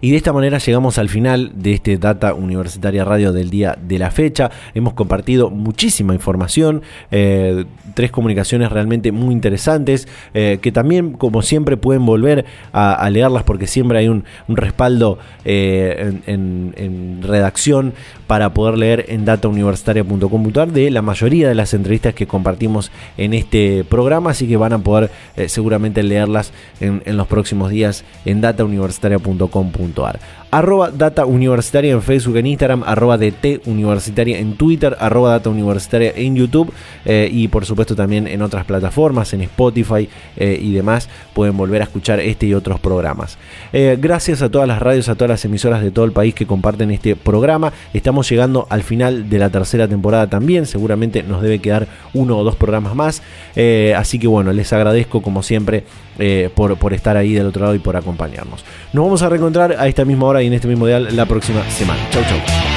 Y 0.00 0.10
de 0.10 0.16
esta 0.16 0.32
manera 0.32 0.58
llegamos 0.58 0.98
al 0.98 1.08
final 1.08 1.52
de 1.54 1.74
este 1.74 1.98
Data 1.98 2.34
Universitaria 2.34 3.04
Radio 3.04 3.32
del 3.32 3.50
día 3.50 3.76
de 3.80 3.98
la 3.98 4.10
fecha. 4.10 4.50
Hemos 4.74 4.94
compartido 4.94 5.50
muchísima 5.50 6.14
información, 6.14 6.82
eh, 7.10 7.64
tres 7.94 8.10
comunicaciones 8.10 8.70
realmente 8.70 9.12
muy 9.12 9.32
interesantes, 9.32 10.08
eh, 10.34 10.58
que 10.62 10.72
también, 10.72 11.12
como 11.12 11.42
siempre, 11.42 11.76
pueden 11.76 12.06
volver 12.06 12.44
a, 12.72 13.08
leerlas 13.10 13.42
porque 13.42 13.66
siempre 13.66 13.98
hay 13.98 14.08
un, 14.08 14.24
respaldo 14.48 15.18
eh, 15.44 16.20
en, 16.26 17.22
redacción 17.22 17.94
para 18.28 18.54
poder 18.54 18.78
leer 18.78 19.06
en 19.08 19.24
datauniversitaria.com.ar 19.24 20.70
de 20.70 20.90
la 20.92 21.02
mayoría 21.02 21.48
de 21.48 21.56
las 21.56 21.74
entrevistas 21.74 22.14
que 22.14 22.28
compartimos 22.28 22.92
en 23.16 23.34
este 23.34 23.82
programa, 23.82 24.30
así 24.30 24.46
que 24.46 24.56
van 24.56 24.74
a 24.74 24.78
poder 24.78 25.10
seguramente 25.46 26.04
leerlas 26.04 26.52
en, 26.78 27.02
en 27.04 27.16
los 27.16 27.26
próximos 27.26 27.70
días 27.70 28.04
en 28.24 28.40
datauniversitaria.com.ar. 28.40 30.20
Arroba 30.50 30.90
Data 30.90 31.26
Universitaria 31.26 31.92
en 31.92 32.00
Facebook, 32.00 32.38
en 32.38 32.46
Instagram, 32.46 32.82
arroba 32.86 33.18
DT 33.18 33.66
Universitaria 33.66 34.38
en 34.38 34.56
Twitter, 34.56 34.96
arroba 34.98 35.32
Data 35.32 35.50
Universitaria 35.50 36.12
en 36.16 36.36
YouTube 36.36 36.72
eh, 37.04 37.28
y 37.30 37.48
por 37.48 37.66
supuesto 37.66 37.94
también 37.94 38.26
en 38.26 38.40
otras 38.40 38.64
plataformas, 38.64 39.34
en 39.34 39.42
Spotify 39.42 40.08
eh, 40.36 40.58
y 40.60 40.72
demás, 40.72 41.10
pueden 41.34 41.54
volver 41.54 41.82
a 41.82 41.84
escuchar 41.84 42.20
este 42.20 42.46
y 42.46 42.54
otros 42.54 42.80
programas. 42.80 43.36
Eh, 43.74 43.98
gracias 44.00 44.40
a 44.40 44.48
todas 44.48 44.66
las 44.66 44.80
radios, 44.80 45.10
a 45.10 45.16
todas 45.16 45.28
las 45.28 45.44
emisoras 45.44 45.82
de 45.82 45.90
todo 45.90 46.06
el 46.06 46.12
país 46.12 46.34
que 46.34 46.46
comparten 46.46 46.90
este 46.92 47.14
programa. 47.14 47.72
Estamos 47.92 48.28
llegando 48.30 48.66
al 48.70 48.82
final 48.82 49.28
de 49.28 49.38
la 49.38 49.50
tercera 49.50 49.86
temporada 49.86 50.28
también, 50.28 50.64
seguramente 50.64 51.22
nos 51.22 51.42
debe 51.42 51.58
quedar 51.58 51.88
uno 52.14 52.38
o 52.38 52.44
dos 52.44 52.56
programas 52.56 52.94
más. 52.94 53.22
así 53.96 54.18
que 54.18 54.26
bueno, 54.26 54.52
les 54.54 54.72
agradezco 54.72 55.20
como 55.20 55.42
siempre 55.42 55.84
por, 56.54 56.76
por 56.76 56.92
estar 56.94 57.16
ahí 57.16 57.32
del 57.32 57.46
otro 57.46 57.62
lado 57.62 57.74
y 57.74 57.78
por 57.78 57.96
acompañarnos. 57.96 58.64
Nos 58.92 59.04
vamos 59.04 59.22
a 59.22 59.28
reencontrar 59.28 59.76
a 59.78 59.86
esta 59.88 60.04
misma 60.04 60.26
hora 60.26 60.42
y 60.42 60.46
en 60.46 60.52
este 60.52 60.68
mismo 60.68 60.86
dial 60.86 61.08
la 61.14 61.26
próxima 61.26 61.62
semana. 61.70 62.00
Chau, 62.10 62.22
chau. 62.24 62.67